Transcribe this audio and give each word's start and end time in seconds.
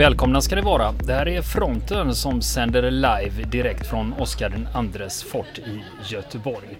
Välkomna 0.00 0.40
ska 0.40 0.56
ni 0.56 0.62
vara. 0.62 0.92
Det 0.92 1.12
här 1.12 1.28
är 1.28 1.42
Fronten 1.42 2.14
som 2.14 2.42
sänder 2.42 2.90
live 2.90 3.42
direkt 3.50 3.86
från 3.86 4.12
Oscar 4.12 4.68
IIs 4.94 5.22
fort 5.22 5.58
i 5.58 5.82
Göteborg. 6.08 6.78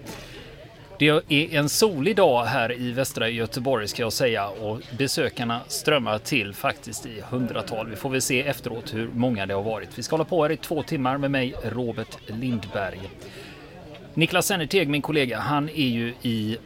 Det 0.99 1.07
är 1.07 1.55
en 1.55 1.69
solig 1.69 2.15
dag 2.15 2.45
här 2.45 2.71
i 2.79 2.91
västra 2.91 3.29
Göteborg 3.29 3.87
ska 3.87 4.01
jag 4.01 4.13
säga 4.13 4.47
och 4.47 4.81
besökarna 4.97 5.59
strömmar 5.67 6.17
till 6.17 6.53
faktiskt 6.53 7.05
i 7.05 7.23
hundratal. 7.29 7.89
Vi 7.89 7.95
får 7.95 8.09
väl 8.09 8.21
se 8.21 8.41
efteråt 8.41 8.93
hur 8.93 9.09
många 9.13 9.45
det 9.45 9.53
har 9.53 9.63
varit. 9.63 9.89
Vi 9.95 10.03
ska 10.03 10.13
hålla 10.13 10.25
på 10.25 10.43
här 10.43 10.51
i 10.51 10.57
två 10.57 10.83
timmar 10.83 11.17
med 11.17 11.31
mig 11.31 11.53
Robert 11.63 12.17
Lindberg. 12.27 12.99
Niklas 14.13 14.45
Sennerteg, 14.45 14.89
min 14.89 15.01
kollega, 15.01 15.39
han 15.39 15.69
är 15.69 15.89
ju 15.89 16.13
i 16.21 16.57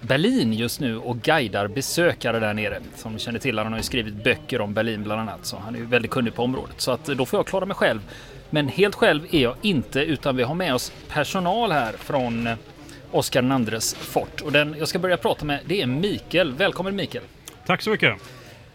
Berlin 0.00 0.52
just 0.52 0.80
nu 0.80 0.98
och 0.98 1.16
guidar 1.16 1.68
besökare 1.68 2.40
där 2.40 2.54
nere. 2.54 2.80
Som 2.94 3.12
ni 3.12 3.18
känner 3.18 3.38
till, 3.38 3.58
han 3.58 3.72
har 3.72 3.78
ju 3.78 3.82
skrivit 3.82 4.14
böcker 4.24 4.60
om 4.60 4.74
Berlin 4.74 5.02
bland 5.02 5.20
annat, 5.20 5.46
så 5.46 5.56
han 5.56 5.74
är 5.74 5.78
ju 5.78 5.84
väldigt 5.84 6.10
kunnig 6.10 6.34
på 6.34 6.42
området. 6.42 6.80
Så 6.80 6.90
att 6.90 7.04
då 7.04 7.26
får 7.26 7.38
jag 7.38 7.46
klara 7.46 7.66
mig 7.66 7.76
själv. 7.76 8.00
Men 8.50 8.68
helt 8.68 8.94
själv 8.94 9.26
är 9.30 9.42
jag 9.42 9.54
inte, 9.62 10.00
utan 10.00 10.36
vi 10.36 10.42
har 10.42 10.54
med 10.54 10.74
oss 10.74 10.92
personal 11.08 11.72
här 11.72 11.92
från 11.92 12.48
Oscar 13.10 13.72
IIs 13.72 13.94
fort. 13.94 14.40
Och 14.40 14.52
den 14.52 14.76
jag 14.78 14.88
ska 14.88 14.98
börja 14.98 15.16
prata 15.16 15.44
med, 15.44 15.60
det 15.66 15.82
är 15.82 15.86
Mikael. 15.86 16.52
Välkommen 16.52 16.96
Mikael! 16.96 17.24
Tack 17.66 17.82
så 17.82 17.90
mycket! 17.90 18.16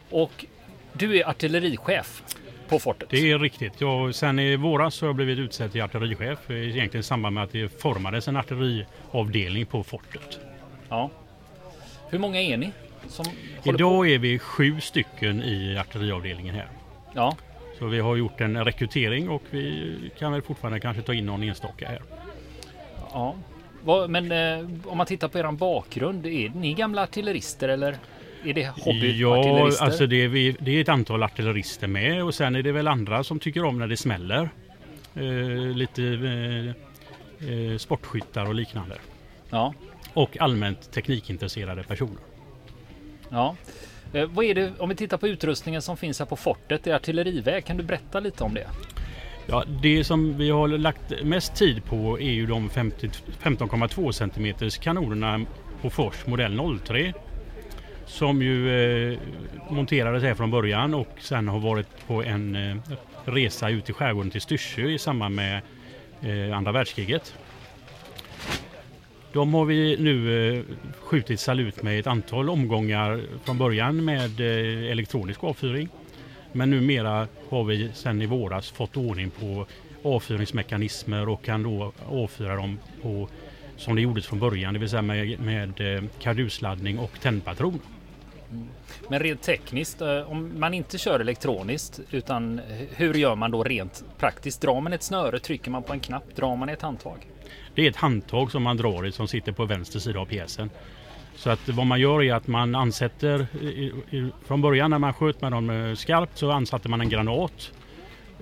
Och 0.09 0.45
du 0.93 1.19
är 1.19 1.29
artillerichef 1.29 2.23
på 2.67 2.79
fortet? 2.79 3.09
Det 3.09 3.31
är 3.31 3.39
riktigt. 3.39 3.73
Jag, 3.77 4.15
sen 4.15 4.39
i 4.39 4.55
våras 4.55 5.01
har 5.01 5.07
jag 5.07 5.15
blivit 5.15 5.39
utsedd 5.39 5.71
till 5.71 5.81
artillerichef. 5.81 6.49
Egentligen 6.49 6.99
i 6.99 7.03
samband 7.03 7.33
med 7.33 7.43
att 7.43 7.51
det 7.51 7.81
formades 7.81 8.27
en 8.27 8.37
artilleriavdelning 8.37 9.65
på 9.65 9.83
fortet. 9.83 10.39
Ja. 10.93 11.09
Hur 12.09 12.19
många 12.19 12.41
är 12.41 12.57
ni? 12.57 12.71
Idag 13.63 14.09
är 14.09 14.17
vi 14.17 14.39
sju 14.39 14.81
stycken 14.81 15.43
i 15.43 15.77
artilleriavdelningen 15.77 16.55
här. 16.55 16.67
Ja. 17.13 17.35
Så 17.79 17.85
vi 17.85 17.99
har 17.99 18.15
gjort 18.15 18.41
en 18.41 18.65
rekrytering 18.65 19.29
och 19.29 19.43
vi 19.49 20.11
kan 20.19 20.31
väl 20.31 20.41
fortfarande 20.41 20.79
kanske 20.79 21.03
ta 21.03 21.13
in 21.13 21.25
någon 21.25 21.43
enstaka 21.43 21.87
här. 21.87 22.01
Ja. 23.13 23.35
Men 24.07 24.31
eh, 24.31 24.69
om 24.85 24.97
man 24.97 25.07
tittar 25.07 25.27
på 25.27 25.39
er 25.39 25.51
bakgrund, 25.51 26.25
är 26.25 26.49
ni 26.49 26.73
gamla 26.73 27.03
artillerister 27.03 27.69
eller? 27.69 27.97
Är 28.43 28.53
det 28.53 28.67
hobbyartillerister? 28.67 29.83
Ja, 29.83 29.85
alltså 29.85 30.07
det 30.07 30.23
är, 30.23 30.27
vi, 30.27 30.55
det 30.59 30.71
är 30.71 30.81
ett 30.81 30.89
antal 30.89 31.23
artillerister 31.23 31.87
med 31.87 32.23
och 32.23 32.35
sen 32.35 32.55
är 32.55 32.63
det 32.63 32.71
väl 32.71 32.87
andra 32.87 33.23
som 33.23 33.39
tycker 33.39 33.63
om 33.63 33.79
när 33.79 33.87
det 33.87 33.97
smäller. 33.97 34.49
Eh, 35.15 35.75
lite 35.75 36.03
eh, 36.03 36.67
eh 37.49 37.77
sportskyttar 37.77 38.45
och 38.45 38.55
liknande. 38.55 38.97
Ja 39.49 39.73
och 40.13 40.37
allmänt 40.39 40.91
teknikintresserade 40.91 41.83
personer. 41.83 42.21
Ja. 43.29 43.55
Eh, 44.13 44.25
vad 44.25 44.45
är 44.45 44.55
det, 44.55 44.73
om 44.79 44.89
vi 44.89 44.95
tittar 44.95 45.17
på 45.17 45.27
utrustningen 45.27 45.81
som 45.81 45.97
finns 45.97 46.19
här 46.19 46.25
på 46.25 46.35
fortet, 46.35 46.87
är 46.87 46.95
artilleriväg. 46.95 47.65
Kan 47.65 47.77
du 47.77 47.83
berätta 47.83 48.19
lite 48.19 48.43
om 48.43 48.53
det? 48.53 48.67
Ja, 49.45 49.63
det 49.81 50.03
som 50.03 50.37
vi 50.37 50.49
har 50.49 50.67
lagt 50.67 51.23
mest 51.23 51.55
tid 51.55 51.85
på 51.85 52.19
är 52.19 52.31
ju 52.31 52.45
de 52.45 52.69
15,2 52.69 54.11
cm 54.11 54.69
kanonerna 54.81 55.45
på 55.81 55.89
Fors 55.89 56.25
modell 56.25 56.79
03. 56.83 57.13
Som 58.05 58.41
ju 58.41 58.69
eh, 59.13 59.19
monterades 59.69 60.23
här 60.23 60.33
från 60.33 60.51
början 60.51 60.93
och 60.93 61.07
sen 61.19 61.47
har 61.47 61.59
varit 61.59 62.07
på 62.07 62.23
en 62.23 62.55
eh, 62.55 62.77
resa 63.25 63.69
ut 63.69 63.89
i 63.89 63.93
skärgården 63.93 64.31
till 64.31 64.41
Styrsö 64.41 64.81
i 64.81 64.97
samband 64.97 65.35
med 65.35 65.61
eh, 66.21 66.57
andra 66.57 66.71
världskriget. 66.71 67.35
De 69.33 69.53
har 69.53 69.65
vi 69.65 69.97
nu 69.99 70.55
eh, 70.57 70.63
skjutit 70.99 71.39
salut 71.39 71.83
med 71.83 71.99
ett 71.99 72.07
antal 72.07 72.49
omgångar 72.49 73.21
från 73.43 73.57
början 73.57 74.05
med 74.05 74.39
eh, 74.39 74.91
elektronisk 74.91 75.43
avfyring. 75.43 75.89
Men 76.51 76.69
numera 76.69 77.27
har 77.49 77.63
vi 77.63 77.91
sedan 77.93 78.21
i 78.21 78.25
våras 78.25 78.71
fått 78.71 78.97
ordning 78.97 79.29
på 79.29 79.65
avfyrningsmekanismer 80.03 81.29
och 81.29 81.43
kan 81.43 81.63
då 81.63 81.91
avfyra 82.09 82.55
dem 82.55 82.79
på 83.01 83.29
som 83.77 83.95
det 83.95 84.01
gjordes 84.01 84.25
från 84.25 84.39
början, 84.39 84.73
det 84.73 84.79
vill 84.79 84.89
säga 84.89 85.01
med, 85.01 85.39
med 85.39 85.95
eh, 85.95 86.03
kardusladdning 86.19 86.99
och 86.99 87.19
tändpatron. 87.21 87.79
Mm. 88.51 88.67
Men 89.07 89.19
rent 89.19 89.41
tekniskt, 89.41 90.01
eh, 90.01 90.31
om 90.31 90.59
man 90.59 90.73
inte 90.73 90.97
kör 90.97 91.19
elektroniskt, 91.19 91.99
utan 92.11 92.59
eh, 92.59 92.63
hur 92.95 93.13
gör 93.13 93.35
man 93.35 93.51
då 93.51 93.63
rent 93.63 94.03
praktiskt? 94.17 94.61
Drar 94.61 94.81
man 94.81 94.93
ett 94.93 95.03
snöre, 95.03 95.39
trycker 95.39 95.71
man 95.71 95.83
på 95.83 95.93
en 95.93 95.99
knapp, 95.99 96.35
drar 96.35 96.55
man 96.55 96.69
ett 96.69 96.81
handtag? 96.81 97.27
Det 97.75 97.85
är 97.85 97.89
ett 97.89 97.95
handtag 97.95 98.51
som 98.51 98.63
man 98.63 98.77
drar 98.77 99.05
i 99.05 99.11
som 99.11 99.27
sitter 99.27 99.51
på 99.51 99.65
vänster 99.65 99.99
sida 99.99 100.19
av 100.19 100.25
pjäsen. 100.25 100.69
Så 101.35 101.49
att 101.49 101.69
vad 101.69 101.85
man 101.85 101.99
gör 101.99 102.23
är 102.23 102.33
att 102.33 102.47
man 102.47 102.75
ansätter, 102.75 103.47
från 104.45 104.61
början 104.61 104.89
när 104.89 104.99
man 104.99 105.13
sköt 105.13 105.41
med 105.41 105.51
dem 105.51 105.69
eh, 105.69 105.95
skarpt 105.95 106.37
så 106.37 106.51
ansatte 106.51 106.89
man 106.89 107.01
en 107.01 107.09
granat. 107.09 107.71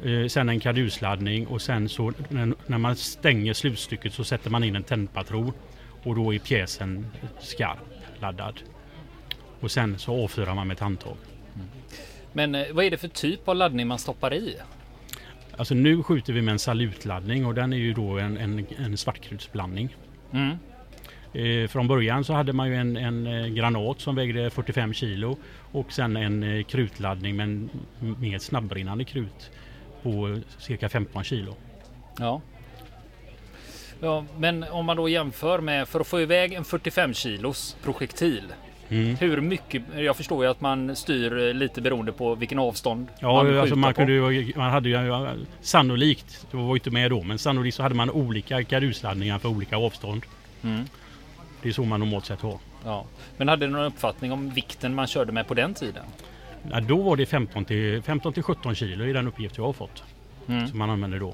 Eh, 0.03 0.27
sen 0.27 0.49
en 0.49 0.59
kadusladdning 0.59 1.47
och 1.47 1.61
sen 1.61 1.89
så 1.89 2.13
när 2.67 2.77
man 2.77 2.95
stänger 2.95 3.53
slutstycket 3.53 4.13
så 4.13 4.23
sätter 4.23 4.49
man 4.49 4.63
in 4.63 4.75
en 4.75 4.83
tändpatron. 4.83 5.53
Och 6.03 6.15
då 6.15 6.33
är 6.33 6.39
pjäsen 6.39 7.07
skarp 7.39 7.77
laddad. 8.19 8.59
Och 9.59 9.71
sen 9.71 9.99
så 9.99 10.23
avfyrar 10.23 10.55
man 10.55 10.67
med 10.67 10.75
ett 10.75 10.81
handtag. 10.81 11.15
Men 12.33 12.55
eh, 12.55 12.65
vad 12.71 12.85
är 12.85 12.91
det 12.91 12.97
för 12.97 13.07
typ 13.07 13.47
av 13.47 13.55
laddning 13.55 13.87
man 13.87 13.99
stoppar 13.99 14.33
i? 14.33 14.55
Alltså 15.61 15.73
nu 15.73 16.03
skjuter 16.03 16.33
vi 16.33 16.41
med 16.41 16.51
en 16.51 16.59
salutladdning 16.59 17.45
och 17.45 17.53
den 17.53 17.73
är 17.73 17.77
ju 17.77 17.93
då 17.93 18.19
en, 18.19 18.37
en, 18.37 18.65
en 18.77 18.97
svartkrutsblandning. 18.97 19.95
Mm. 20.33 20.57
Eh, 21.33 21.67
från 21.67 21.87
början 21.87 22.23
så 22.23 22.33
hade 22.33 22.53
man 22.53 22.69
ju 22.69 22.75
en, 22.75 22.97
en, 22.97 23.27
eh, 23.27 23.47
granat 23.47 23.99
som 23.99 24.15
vägde 24.15 24.49
45 24.49 24.93
kilo 24.93 25.37
och 25.71 25.91
sen 25.91 26.17
en 26.17 26.43
eh, 26.43 26.63
krutladdning 26.63 27.35
men 27.35 27.69
med 27.99 28.41
snabbbrinnande 28.41 29.03
krut 29.03 29.51
på 30.03 30.39
cirka 30.57 30.89
15 30.89 31.23
kilo. 31.23 31.55
Ja. 32.19 32.41
Ja, 33.99 34.25
men 34.37 34.63
om 34.63 34.85
man 34.85 34.97
då 34.97 35.09
jämför 35.09 35.59
med 35.59 35.87
för 35.87 35.99
att 35.99 36.07
få 36.07 36.21
iväg 36.21 36.53
en 36.53 36.65
45 36.65 37.13
kilos 37.13 37.77
projektil 37.83 38.43
Mm. 38.91 39.15
Hur 39.15 39.41
mycket? 39.41 39.83
Jag 39.95 40.17
förstår 40.17 40.43
ju 40.45 40.51
att 40.51 40.61
man 40.61 40.95
styr 40.95 41.53
lite 41.53 41.81
beroende 41.81 42.11
på 42.11 42.35
vilken 42.35 42.59
avstånd 42.59 43.07
ja, 43.19 43.43
man 43.43 43.57
alltså 43.57 43.75
man, 43.75 43.93
kunde 43.93 44.13
ju, 44.13 44.53
man 44.55 44.71
hade 44.71 44.89
ju 44.89 45.45
sannolikt, 45.61 46.47
det 46.51 46.57
var 46.57 46.75
inte 46.75 46.91
med 46.91 47.11
då, 47.11 47.23
men 47.23 47.37
sannolikt 47.37 47.75
så 47.75 47.83
hade 47.83 47.95
man 47.95 48.09
olika 48.09 48.63
karusladdningar 48.63 49.39
för 49.39 49.49
olika 49.49 49.77
avstånd. 49.77 50.21
Mm. 50.63 50.83
Det 51.61 51.69
är 51.69 51.73
så 51.73 51.83
man 51.83 51.99
normalt 51.99 52.25
sett 52.25 52.41
har. 52.41 52.57
Ja. 52.85 53.05
Men 53.37 53.47
hade 53.47 53.65
du 53.65 53.71
någon 53.71 53.85
uppfattning 53.85 54.31
om 54.31 54.49
vikten 54.49 54.95
man 54.95 55.07
körde 55.07 55.31
med 55.31 55.47
på 55.47 55.53
den 55.53 55.73
tiden? 55.73 56.03
Ja, 56.71 56.79
då 56.79 57.01
var 57.01 57.15
det 57.15 57.25
15 57.25 57.65
till, 57.65 58.01
15 58.01 58.33
till 58.33 58.43
17 58.43 58.75
kilo 58.75 59.05
i 59.05 59.13
den 59.13 59.27
uppgift 59.27 59.57
jag 59.57 59.65
har 59.65 59.73
fått. 59.73 60.03
Mm. 60.47 60.67
Som 60.67 60.79
man 60.79 60.89
använde 60.89 61.19
då. 61.19 61.33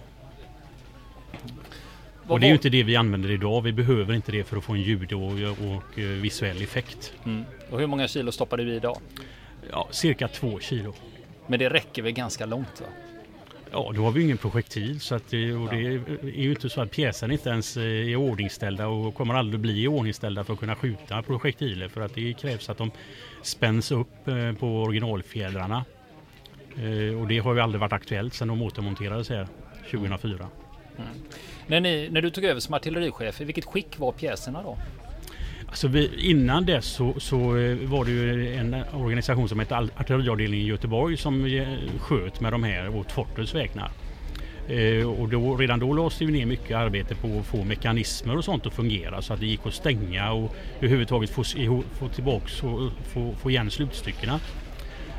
Och 2.28 2.40
det 2.40 2.46
är 2.46 2.48
ju 2.48 2.54
inte 2.54 2.70
det 2.70 2.84
vi 2.84 2.96
använder 2.96 3.32
idag. 3.32 3.62
Vi 3.62 3.74
behöver 3.74 4.14
inte 4.14 4.32
det 4.32 4.44
för 4.44 4.58
att 4.58 4.64
få 4.64 4.74
en 4.74 4.82
ljud 4.82 5.14
och, 5.14 5.32
och, 5.32 6.00
eh, 6.00 6.06
visuell 6.06 6.62
effekt. 6.62 7.14
Mm. 7.26 7.46
Och 7.70 7.80
hur 7.80 7.88
många 7.88 8.08
kilo 8.08 8.32
stoppar 8.32 8.58
du 8.58 8.74
i 8.74 8.76
idag? 8.76 8.98
Ja, 9.72 9.88
cirka 9.92 10.28
två 10.28 10.60
kilo. 10.60 10.94
Men 11.48 11.60
det 11.60 11.70
räcker 11.70 12.02
väl 12.02 12.12
ganska 12.12 12.46
långt? 12.46 12.82
Va? 12.82 12.88
Ja, 13.72 13.92
då 13.96 14.04
har 14.04 14.12
vi 14.12 14.24
ingen 14.24 14.38
projektil 14.38 15.00
så 15.00 15.16
att 15.16 15.30
det, 15.30 15.54
och 15.54 15.70
det 15.70 15.76
är 15.76 16.42
ju 16.42 16.50
inte 16.50 16.70
så 16.70 16.82
att 16.82 16.92
pjäsen 16.92 17.32
inte 17.32 17.50
ens 17.50 17.78
är 17.78 18.16
ordningställda 18.16 18.88
och 18.88 19.16
kommer 19.16 19.34
aldrig 19.34 19.60
bli 19.60 19.88
ordningställda 19.88 20.44
för 20.44 20.54
att 20.54 20.60
kunna 20.60 20.76
skjuta 20.76 21.22
projektiler 21.22 21.88
för 21.88 22.02
att 22.02 22.16
det 22.16 22.34
krävs 22.34 22.70
att 22.70 22.78
de 22.78 22.92
spänns 23.42 23.92
upp 23.92 24.28
eh, 24.28 24.54
på 24.54 24.68
originalfjädrarna. 24.68 25.86
Eh, 26.76 27.22
och 27.22 27.28
det 27.28 27.40
har 27.40 27.54
ju 27.54 27.60
aldrig 27.60 27.80
varit 27.80 27.94
aktuellt 27.94 28.34
sedan 28.34 28.48
de 28.48 28.62
återmonterades 28.62 29.30
här 29.30 29.48
2004. 29.92 30.48
Mm. 30.98 31.10
När, 31.68 31.80
ni, 31.80 32.10
när 32.12 32.22
du 32.22 32.30
tog 32.30 32.44
över 32.44 32.60
som 32.60 32.74
artillerichef, 32.74 33.42
i 33.42 33.44
vilket 33.44 33.66
skick 33.66 34.00
var 34.00 34.12
pjäserna 34.12 34.64
då? 34.64 34.78
Alltså 35.68 35.88
vi, 35.88 36.30
innan 36.30 36.66
dess 36.66 36.86
så, 36.86 37.14
så, 37.20 37.58
eh, 37.58 37.78
var 37.78 38.06
det 38.06 38.12
ju 38.12 38.56
en 38.56 38.76
organisation 38.94 39.50
som 39.50 39.60
hette 39.60 39.76
Artilleriavdelningen 39.76 40.66
i 40.66 40.70
Göteborg 40.70 41.18
som 41.18 41.46
eh, 41.46 41.68
sköt 42.00 42.42
med 42.42 42.54
de 42.54 42.64
här 42.64 42.96
åt 42.96 43.12
fortets 43.12 43.56
vägnar. 43.56 43.92
Eh, 44.68 45.10
och 45.10 45.30
då, 45.30 45.58
redan 45.58 45.80
då 45.80 45.94
lades 45.94 46.18
det 46.18 46.26
ner 46.26 46.46
mycket 46.46 46.78
arbete 46.78 47.16
på 47.16 47.40
att 47.40 47.46
få 47.46 47.64
mekanismer 47.64 48.38
och 48.38 48.46
sånt 48.46 48.66
att 48.66 48.74
fungera 48.74 49.22
så 49.22 49.34
att 49.34 49.40
det 49.40 49.46
gick 49.46 49.66
att 49.66 49.74
stänga 49.74 50.32
och 50.32 50.56
överhuvudtaget 50.78 51.30
få, 51.30 51.44
få 51.92 52.08
tillbaks 52.08 52.64
och 52.64 52.92
få, 53.14 53.36
få 53.36 53.50
igen 53.50 53.72
slutstyckena. 53.72 54.40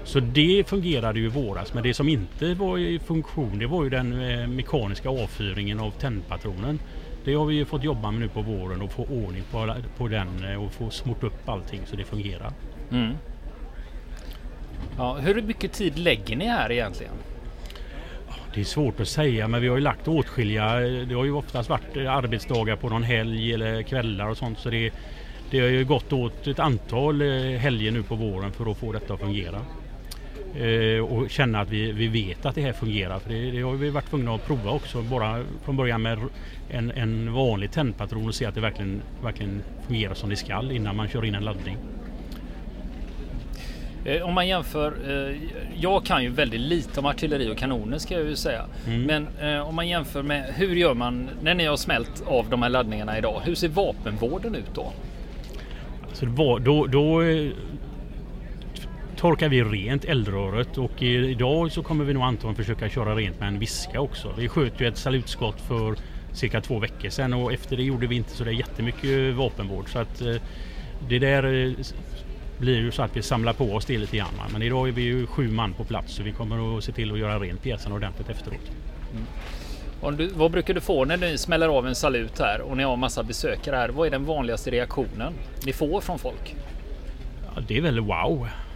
Så 0.09 0.21
det 0.21 0.65
fungerade 0.69 1.19
ju 1.19 1.25
i 1.25 1.29
våras 1.29 1.75
men 1.75 1.83
det 1.83 1.95
som 1.95 2.09
inte 2.09 2.55
var 2.55 2.79
i 2.79 2.99
funktion 2.99 3.59
det 3.59 3.67
var 3.67 3.85
ju 3.85 3.91
den 3.91 4.21
eh, 4.21 4.47
mekaniska 4.47 5.09
avfyringen 5.09 5.81
av 5.81 5.91
tändpatronen. 5.91 6.79
Det 7.25 7.35
har 7.35 7.45
vi 7.45 7.55
ju 7.55 7.65
fått 7.65 7.85
jobba 7.85 8.11
med 8.11 8.21
nu 8.21 8.29
på 8.29 8.43
våren 8.43 8.83
och 8.83 8.93
få 8.93 9.03
ordning 9.03 9.43
på, 9.51 9.75
på 9.97 10.09
den 10.09 10.45
eh, 10.45 10.65
och 10.65 10.73
få 10.73 10.91
smort 10.91 11.23
upp 11.23 11.49
allting 11.49 11.81
så 11.87 11.97
det 11.97 12.05
fungerar. 12.05 12.53
Mm. 12.91 13.13
Ja, 14.99 15.15
hur 15.15 15.43
mycket 15.43 15.73
tid 15.73 15.99
lägger 15.99 16.37
ni 16.37 16.47
här 16.47 16.73
egentligen? 16.73 17.15
Det 18.55 18.61
är 18.61 18.65
svårt 18.65 19.01
att 19.01 19.09
säga 19.09 19.49
men 19.49 19.61
vi 19.61 19.69
har 19.69 19.77
ju 19.77 19.83
lagt 19.83 20.09
åtskilliga. 20.09 20.75
Det 20.81 21.15
har 21.15 21.25
ju 21.25 21.33
oftast 21.33 21.71
varit 21.71 21.97
arbetsdagar 21.97 22.77
på 22.77 22.89
någon 22.89 23.03
helg 23.03 23.55
eller 23.55 23.83
kvällar 23.83 24.29
och 24.29 24.37
sånt 24.37 24.59
så 24.59 24.71
det, 24.71 24.93
det 25.51 25.61
har 25.61 25.69
ju 25.69 25.85
gått 25.85 26.13
åt 26.13 26.47
ett 26.47 26.59
antal 26.59 27.23
eh, 27.23 27.59
helger 27.59 27.91
nu 27.91 28.03
på 28.03 28.15
våren 28.15 28.53
för 28.53 28.71
att 28.71 28.79
få 28.79 28.93
detta 28.93 29.15
att 29.15 29.21
fungera. 29.21 29.61
Eh, 30.57 31.05
och 31.05 31.31
känna 31.31 31.61
att 31.61 31.71
vi, 31.71 31.93
vi 31.93 32.09
vet 32.09 32.47
att 32.47 32.55
det 32.55 32.61
här 32.61 32.73
fungerar. 32.73 33.19
För 33.19 33.31
det, 33.31 33.51
det 33.51 33.61
har 33.63 33.73
vi 33.73 33.91
varit 33.91 34.11
tvungna 34.11 34.35
att 34.35 34.47
prova 34.47 34.71
också. 34.71 35.03
Bara 35.03 35.43
från 35.65 35.77
början 35.77 36.03
med 36.03 36.19
en, 36.71 36.91
en 36.91 37.33
vanlig 37.33 37.73
tändpatron 37.73 38.29
och 38.29 38.35
se 38.35 38.45
att 38.45 38.55
det 38.55 38.61
verkligen, 38.61 39.03
verkligen 39.23 39.63
fungerar 39.87 40.15
som 40.15 40.31
det 40.31 40.37
ska 40.37 40.63
innan 40.73 40.97
man 40.97 41.09
kör 41.09 41.25
in 41.25 41.35
en 41.35 41.45
laddning. 41.45 41.77
Eh, 44.05 44.23
om 44.23 44.35
man 44.35 44.49
jämför, 44.49 44.93
eh, 45.09 45.37
jag 45.77 46.05
kan 46.05 46.23
ju 46.23 46.31
väldigt 46.31 46.61
lite 46.61 47.01
om 47.01 47.07
artilleri 47.07 47.53
och 47.53 47.57
kanoner 47.57 47.99
ska 47.99 48.15
jag 48.15 48.25
ju 48.25 48.37
säga. 48.37 48.65
Mm. 48.87 49.03
Men 49.03 49.27
om 49.63 49.75
man 49.75 49.89
jämför 49.89 50.23
med 50.23 50.45
hur 50.55 50.77
gör 50.77 50.95
man 50.95 51.29
när 51.43 51.55
ni 51.55 51.65
har 51.65 51.77
smält 51.77 52.23
av 52.27 52.51
de 52.51 52.63
här 52.63 52.71
laddningarna 52.71 53.19
idag? 53.19 53.41
Hur 53.45 53.55
ser 53.55 53.69
vapenvården 53.69 54.55
ut 54.55 54.75
då? 54.75 54.93
Så 56.13 56.27
var, 56.27 56.59
då, 56.59 56.87
då 56.87 57.23
torkar 59.19 59.49
vi 59.49 59.63
rent 59.63 60.05
eldröret 60.05 60.79
och 60.79 61.03
idag 61.03 61.73
så 61.73 61.83
kommer 61.83 62.05
vi 62.05 62.15
nog 62.15 62.23
antagligen 62.23 62.57
försöka 62.57 62.89
köra 62.89 63.15
rent 63.15 63.41
med 63.41 63.49
en 63.49 63.59
viska 63.59 64.01
också. 64.01 64.35
Vi 64.39 64.49
sköt 64.49 64.81
ju 64.81 64.89
ett 64.89 64.97
salutskott 64.97 65.61
för 65.61 65.97
cirka 66.33 66.61
två 66.61 66.79
veckor 66.79 67.09
sedan 67.09 67.33
och 67.35 67.53
efter 67.53 67.77
det 67.77 67.83
gjorde 67.83 68.07
vi 68.07 68.17
inte 68.17 68.31
så 68.31 68.45
där 68.45 68.51
jättemycket 68.51 69.35
vapenvård. 69.35 69.89
Så 69.89 69.99
att 69.99 70.23
det 71.09 71.19
där 71.19 71.75
blir 72.59 72.79
ju 72.79 72.91
så 72.91 73.03
att 73.03 73.17
vi 73.17 73.23
samlar 73.23 73.53
på 73.53 73.75
oss 73.75 73.85
det 73.85 73.99
lite 73.99 74.17
grann. 74.17 74.35
Men 74.53 74.63
idag 74.63 74.89
är 74.89 74.93
vi 74.93 75.03
ju 75.03 75.27
sju 75.27 75.49
man 75.49 75.73
på 75.73 75.85
plats 75.85 76.15
så 76.15 76.23
vi 76.23 76.33
kommer 76.33 76.79
att 76.79 76.85
se 76.85 76.93
till 76.93 77.13
att 77.13 77.19
göra 77.19 77.39
rent 77.39 77.63
pjäsen 77.63 77.93
ordentligt 77.93 78.29
efteråt. 78.29 78.71
Mm. 79.13 80.17
Du, 80.17 80.29
vad 80.29 80.51
brukar 80.51 80.75
du 80.75 80.81
få 80.81 81.05
när 81.05 81.17
ni 81.17 81.39
smäller 81.39 81.69
av 81.69 81.87
en 81.87 81.95
salut 81.95 82.39
här 82.39 82.61
och 82.61 82.77
ni 82.77 82.83
har 82.83 82.97
massa 82.97 83.23
besökare 83.23 83.77
här? 83.77 83.89
Vad 83.89 84.07
är 84.07 84.11
den 84.11 84.25
vanligaste 84.25 84.71
reaktionen 84.71 85.33
ni 85.67 85.73
får 85.73 86.01
från 86.01 86.19
folk? 86.19 86.55
Ja, 87.55 87.63
det 87.69 87.77
är 87.77 87.81
väl 87.81 88.01
wow 88.01 88.47
eh, 88.47 88.68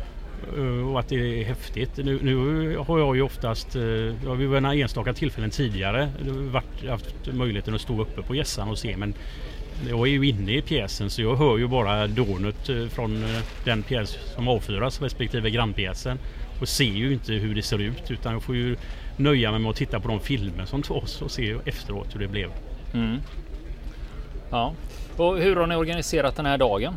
Eh, 0.57 0.91
och 0.91 1.01
att 1.01 1.09
det 1.09 1.41
är 1.41 1.45
häftigt. 1.45 1.97
Nu, 1.97 2.19
nu 2.23 2.77
har 2.77 2.99
jag 2.99 3.17
ju 3.17 3.23
oftast, 3.23 3.77
eh, 3.77 3.83
jag 3.83 4.29
har 4.29 4.35
vid 4.37 4.49
några 4.49 4.75
enstaka 4.75 5.13
tillfällen 5.13 5.51
tidigare 5.51 6.09
varit, 6.53 6.89
haft 6.89 7.27
möjligheten 7.33 7.75
att 7.75 7.81
stå 7.81 8.03
uppe 8.03 8.23
på 8.23 8.35
gässan 8.35 8.69
och 8.69 8.79
se 8.79 8.97
men 8.97 9.15
jag 9.89 10.09
är 10.09 10.13
ju 10.13 10.29
inne 10.29 10.57
i 10.57 10.63
pjäsen 10.63 11.11
så 11.11 11.23
jag 11.23 11.37
hör 11.37 11.59
ju 11.59 11.67
bara 11.67 12.07
dånet 12.07 12.69
eh, 12.69 12.87
från 12.87 13.25
den 13.65 13.83
pjäs 13.83 14.19
som 14.35 14.49
avfyras 14.49 15.03
respektive 15.03 15.51
grannpjäsen 15.51 16.19
och 16.61 16.69
ser 16.69 16.85
ju 16.85 17.13
inte 17.13 17.33
hur 17.33 17.55
det 17.55 17.63
ser 17.63 17.79
ut 17.79 18.11
utan 18.11 18.33
jag 18.33 18.43
får 18.43 18.57
ju 18.57 18.77
nöja 19.17 19.51
mig 19.51 19.61
med 19.61 19.71
att 19.71 19.77
titta 19.77 20.01
på 20.01 20.09
de 20.09 20.21
filmer 20.21 20.65
som 20.65 20.83
tas 20.83 21.23
och 21.23 21.31
se 21.31 21.57
efteråt 21.65 22.15
hur 22.15 22.21
det 22.21 22.29
blev. 22.29 22.51
Mm. 22.95 23.19
Ja, 24.51 24.75
och 25.17 25.39
hur 25.39 25.57
har 25.57 25.67
ni 25.67 25.77
organiserat 25.77 26.37
den 26.37 26.47
här 26.47 26.59
dagen? 26.59 26.95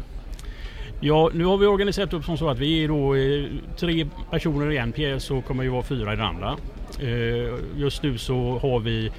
Ja, 1.00 1.30
nu 1.34 1.46
har 1.46 1.58
vi 1.58 1.66
organiserat 1.66 2.14
upp 2.14 2.26
som 2.26 2.38
så 2.38 2.50
att 2.50 2.60
vi 2.60 2.84
är 2.84 2.88
då 2.88 3.16
eh, 3.16 3.46
tre 3.78 4.08
personer 4.32 4.72
i 4.72 4.78
en 4.78 4.92
pjäs 4.92 5.32
och 5.32 5.46
kommer 5.46 5.64
ju 5.64 5.70
vara 5.70 5.84
fyra 5.84 6.14
i 6.14 6.16
den 6.16 6.26
andra. 6.26 6.58
Eh, 7.00 7.54
just 7.76 8.04
nu 8.04 8.18
så 8.18 8.60
har 8.60 8.80
vi 8.80 9.12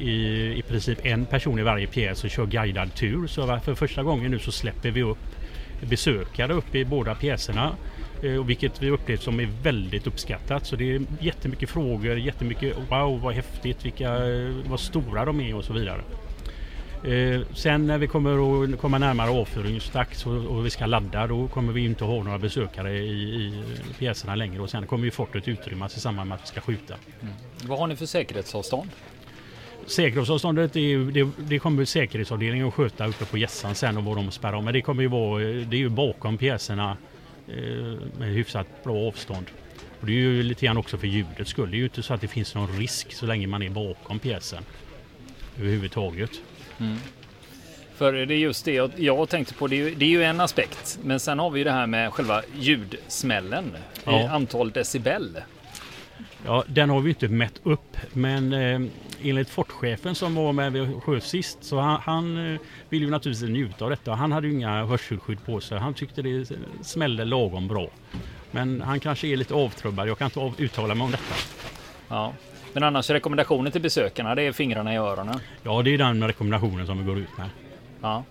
i, 0.00 0.14
i 0.58 0.62
princip 0.68 1.06
en 1.06 1.26
person 1.26 1.58
i 1.58 1.62
varje 1.62 1.86
pjäs 1.86 2.24
och 2.24 2.30
kör 2.30 2.46
guidad 2.46 2.94
tur. 2.94 3.26
Så 3.26 3.58
för 3.64 3.74
första 3.74 4.02
gången 4.02 4.30
nu 4.30 4.38
så 4.38 4.52
släpper 4.52 4.90
vi 4.90 5.02
upp 5.02 5.18
besökare 5.80 6.52
upp 6.52 6.74
i 6.74 6.84
båda 6.84 7.14
pjäserna. 7.14 7.72
Eh, 8.22 8.44
vilket 8.44 8.82
vi 8.82 8.90
upplevt 8.90 9.22
som 9.22 9.40
är 9.40 9.48
väldigt 9.62 10.06
uppskattat. 10.06 10.66
Så 10.66 10.76
det 10.76 10.94
är 10.94 11.02
jättemycket 11.20 11.70
frågor, 11.70 12.18
jättemycket 12.18 12.76
wow 12.90 13.20
vad 13.20 13.34
häftigt, 13.34 13.84
vilka, 13.84 14.18
vad 14.68 14.80
stora 14.80 15.24
de 15.24 15.40
är 15.40 15.54
och 15.54 15.64
så 15.64 15.72
vidare. 15.72 16.00
Eh, 17.04 17.40
sen 17.54 17.86
när 17.86 17.98
vi 17.98 18.06
kommer 18.06 18.64
att 18.64 18.80
komma 18.80 18.98
närmare 18.98 19.30
avfyringsdags 19.30 20.26
och, 20.26 20.32
och 20.32 20.66
vi 20.66 20.70
ska 20.70 20.86
ladda 20.86 21.26
då 21.26 21.48
kommer 21.48 21.72
vi 21.72 21.84
inte 21.84 22.04
ha 22.04 22.22
några 22.22 22.38
besökare 22.38 22.98
i, 22.98 23.12
i 23.12 23.64
pjäserna 23.98 24.34
längre 24.34 24.62
och 24.62 24.70
sen 24.70 24.86
kommer 24.86 25.04
ju 25.04 25.10
fortet 25.10 25.48
utrymmas 25.48 25.96
i 25.96 26.00
samband 26.00 26.28
med 26.28 26.36
att 26.36 26.42
vi 26.42 26.46
ska 26.46 26.60
skjuta. 26.60 26.94
Mm. 27.20 27.34
Vad 27.62 27.78
har 27.78 27.86
ni 27.86 27.96
för 27.96 28.06
säkerhetsavstånd? 28.06 28.90
Säkerhetsavståndet 29.86 30.76
är 30.76 31.12
det, 31.12 31.30
det 31.38 31.58
kommer 31.58 31.84
säkerhetsavdelningen 31.84 32.68
att 32.68 32.74
sköta 32.74 33.06
uppe 33.06 33.24
på 33.24 33.38
gässan 33.38 33.74
sen 33.74 33.96
och 33.96 34.04
vad 34.04 34.16
de 34.16 34.30
spärrar 34.30 34.56
om. 34.56 34.64
Men 34.64 34.74
det 34.74 34.82
kommer 34.82 35.02
ju 35.02 35.08
vara, 35.08 35.42
det 35.42 35.76
är 35.76 35.80
ju 35.80 35.88
bakom 35.88 36.38
pjäserna 36.38 36.96
eh, 37.48 37.54
med 38.18 38.28
hyfsat 38.28 38.66
bra 38.84 39.08
avstånd. 39.08 39.46
Och 40.00 40.06
det 40.06 40.12
är 40.12 40.16
ju 40.16 40.42
lite 40.42 40.66
grann 40.66 40.76
också 40.76 40.98
för 40.98 41.06
ljudets 41.06 41.50
skull. 41.50 41.70
Det 41.70 41.76
är 41.76 41.78
ju 41.78 41.84
inte 41.84 42.02
så 42.02 42.14
att 42.14 42.20
det 42.20 42.28
finns 42.28 42.54
någon 42.54 42.78
risk 42.78 43.12
så 43.12 43.26
länge 43.26 43.46
man 43.46 43.62
är 43.62 43.70
bakom 43.70 44.18
pjäsen 44.18 44.62
överhuvudtaget. 45.58 46.30
Mm. 46.80 46.96
För 47.96 48.12
det 48.12 48.34
är 48.34 48.38
just 48.38 48.64
det 48.64 48.92
jag 48.96 49.28
tänkte 49.28 49.54
på. 49.54 49.66
Det 49.66 49.76
är, 49.76 49.88
ju, 49.88 49.94
det 49.94 50.04
är, 50.04 50.08
ju, 50.08 50.22
en 50.22 50.40
aspekt. 50.40 50.98
Men 51.02 51.20
sen 51.20 51.38
har 51.38 51.50
vi 51.50 51.60
ju 51.60 51.64
det 51.64 51.72
här 51.72 51.86
med 51.86 52.12
själva 52.12 52.42
ljudsmällen. 52.58 53.76
Ja. 54.04 54.30
Antal 54.30 54.70
decibel. 54.70 55.40
Ja, 56.46 56.64
den 56.66 56.90
har 56.90 57.00
vi 57.00 57.08
inte 57.08 57.28
mätt 57.28 57.60
upp. 57.62 57.96
Men 58.12 58.52
eh, 58.52 58.80
enligt 59.22 59.50
fortchefen 59.50 60.14
som 60.14 60.34
var 60.34 60.52
med 60.52 60.72
vid 60.72 61.02
sköt 61.02 61.24
sist 61.24 61.58
så 61.60 61.78
han, 61.78 62.00
han 62.00 62.52
eh, 62.54 62.60
vill 62.88 63.02
ju 63.02 63.10
naturligtvis 63.10 63.50
njuta 63.50 63.84
av 63.84 63.90
detta. 63.90 64.14
Han 64.14 64.32
hade 64.32 64.46
ju 64.46 64.52
inga 64.52 64.84
hörselskydd 64.84 65.44
på 65.44 65.60
sig. 65.60 65.78
Han 65.78 65.94
tyckte 65.94 66.22
det 66.22 66.50
smällde 66.82 67.24
lagom 67.24 67.68
bra. 67.68 67.88
Men 68.50 68.80
han 68.80 69.00
kanske 69.00 69.28
är 69.28 69.36
lite 69.36 69.54
avtrubbad. 69.54 70.08
Jag 70.08 70.18
kan 70.18 70.30
inte 70.34 70.62
uttala 70.62 70.94
mig 70.94 71.04
om 71.04 71.10
detta. 71.10 71.34
Ja. 72.08 72.32
Men 72.78 72.84
annars 72.84 73.10
rekommendationen 73.10 73.72
till 73.72 73.82
besökarna 73.82 74.34
det 74.34 74.42
är 74.42 74.52
fingrarna 74.52 74.94
i 74.94 74.96
öronen? 74.96 75.40
Ja, 75.62 75.82
det 75.82 75.94
är 75.94 75.98
den 75.98 76.26
rekommendationen 76.26 76.86
som 76.86 76.98
vi 76.98 77.04
går 77.04 77.18
ut 77.18 77.38
med. 77.38 77.48
Ja. 78.02 78.24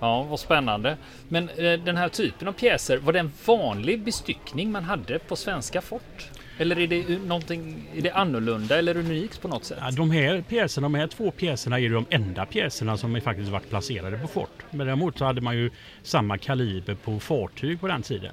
Ja, 0.00 0.22
vad 0.22 0.40
spännande. 0.40 0.96
Men 1.28 1.48
eh, 1.48 1.72
den 1.72 1.96
här 1.96 2.08
typen 2.08 2.48
av 2.48 2.52
pjäser, 2.52 2.98
var 2.98 3.12
det 3.12 3.18
en 3.18 3.32
vanlig 3.46 4.00
bestyckning 4.00 4.72
man 4.72 4.84
hade 4.84 5.18
på 5.18 5.36
svenska 5.36 5.80
fort? 5.80 6.30
Eller 6.58 6.78
är 6.78 6.86
det, 6.86 7.18
någonting, 7.18 7.88
är 7.96 8.02
det 8.02 8.10
annorlunda 8.10 8.78
eller 8.78 8.96
unikt 8.96 9.40
på 9.40 9.48
något 9.48 9.64
sätt? 9.64 9.78
Ja, 9.80 9.90
de 9.90 10.10
här 10.10 10.44
pjäserna, 10.48 10.84
de 10.84 10.94
här 10.94 11.06
två 11.06 11.30
pjäserna 11.30 11.80
är 11.80 11.88
de 11.88 12.06
enda 12.10 12.46
pjäserna 12.46 12.96
som 12.96 13.20
faktiskt 13.20 13.50
varit 13.50 13.70
placerade 13.70 14.18
på 14.18 14.28
fort. 14.28 14.62
Men 14.70 14.86
däremot 14.86 15.18
så 15.18 15.24
hade 15.24 15.40
man 15.40 15.56
ju 15.56 15.70
samma 16.02 16.38
kaliber 16.38 16.94
på 16.94 17.20
fartyg 17.20 17.80
på 17.80 17.88
den 17.88 18.02
tiden. 18.02 18.32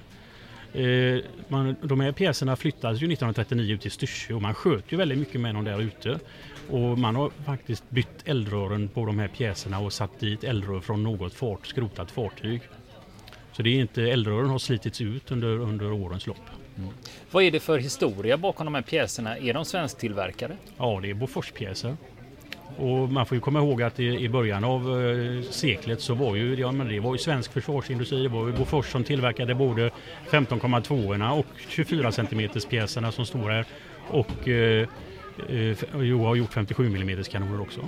Eh, 0.73 1.23
man, 1.47 1.75
de 1.81 1.99
här 1.99 2.11
pjäserna 2.11 2.55
flyttades 2.55 3.01
ju 3.01 3.05
1939 3.05 3.73
ut 3.73 3.81
till 3.81 3.91
Styrsö 3.91 4.33
och 4.33 4.41
man 4.41 4.53
sköt 4.53 4.91
ju 4.91 4.97
väldigt 4.97 5.17
mycket 5.17 5.41
med 5.41 5.55
dem 5.55 5.63
där 5.63 5.81
ute. 5.81 6.19
Och 6.69 6.97
man 6.97 7.15
har 7.15 7.29
faktiskt 7.45 7.89
bytt 7.89 8.21
eldrören 8.25 8.87
på 8.87 9.05
de 9.05 9.19
här 9.19 9.27
pjäserna 9.27 9.79
och 9.79 9.93
satt 9.93 10.19
dit 10.19 10.43
eldrör 10.43 10.79
från 10.79 11.03
något 11.03 11.33
fart, 11.33 11.67
skrotat 11.67 12.11
fartyg. 12.11 12.61
Så 13.51 13.61
det 13.61 13.69
är 13.69 13.79
inte, 13.79 14.03
eldrören 14.03 14.49
har 14.49 14.59
slitits 14.59 15.01
ut 15.01 15.31
under, 15.31 15.47
under 15.47 15.91
årens 15.91 16.27
lopp. 16.27 16.37
Mm. 16.77 16.89
Vad 17.31 17.43
är 17.43 17.51
det 17.51 17.59
för 17.59 17.77
historia 17.77 18.37
bakom 18.37 18.65
de 18.65 18.75
här 18.75 18.81
pjäserna? 18.81 19.37
Är 19.37 19.53
de 19.53 19.65
svensktillverkade? 19.65 20.57
Ja, 20.77 20.99
det 21.01 21.09
är 21.09 21.13
Boforspjäser. 21.13 21.97
Och 22.77 23.09
man 23.09 23.25
får 23.25 23.35
ju 23.35 23.41
komma 23.41 23.59
ihåg 23.59 23.81
att 23.81 23.99
i, 23.99 24.05
i 24.05 24.29
början 24.29 24.63
av 24.63 25.01
eh, 25.01 25.41
seklet 25.41 26.01
så 26.01 26.13
var 26.13 26.35
ju, 26.35 26.55
ja, 26.55 26.71
men 26.71 26.87
det 26.87 26.99
var 26.99 27.13
ju 27.13 27.17
svensk 27.17 27.53
försvarsindustri. 27.53 28.23
Det 28.23 28.29
var 28.29 28.47
ju 28.47 28.53
Bofors 28.53 28.85
som 28.85 29.03
tillverkade 29.03 29.55
både 29.55 29.91
15,2 30.29 31.39
och 31.39 31.45
24 31.69 32.11
cm 32.11 32.49
pjäserna 32.69 33.11
som 33.11 33.25
står 33.25 33.49
här. 33.49 33.65
Och 34.07 34.47
eh, 34.47 34.87
eh, 35.49 35.77
jo, 35.95 36.25
har 36.25 36.35
gjort 36.35 36.53
57 36.53 36.85
mm 36.85 37.23
kanoner 37.23 37.61
också. 37.61 37.81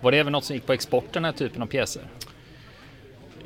Var 0.00 0.12
det 0.12 0.18
även 0.18 0.32
något 0.32 0.44
som 0.44 0.56
gick 0.56 0.66
på 0.66 0.72
export 0.72 1.12
den 1.12 1.24
här 1.24 1.32
typen 1.32 1.62
av 1.62 1.66
pjäser? 1.66 2.02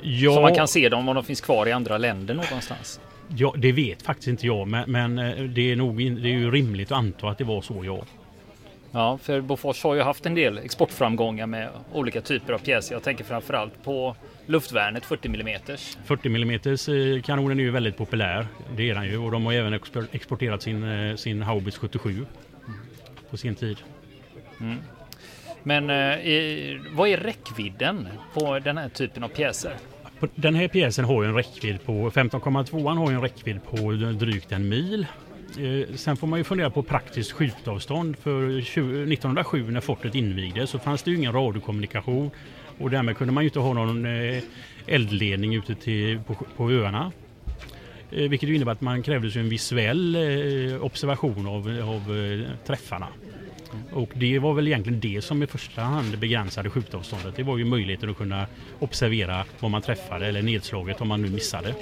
Ja. 0.02 0.35
Så 0.35 0.40
man 0.40 0.54
kan 0.54 0.69
se 0.69 0.88
dem 0.88 1.09
om 1.09 1.14
de 1.14 1.25
finns 1.25 1.40
kvar 1.40 1.66
i 1.66 1.73
andra 1.73 1.99
länder 1.99 2.35
någonstans? 2.35 3.00
Ja, 3.37 3.54
det 3.57 3.73
vet 3.73 4.02
faktiskt 4.02 4.28
inte 4.28 4.47
jag, 4.47 4.69
men, 4.69 4.90
men 4.90 5.19
eh, 5.19 5.45
det, 5.45 5.73
är 5.73 5.76
nog, 5.76 5.97
det 5.97 6.28
är 6.28 6.38
ju 6.38 6.50
rimligt 6.50 6.92
att 6.92 6.99
anta 6.99 7.28
att 7.28 7.38
det 7.38 7.45
var 7.45 7.62
så, 7.62 7.85
ja. 7.85 8.04
Ja, 8.94 9.18
för 9.18 9.40
Bofors 9.40 9.82
har 9.82 9.94
ju 9.94 10.00
haft 10.00 10.26
en 10.26 10.34
del 10.34 10.58
exportframgångar 10.58 11.46
med 11.46 11.68
olika 11.92 12.20
typer 12.20 12.52
av 12.52 12.58
pjäser. 12.58 12.94
Jag 12.94 13.02
tänker 13.02 13.25
framförallt 13.25 13.84
på 13.84 14.16
luftvärnet 14.46 15.04
40 15.04 15.28
mm. 15.28 15.61
40 16.04 16.28
mm 16.28 17.22
kanonen 17.22 17.61
är 17.61 17.64
ju 17.64 17.70
väldigt 17.70 17.96
populär. 17.96 18.46
Det 18.76 18.90
är 18.90 18.94
den 18.94 19.04
ju 19.04 19.18
och 19.18 19.30
de 19.30 19.46
har 19.46 19.52
även 19.52 19.80
exporterat 20.12 20.62
sin, 20.62 21.08
eh, 21.08 21.16
sin 21.16 21.42
Haubitz 21.42 21.78
77 21.78 22.26
på 23.30 23.37
sin 23.37 23.54
tid. 23.54 23.76
Mm. 24.61 24.78
Men 25.62 25.90
eh, 25.90 26.80
vad 26.90 27.08
är 27.08 27.16
räckvidden 27.16 28.08
på 28.34 28.58
den 28.58 28.78
här 28.78 28.88
typen 28.88 29.25
av 29.25 29.28
pjäser? 29.28 29.76
Den 30.34 30.54
här 30.54 30.68
pjäsen 30.68 31.04
har 31.04 31.22
ju 31.22 31.28
en 31.28 31.34
räckvidd 31.34 31.84
på 31.84 32.11
15,2 32.11 32.96
har 32.96 33.12
en 33.12 33.20
räckvidd 33.20 33.61
på 33.64 33.76
drygt 33.92 34.52
en 34.52 34.68
mil. 34.68 35.06
Eh, 35.59 35.94
sen 35.94 36.16
får 36.16 36.26
man 36.26 36.38
ju 36.38 36.44
fundera 36.44 36.71
på 36.71 36.82
praktiskt 36.82 37.32
skjutavstånd. 37.32 38.16
För 38.16 38.59
1907 38.59 39.71
när 39.71 39.80
fortet 39.80 40.14
invigdes 40.14 40.71
så 40.71 40.78
fanns 40.78 41.02
det 41.02 41.11
ju 41.11 41.16
ingen 41.16 41.32
radiokommunikation 41.32 42.30
och 42.78 42.90
därmed 42.90 43.16
kunde 43.16 43.32
man 43.32 43.44
ju 43.44 43.49
inte 43.49 43.59
ha 43.59 43.73
någon 43.73 44.06
eh, 44.06 44.42
eldledning 44.87 45.54
ute 45.54 45.75
till, 45.75 46.21
på, 46.26 46.35
på 46.56 46.71
öarna. 46.71 47.12
Eh, 48.11 48.28
vilket 48.28 48.49
innebär 48.49 48.73
att 48.73 48.80
man 48.80 49.02
krävdes 49.02 49.37
en 49.37 49.49
visuell 49.49 50.18
observation 50.80 51.47
av, 51.47 51.80
av 51.82 52.16
träffarna. 52.66 53.09
Och 53.92 54.11
det 54.14 54.38
var 54.38 54.54
väl 54.54 54.66
egentligen 54.66 55.00
det 55.00 55.25
som 55.25 55.42
i 55.42 55.47
första 55.47 55.82
hand 55.82 56.18
begränsade 56.18 56.71
skjutavståndet. 56.71 57.37
Det 57.37 57.42
var 57.42 57.59
ju 57.59 57.64
möjligheten 57.64 58.11
att 58.11 58.16
kunna 58.16 58.47
observera 58.78 59.44
vad 59.61 59.71
man 59.71 59.82
träffade 59.82 60.26
eller 60.26 60.42
nedslaget 60.42 61.00
om 61.00 61.09
man 61.09 61.23
nu 61.23 61.30
missade. 61.30 61.75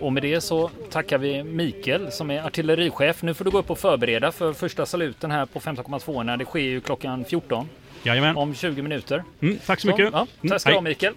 Och 0.00 0.12
med 0.12 0.22
det 0.22 0.40
så 0.40 0.70
tackar 0.90 1.18
vi 1.18 1.44
Mikael 1.44 2.12
som 2.12 2.30
är 2.30 2.42
artillerichef. 2.46 3.22
Nu 3.22 3.34
får 3.34 3.44
du 3.44 3.50
gå 3.50 3.58
upp 3.58 3.70
och 3.70 3.78
förbereda 3.78 4.32
för 4.32 4.52
första 4.52 4.86
saluten 4.86 5.30
här 5.30 5.46
på 5.46 5.60
15,2 5.60 6.22
när 6.22 6.36
det 6.36 6.44
sker 6.44 6.60
ju 6.60 6.80
klockan 6.80 7.24
14 7.24 7.68
Jajamän. 8.02 8.36
om 8.36 8.54
20 8.54 8.82
minuter. 8.82 9.24
Mm, 9.40 9.58
tack 9.66 9.80
så 9.80 9.86
mycket. 9.86 10.08
Ja, 10.12 10.26
Mm, 10.42 10.50
tack 10.50 10.60
ska 10.60 10.70
du 10.70 10.76
ha. 10.76 10.80
Mikael. 10.82 11.14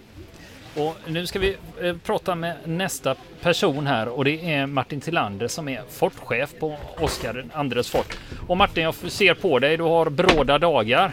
Och 0.76 0.98
nu 1.08 1.28
ska 1.28 1.40
vi 1.40 1.56
eh, 1.82 1.96
prata 2.06 2.36
med 2.36 2.56
nästa 2.66 3.16
person 3.42 3.88
här 3.88 4.08
och 4.08 4.26
det 4.26 4.54
är 4.54 4.66
Martin 4.66 5.02
Tillander 5.02 5.48
som 5.48 5.70
är 5.70 5.82
fortchef 5.90 6.54
på 6.60 6.78
Oskar 7.00 7.46
Andres 7.54 7.90
fort. 7.90 8.18
Och 8.48 8.58
Martin, 8.58 8.84
jag 8.84 8.96
ser 8.96 9.34
på 9.34 9.60
dig, 9.60 9.78
du 9.78 9.84
har 9.84 10.10
bråda 10.10 10.58
dagar. 10.58 11.12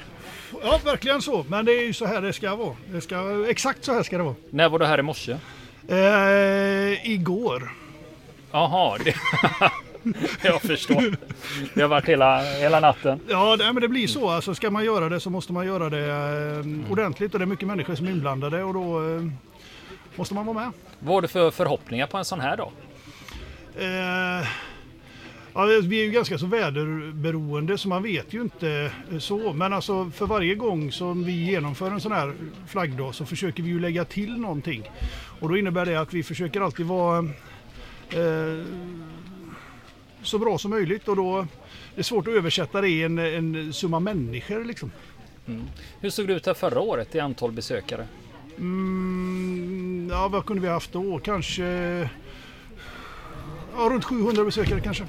Ja, 0.64 0.80
verkligen 0.84 1.22
så. 1.22 1.44
Men 1.48 1.64
det 1.64 1.72
är 1.72 1.82
ju 1.86 1.92
så 1.92 2.06
här 2.06 2.22
det 2.22 2.32
ska 2.32 2.54
vara. 2.56 2.76
Det 2.92 3.00
ska, 3.00 3.46
exakt 3.48 3.84
så 3.84 3.92
här 3.92 4.02
ska 4.02 4.16
det 4.16 4.22
vara. 4.24 4.34
När 4.50 4.68
var 4.68 4.78
du 4.78 4.86
här 4.86 4.98
i 4.98 5.02
morse? 5.02 5.36
Eh, 5.90 7.11
igår. 7.11 7.73
Jaha, 8.52 8.99
det... 9.04 9.14
jag 10.42 10.62
förstår. 10.62 11.16
Det 11.75 11.80
har 11.80 11.88
varit 11.88 12.09
hela, 12.09 12.42
hela 12.42 12.80
natten. 12.80 13.20
Ja, 13.28 13.56
nej, 13.59 13.73
men 13.73 13.82
det 13.82 13.88
blir 13.88 14.06
så. 14.06 14.30
Alltså, 14.30 14.54
ska 14.54 14.70
man 14.70 14.85
göra 14.85 15.09
det 15.09 15.20
så 15.20 15.30
måste 15.30 15.52
man 15.52 15.66
göra 15.66 15.90
det 15.90 16.06
eh, 16.06 16.92
ordentligt 16.92 17.32
och 17.32 17.38
det 17.38 17.44
är 17.44 17.47
mycket 17.47 17.68
människor 17.68 17.94
som 17.94 18.06
är 18.06 18.11
inblandade 18.11 18.62
och 18.62 18.75
då 18.75 19.09
eh, 19.09 19.23
måste 20.16 20.35
man 20.35 20.47
vara 20.47 20.59
med. 20.59 20.73
Vad 20.99 21.14
har 21.14 21.23
du 21.23 21.28
för 21.28 21.50
förhoppningar 21.50 22.06
på 22.06 22.18
en 22.18 22.25
sån 22.25 22.40
här 22.40 22.56
dag? 22.56 22.73
Eh, 23.76 24.49
ja, 25.54 25.64
vi 25.83 26.00
är 26.00 26.04
ju 26.04 26.11
ganska 26.11 26.38
så 26.38 26.47
väderberoende 26.47 27.78
så 27.78 27.88
man 27.88 28.02
vet 28.02 28.35
ju 28.35 28.42
inte 28.42 28.92
eh, 29.12 29.19
så. 29.19 29.52
Men 29.52 29.73
alltså 29.73 30.11
för 30.11 30.26
varje 30.26 30.54
gång 30.54 30.92
som 30.92 31.25
vi 31.25 31.33
genomför 31.33 31.90
en 31.90 32.00
sån 32.00 32.12
här 32.12 32.35
flaggdag 32.66 33.14
så 33.14 33.26
försöker 33.26 33.62
vi 33.62 33.69
ju 33.69 33.80
lägga 33.80 34.04
till 34.04 34.37
någonting. 34.37 34.90
Och 35.40 35.49
då 35.49 35.57
innebär 35.57 35.87
det 35.87 36.00
att 36.00 36.14
vi 36.14 36.23
försöker 36.23 36.61
alltid 36.61 36.87
vara 36.87 37.19
eh, 38.11 38.64
så 40.23 40.38
bra 40.38 40.59
som 40.59 40.71
möjligt 40.71 41.09
och 41.09 41.16
då 41.16 41.38
är 41.38 41.47
det 41.95 42.02
svårt 42.02 42.28
att 42.28 42.35
översätta 42.35 42.80
det 42.80 42.88
i 42.88 43.02
en, 43.02 43.19
en 43.19 43.73
summa 43.73 44.00
människor 44.00 44.64
liksom. 44.64 44.90
Hur 46.00 46.11
såg 46.11 46.28
det 46.28 46.35
ut 46.35 46.47
här 46.47 46.54
förra 46.54 46.80
året 46.80 47.14
i 47.14 47.21
antal 47.21 47.52
besökare? 47.52 48.07
Mm, 48.59 50.09
ja, 50.11 50.28
vad 50.28 50.47
kunde 50.47 50.62
vi 50.62 50.69
haft 50.69 50.92
då? 50.92 51.19
Kanske 51.19 51.64
ja, 53.76 53.88
runt 53.90 54.04
700 54.04 54.45
besökare 54.45 54.80
kanske. 54.80 55.07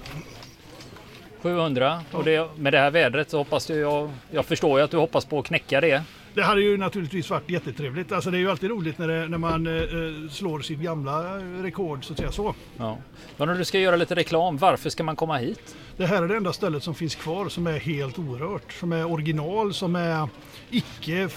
700 1.42 2.02
och 2.12 2.24
det, 2.24 2.48
med 2.58 2.74
det 2.74 2.80
här 2.80 2.92
vädret 2.92 3.30
så 3.30 3.38
hoppas 3.38 3.66
du, 3.66 3.76
jag, 3.76 4.12
jag 4.32 4.46
förstår 4.46 4.80
ju 4.80 4.86
att 4.86 4.92
du 4.92 4.98
hoppas 4.98 5.26
på 5.26 5.40
att 5.40 5.46
knäcka 5.46 5.82
det. 5.82 6.04
Det 6.34 6.42
hade 6.42 6.62
ju 6.62 6.78
naturligtvis 6.78 7.30
varit 7.30 7.50
jättetrevligt. 7.50 8.12
Alltså 8.12 8.32
det 8.32 8.38
är 8.38 8.40
ju 8.40 8.52
alltid 8.52 8.70
roligt 8.70 8.98
när, 8.98 9.08
det, 9.08 9.28
när 9.28 9.38
man 9.38 9.68
eh, 9.68 10.30
slår 10.30 10.60
sitt 10.60 10.80
gamla 10.80 11.38
rekord 11.64 12.06
så 12.06 12.14
att 12.14 12.20
säga 12.20 12.32
så. 12.32 12.56
Ja. 12.78 12.98
Men 13.38 13.50
om 13.50 13.58
du 13.58 13.66
ska 13.66 13.80
göra 13.80 13.96
lite 13.96 14.16
reklam, 14.16 14.58
varför 14.58 14.90
ska 14.90 15.04
man 15.04 15.16
komma 15.16 15.38
hit? 15.38 15.76
Det 15.98 16.06
här 16.06 16.24
är 16.24 16.28
det 16.28 16.38
enda 16.38 16.54
stället 16.54 16.84
som 16.84 16.96
finns 16.96 17.16
kvar 17.16 17.50
som 17.50 17.68
är 17.68 17.80
helt 17.80 18.20
orört. 18.20 18.74
Som 18.74 18.92
är 18.94 19.12
original, 19.12 19.74
som 19.74 19.96
är 19.96 20.28
icke 20.70 21.30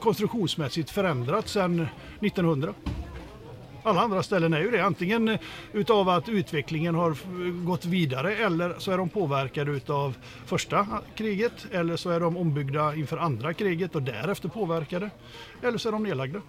konstruktionsmässigt 0.00 0.90
förändrat 0.90 1.48
sedan 1.48 1.88
1900. 2.20 2.74
Alla 3.82 4.00
andra 4.00 4.22
ställen 4.22 4.52
är 4.52 4.60
ju 4.60 4.70
det. 4.70 4.80
Antingen 4.80 5.28
eh, 5.28 5.40
utav 5.72 6.08
att 6.08 6.28
utvecklingen 6.28 6.94
har 6.94 7.16
gått 7.64 7.84
vidare 7.84 8.36
eller 8.36 8.74
så 8.78 8.92
är 8.92 8.98
de 8.98 9.08
påverkade 9.08 9.70
utav 9.70 10.16
första 10.46 10.86
kriget 11.14 11.66
eller 11.72 11.96
så 11.96 12.10
är 12.10 12.20
de 12.20 12.36
ombyggda 12.36 12.94
inför 12.94 13.16
andra 13.16 13.54
kriget 13.54 13.94
och 13.94 14.02
därefter 14.02 14.48
påverkade. 14.48 15.10
Eller 15.62 15.78
så 15.78 15.88
är 15.88 15.92
de 15.92 16.02
nedlagda. 16.02 16.40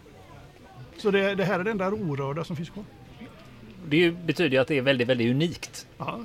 Så 0.97 1.11
det, 1.11 1.35
det 1.35 1.43
här 1.43 1.59
är 1.59 1.63
det 1.63 1.71
enda 1.71 1.91
orörda 1.91 2.43
som 2.43 2.55
finns 2.55 2.69
kvar. 2.69 2.85
Det 3.88 4.11
betyder 4.11 4.50
ju 4.50 4.57
att 4.57 4.67
det 4.67 4.77
är 4.77 4.81
väldigt, 4.81 5.07
väldigt 5.07 5.31
unikt. 5.31 5.88
Ja, 5.97 6.19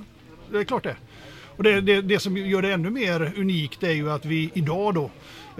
det 0.51 0.59
är 0.59 0.65
klart 0.65 0.83
det. 0.83 0.97
Och 1.57 1.63
det, 1.63 1.81
det, 1.81 2.01
det 2.01 2.19
som 2.19 2.37
gör 2.37 2.63
det 2.63 2.73
ännu 2.73 2.91
mer 2.91 3.33
unikt 3.37 3.83
är 3.83 3.93
ju 3.93 4.11
att 4.11 4.25
vi 4.25 4.51
idag 4.55 4.95
då 4.95 5.11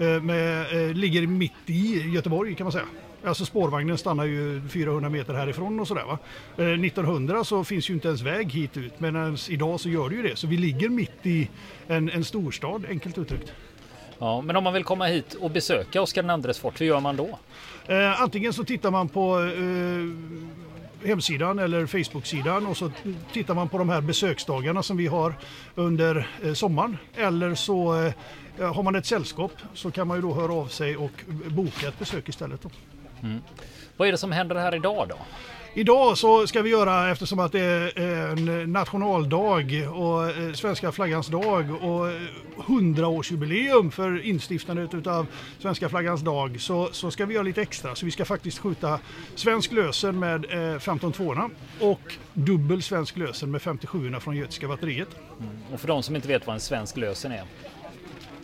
eh, 0.03 0.21
med, 0.21 0.61
eh, 0.61 0.95
ligger 0.95 1.27
mitt 1.27 1.51
i 1.65 2.09
Göteborg 2.09 2.55
kan 2.55 2.65
man 2.65 2.71
säga. 2.71 2.85
Alltså 3.27 3.45
spårvagnen 3.45 3.97
stannar 3.97 4.25
ju 4.25 4.61
400 4.69 5.09
meter 5.09 5.33
härifrån 5.33 5.79
och 5.79 5.87
sådär 5.87 6.05
va. 6.05 6.19
Eh, 6.57 6.65
1900 6.65 7.43
så 7.43 7.63
finns 7.63 7.89
ju 7.89 7.93
inte 7.93 8.07
ens 8.07 8.21
väg 8.21 8.51
hit 8.51 8.77
ut 8.77 8.99
men 8.99 9.37
idag 9.49 9.79
så 9.79 9.89
gör 9.89 10.09
det 10.09 10.15
ju 10.15 10.21
det. 10.21 10.35
Så 10.35 10.47
vi 10.47 10.57
ligger 10.57 10.89
mitt 10.89 11.25
i 11.25 11.49
en, 11.87 12.09
en 12.09 12.23
storstad 12.23 12.85
enkelt 12.89 13.17
uttryckt. 13.17 13.53
Ja, 14.19 14.41
men 14.41 14.55
om 14.55 14.63
man 14.63 14.73
vill 14.73 14.83
komma 14.83 15.05
hit 15.05 15.33
och 15.33 15.51
besöka 15.51 16.01
Oskar 16.01 16.47
II 16.47 16.53
fort, 16.53 16.81
hur 16.81 16.85
gör 16.85 16.99
man 16.99 17.15
då? 17.15 17.39
Eh, 17.87 18.21
antingen 18.21 18.53
så 18.53 18.63
tittar 18.63 18.91
man 18.91 19.09
på 19.09 19.39
eh, 19.39 21.07
hemsidan 21.07 21.59
eller 21.59 21.85
Facebook-sidan 21.85 22.65
och 22.65 22.77
så 22.77 22.91
tittar 23.33 23.53
man 23.53 23.69
på 23.69 23.77
de 23.77 23.89
här 23.89 24.01
besöksdagarna 24.01 24.83
som 24.83 24.97
vi 24.97 25.07
har 25.07 25.33
under 25.75 26.29
eh, 26.43 26.53
sommaren. 26.53 26.97
Eller 27.15 27.55
så 27.55 28.05
eh, 28.59 28.73
har 28.73 28.83
man 28.83 28.95
ett 28.95 29.05
sällskap 29.05 29.51
så 29.73 29.91
kan 29.91 30.07
man 30.07 30.17
ju 30.17 30.21
då 30.21 30.33
höra 30.33 30.53
av 30.53 30.67
sig 30.67 30.97
och 30.97 31.23
boka 31.47 31.87
ett 31.87 31.99
besök 31.99 32.29
istället. 32.29 32.61
Då. 32.61 32.69
Vad 33.97 34.07
är 34.07 34.11
det 34.11 34.17
som 34.17 34.31
händer 34.31 34.55
här 34.55 34.75
idag 34.75 35.07
då? 35.09 35.17
Idag 35.77 36.17
så 36.17 36.47
ska 36.47 36.61
vi 36.61 36.69
göra, 36.69 37.11
eftersom 37.11 37.39
att 37.39 37.51
det 37.51 37.61
är 37.95 38.31
en 38.31 38.73
nationaldag 38.73 39.87
och 39.87 40.29
eh, 40.29 40.53
svenska 40.53 40.91
flaggans 40.91 41.27
dag 41.27 41.83
och 41.83 42.09
eh, 42.09 42.21
100-årsjubileum 42.57 43.91
för 43.91 44.25
instiftandet 44.25 45.07
av 45.07 45.27
svenska 45.59 45.89
flaggans 45.89 46.21
dag 46.21 46.61
så, 46.61 46.89
så 46.91 47.11
ska 47.11 47.25
vi 47.25 47.33
göra 47.33 47.43
lite 47.43 47.61
extra. 47.61 47.95
Så 47.95 48.05
vi 48.05 48.11
ska 48.11 48.25
faktiskt 48.25 48.59
skjuta 48.59 48.99
svensk 49.35 49.71
lösen 49.71 50.19
med 50.19 50.45
eh, 50.45 50.79
15-2 50.79 51.49
och 51.79 52.13
dubbel 52.33 52.81
svensk 52.81 53.17
lösen 53.17 53.51
med 53.51 53.61
57 53.61 54.13
från 54.19 54.35
Götiska 54.35 54.67
batteriet. 54.67 55.09
Och 55.73 55.79
för 55.79 55.87
de 55.87 56.03
som 56.03 56.15
inte 56.15 56.27
vet 56.27 56.47
vad 56.47 56.53
en 56.53 56.59
svensk 56.59 56.97
lösen 56.97 57.31
är. 57.31 57.43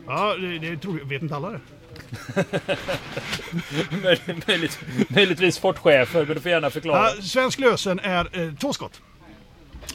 Ja, 0.07 0.35
det, 0.35 0.59
det 0.59 0.77
tror 0.77 0.99
jag, 0.99 1.05
vet 1.05 1.21
inte 1.21 1.35
alla 1.35 1.49
det. 1.49 1.59
Möjligt, 4.47 4.79
möjligtvis 5.07 5.59
fortchefer, 5.59 6.25
men 6.25 6.35
du 6.35 6.41
får 6.41 6.51
gärna 6.51 6.69
förklara. 6.69 7.09
Ja, 7.15 7.21
svensk 7.21 7.59
lösen 7.59 7.99
är 7.99 8.47
eh, 8.47 8.53
två 8.55 8.73
skott. 8.73 9.01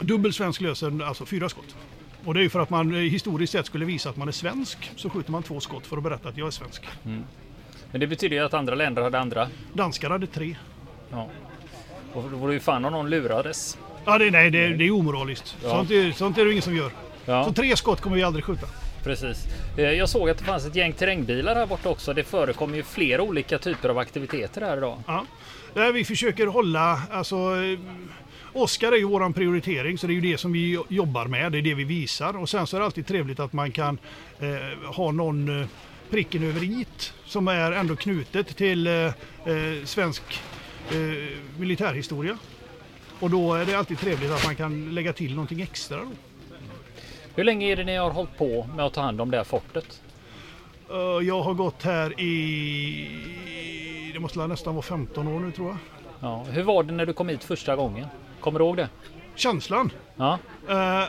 Dubbel 0.01 0.33
svensk 0.33 0.61
lösen, 0.61 1.03
alltså 1.03 1.27
fyra 1.27 1.49
skott. 1.49 1.77
Och 2.25 2.35
det 2.35 2.41
är 2.41 2.43
ju 2.43 2.51
för 2.51 2.61
att 2.61 2.71
man 2.71 2.95
eh, 2.95 3.01
historiskt 3.01 3.53
sett 3.53 3.67
skulle 3.67 3.85
visa 3.85 4.11
att 4.11 4.17
man 4.17 4.29
är 4.29 4.33
svensk. 4.33 4.93
Så 4.97 5.11
skjuter 5.11 5.33
man 5.33 5.43
två 5.43 5.61
skott 5.61 5.87
för 5.87 5.97
att 5.97 6.03
berätta 6.03 6.29
att 6.29 6.37
jag 6.37 6.47
är 6.47 6.51
svensk. 6.51 6.83
Men 7.91 8.01
det 8.01 8.07
betyder 8.07 8.37
ju 8.37 8.45
att 8.45 8.55
andra 8.55 8.75
länder 8.75 9.03
hade 9.03 9.19
andra. 9.19 9.49
Danskar 9.73 10.11
hade 10.11 10.27
tre. 10.27 10.57
Ja. 11.11 11.29
Och 12.13 12.23
då 12.31 12.37
vore 12.37 12.55
ju 12.55 12.61
fan 12.61 12.85
om 12.85 12.93
någon 12.93 13.11
lurades. 13.11 13.79
Ja, 14.05 14.19
det, 14.19 14.31
nej, 14.31 14.51
det, 14.51 14.69
det 14.69 14.85
är 14.85 14.91
omoraliskt. 14.91 15.57
Ja. 15.63 15.71
Sånt, 15.71 15.91
är, 15.91 16.13
sånt 16.13 16.39
är 16.39 16.45
det 16.45 16.51
ingen 16.51 16.63
som 16.63 16.77
gör. 16.77 16.91
Ja, 17.25 17.45
Så 17.45 17.53
tre 17.53 17.77
skott 17.77 18.01
kommer 18.01 18.17
vi 18.17 18.23
aldrig 18.23 18.45
skjuta 18.45 18.67
precis. 19.09 19.47
Eh, 19.77 19.93
jag 19.93 20.09
såg 20.09 20.31
att 20.31 20.39
det 20.39 20.45
fanns 20.45 20.67
ett 20.67 20.75
gäng 20.75 20.93
terrängbilar 20.93 21.55
här 21.55 21.67
borta 21.67 21.89
också. 21.89 22.15
Det 22.15 22.25
förekommer 22.25 22.77
ju 22.77 22.83
flera 22.83 23.23
olika 23.23 23.59
typer 23.59 23.89
av 23.89 23.99
aktiviteter 23.99 24.61
här 24.61 24.77
idag. 24.77 25.03
Ja. 25.07 25.27
Eh, 25.77 25.93
vi 25.93 26.05
försöker 26.05 26.47
hålla, 26.47 27.03
alltså 27.11 27.37
eh, 27.37 27.79
Oscar 28.53 28.93
är 28.93 28.97
ju 28.97 29.05
våran 29.05 29.33
prioritering 29.33 29.99
så 29.99 30.07
det 30.07 30.13
är 30.13 30.15
ju 30.15 30.21
det 30.21 30.39
som 30.39 30.53
vi 30.53 30.79
jobbar 30.89 31.27
med, 31.27 31.53
det 31.53 31.59
är 31.59 31.63
det 31.63 31.75
vi 31.75 31.85
visar. 31.85 32.37
Och 32.37 32.49
sen 32.49 32.67
så 32.67 32.77
är 32.77 32.81
det 32.81 32.87
alltid 32.87 33.07
trevligt 33.07 33.41
att 33.41 33.53
man 33.53 33.73
kan 33.73 33.99
eh, 34.41 34.93
ha 34.95 35.13
någon 35.13 35.61
eh, 35.61 35.67
pricken 36.11 36.43
över 36.43 36.81
it 36.81 37.13
som 37.25 37.49
är 37.49 37.73
ändå 37.73 37.97
knutet 37.97 38.57
till 38.57 38.87
eh, 38.87 39.13
svensk 39.85 40.23
eh, 40.91 40.97
militärhistoria. 41.59 42.39
Och 43.21 43.31
då 43.31 43.55
är 43.55 43.65
det 43.65 43.75
alltid 43.75 43.99
trevligt 43.99 44.31
att 44.31 44.45
man 44.45 44.57
kan 44.57 44.95
lägga 44.95 45.13
till 45.13 45.35
någonting 45.35 45.61
extra. 45.61 45.99
Då. 45.99 46.28
Hur 47.39 47.45
länge 47.45 47.67
är 47.67 47.77
det 47.77 47.85
ni 47.85 47.97
har 47.97 48.11
hållit 48.11 48.39
på 48.39 48.67
med 48.77 48.87
att 48.87 48.93
ta 48.93 49.01
hand 49.01 49.21
om 49.21 49.31
det 49.31 49.37
här 49.37 49.45
fortet? 49.45 50.03
Eh, 50.91 50.97
Jag 51.27 51.43
har 51.43 51.55
gått 51.55 51.83
här 51.83 52.21
i, 52.21 54.11
det 54.13 54.19
måste 54.21 54.47
nästan 54.47 54.75
vara 54.75 54.83
15 54.83 55.29
år 55.29 55.41
nu 55.41 55.53
tror 55.53 55.69
jag. 55.69 55.77
Ja. 56.21 56.45
Hur 56.51 56.63
var 56.63 56.83
det 56.83 56.93
när 56.93 57.07
du 57.07 57.13
kom 57.13 57.29
hit 57.29 57.45
första 57.45 57.77
gången? 57.77 58.07
Kommer 58.41 58.59
du 58.59 58.65
ihåg 58.65 58.77
det? 58.77 58.89
Känslan. 59.39 59.93
Ja, 60.17 60.39
ja, 60.67 61.09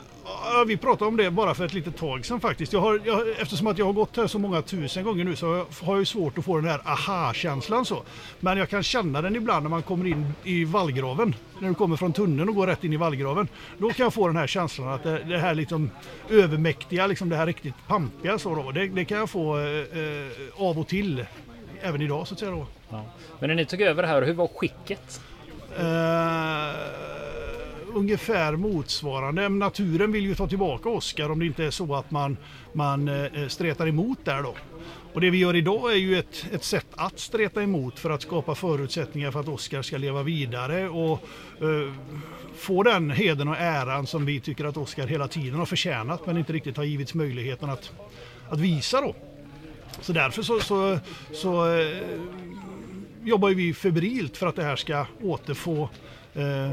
vi 0.67 0.77
pratade 0.77 1.09
om 1.09 1.17
det 1.17 1.31
bara 1.31 1.53
för 1.53 1.65
ett 1.65 1.73
litet 1.73 1.97
tag 1.97 2.25
sedan 2.25 2.39
faktiskt. 2.39 2.73
Jag 2.73 2.79
har, 2.79 3.01
jag, 3.05 3.29
eftersom 3.41 3.67
att 3.67 3.77
jag 3.77 3.85
har 3.85 3.93
gått 3.93 4.17
här 4.17 4.27
så 4.27 4.39
många 4.39 4.61
tusen 4.61 5.03
gånger 5.03 5.23
nu 5.23 5.35
så 5.35 5.47
har 5.47 5.57
jag, 5.57 5.65
har 5.81 5.97
jag 5.97 6.07
svårt 6.07 6.37
att 6.37 6.45
få 6.45 6.55
den 6.55 6.65
här 6.69 6.81
aha-känslan 6.85 7.85
så. 7.85 8.03
Men 8.39 8.57
jag 8.57 8.69
kan 8.69 8.83
känna 8.83 9.21
den 9.21 9.35
ibland 9.35 9.63
när 9.63 9.69
man 9.69 9.81
kommer 9.81 10.07
in 10.07 10.33
i 10.43 10.65
vallgraven. 10.65 11.35
När 11.59 11.69
du 11.69 11.75
kommer 11.75 11.95
från 11.95 12.13
tunneln 12.13 12.49
och 12.49 12.55
går 12.55 12.67
rätt 12.67 12.83
in 12.83 12.93
i 12.93 12.97
vallgraven. 12.97 13.47
Då 13.77 13.89
kan 13.89 14.03
jag 14.03 14.13
få 14.13 14.27
den 14.27 14.37
här 14.37 14.47
känslan 14.47 14.87
att 14.87 15.03
det, 15.03 15.23
det 15.23 15.37
här 15.37 15.55
liksom 15.55 15.89
övermäktiga, 16.29 17.07
liksom 17.07 17.29
det 17.29 17.35
här 17.35 17.45
riktigt 17.45 17.75
pampiga 17.87 18.39
så 18.39 18.55
då. 18.55 18.71
Det, 18.71 18.87
det 18.87 19.05
kan 19.05 19.17
jag 19.17 19.29
få 19.29 19.57
eh, 19.57 20.63
av 20.67 20.79
och 20.79 20.87
till. 20.87 21.25
Även 21.81 22.01
idag 22.01 22.27
så 22.27 22.33
att 22.33 22.39
säga 22.39 22.51
då. 22.51 22.67
ja. 22.89 23.05
Men 23.39 23.47
när 23.47 23.55
ni 23.55 23.65
tog 23.65 23.81
över 23.81 24.03
här, 24.03 24.21
hur 24.21 24.33
var 24.33 24.47
skicket? 24.47 25.21
Eh, 25.77 25.85
ungefär 27.93 28.55
motsvarande. 28.55 29.49
Naturen 29.49 30.11
vill 30.11 30.23
ju 30.23 30.35
ta 30.35 30.47
tillbaka 30.47 30.89
Oscar 30.89 31.31
om 31.31 31.39
det 31.39 31.45
inte 31.45 31.65
är 31.65 31.71
så 31.71 31.95
att 31.95 32.11
man, 32.11 32.37
man 32.73 33.07
eh, 33.07 33.47
stretar 33.47 33.87
emot 33.87 34.17
där 34.23 34.43
då. 34.43 34.55
Och 35.13 35.21
det 35.21 35.29
vi 35.29 35.37
gör 35.37 35.55
idag 35.55 35.91
är 35.91 35.97
ju 35.97 36.19
ett, 36.19 36.45
ett 36.51 36.63
sätt 36.63 36.87
att 36.95 37.19
streta 37.19 37.63
emot 37.63 37.99
för 37.99 38.09
att 38.09 38.21
skapa 38.21 38.55
förutsättningar 38.55 39.31
för 39.31 39.39
att 39.39 39.47
Oscar 39.47 39.81
ska 39.81 39.97
leva 39.97 40.23
vidare 40.23 40.89
och 40.89 41.23
eh, 41.61 41.93
få 42.55 42.83
den 42.83 43.11
heden 43.11 43.47
och 43.47 43.57
äran 43.57 44.07
som 44.07 44.25
vi 44.25 44.39
tycker 44.39 44.65
att 44.65 44.77
Oscar 44.77 45.07
hela 45.07 45.27
tiden 45.27 45.59
har 45.59 45.65
förtjänat 45.65 46.25
men 46.25 46.37
inte 46.37 46.53
riktigt 46.53 46.77
har 46.77 46.83
givits 46.83 47.13
möjligheten 47.13 47.69
att, 47.69 47.91
att 48.49 48.59
visa 48.59 49.01
då. 49.01 49.15
Så 50.01 50.13
därför 50.13 50.41
så, 50.41 50.59
så, 50.59 50.99
så 51.31 51.77
eh, 51.77 51.97
jobbar 53.23 53.49
vi 53.49 53.73
febrilt 53.73 54.37
för 54.37 54.47
att 54.47 54.55
det 54.55 54.63
här 54.63 54.75
ska 54.75 55.05
återfå 55.21 55.89
eh, 56.33 56.71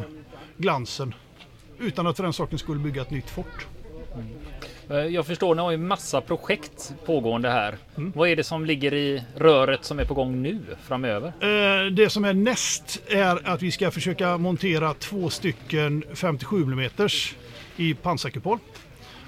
glansen 0.56 1.14
utan 1.78 2.06
att 2.06 2.16
för 2.16 2.22
den 2.22 2.32
saken 2.32 2.58
skulle 2.58 2.80
bygga 2.80 3.02
ett 3.02 3.10
nytt 3.10 3.30
fort. 3.30 3.66
Eh, 4.90 4.96
jag 4.96 5.26
förstår, 5.26 5.54
ni 5.54 5.62
har 5.62 5.70
ju 5.70 5.76
massa 5.76 6.20
projekt 6.20 6.94
pågående 7.06 7.50
här. 7.50 7.76
Mm. 7.96 8.12
Vad 8.16 8.28
är 8.28 8.36
det 8.36 8.44
som 8.44 8.66
ligger 8.66 8.94
i 8.94 9.22
röret 9.36 9.84
som 9.84 9.98
är 9.98 10.04
på 10.04 10.14
gång 10.14 10.42
nu 10.42 10.60
framöver? 10.82 11.28
Eh, 11.28 11.90
det 11.92 12.10
som 12.10 12.24
är 12.24 12.34
näst 12.34 13.02
är 13.06 13.48
att 13.48 13.62
vi 13.62 13.70
ska 13.70 13.90
försöka 13.90 14.38
montera 14.38 14.94
två 14.94 15.30
stycken 15.30 16.04
57 16.14 16.62
mm 16.62 16.90
i 17.76 17.94
pansarkupol. 17.94 18.58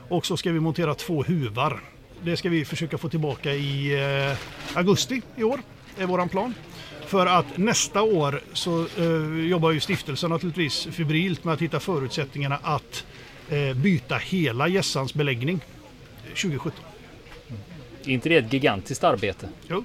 Och 0.09 0.27
så 0.27 0.37
ska 0.37 0.53
vi 0.53 0.61
montera 0.61 0.95
två 0.95 1.23
huvar. 1.23 1.81
Det 2.23 2.37
ska 2.37 2.49
vi 2.49 2.65
försöka 2.65 2.99
få 2.99 3.09
tillbaka 3.09 3.53
i 3.53 4.03
eh, 4.31 4.79
augusti 4.79 5.23
i 5.37 5.45
år, 5.45 5.61
är 5.99 6.07
våran 6.07 6.29
plan. 6.29 6.55
För 7.09 7.27
att 7.27 7.57
nästa 7.57 8.03
år 8.03 8.41
så 8.53 8.87
eh, 8.99 9.47
jobbar 9.47 9.71
ju 9.71 9.81
stiftelsen 9.81 10.31
naturligtvis 10.31 10.89
febrilt 10.93 11.45
med 11.45 11.55
att 11.55 11.63
hitta 11.63 11.81
förutsättningarna 11.81 12.59
att 12.63 13.05
eh, 13.49 13.77
byta 13.77 14.17
hela 14.17 14.69
gässans 14.69 15.15
beläggning 15.15 15.61
2017. 16.29 16.73
Är 18.05 18.11
inte 18.11 18.29
det 18.29 18.37
ett 18.37 18.53
gigantiskt 18.53 19.05
arbete? 19.05 19.49
Jo. 19.69 19.85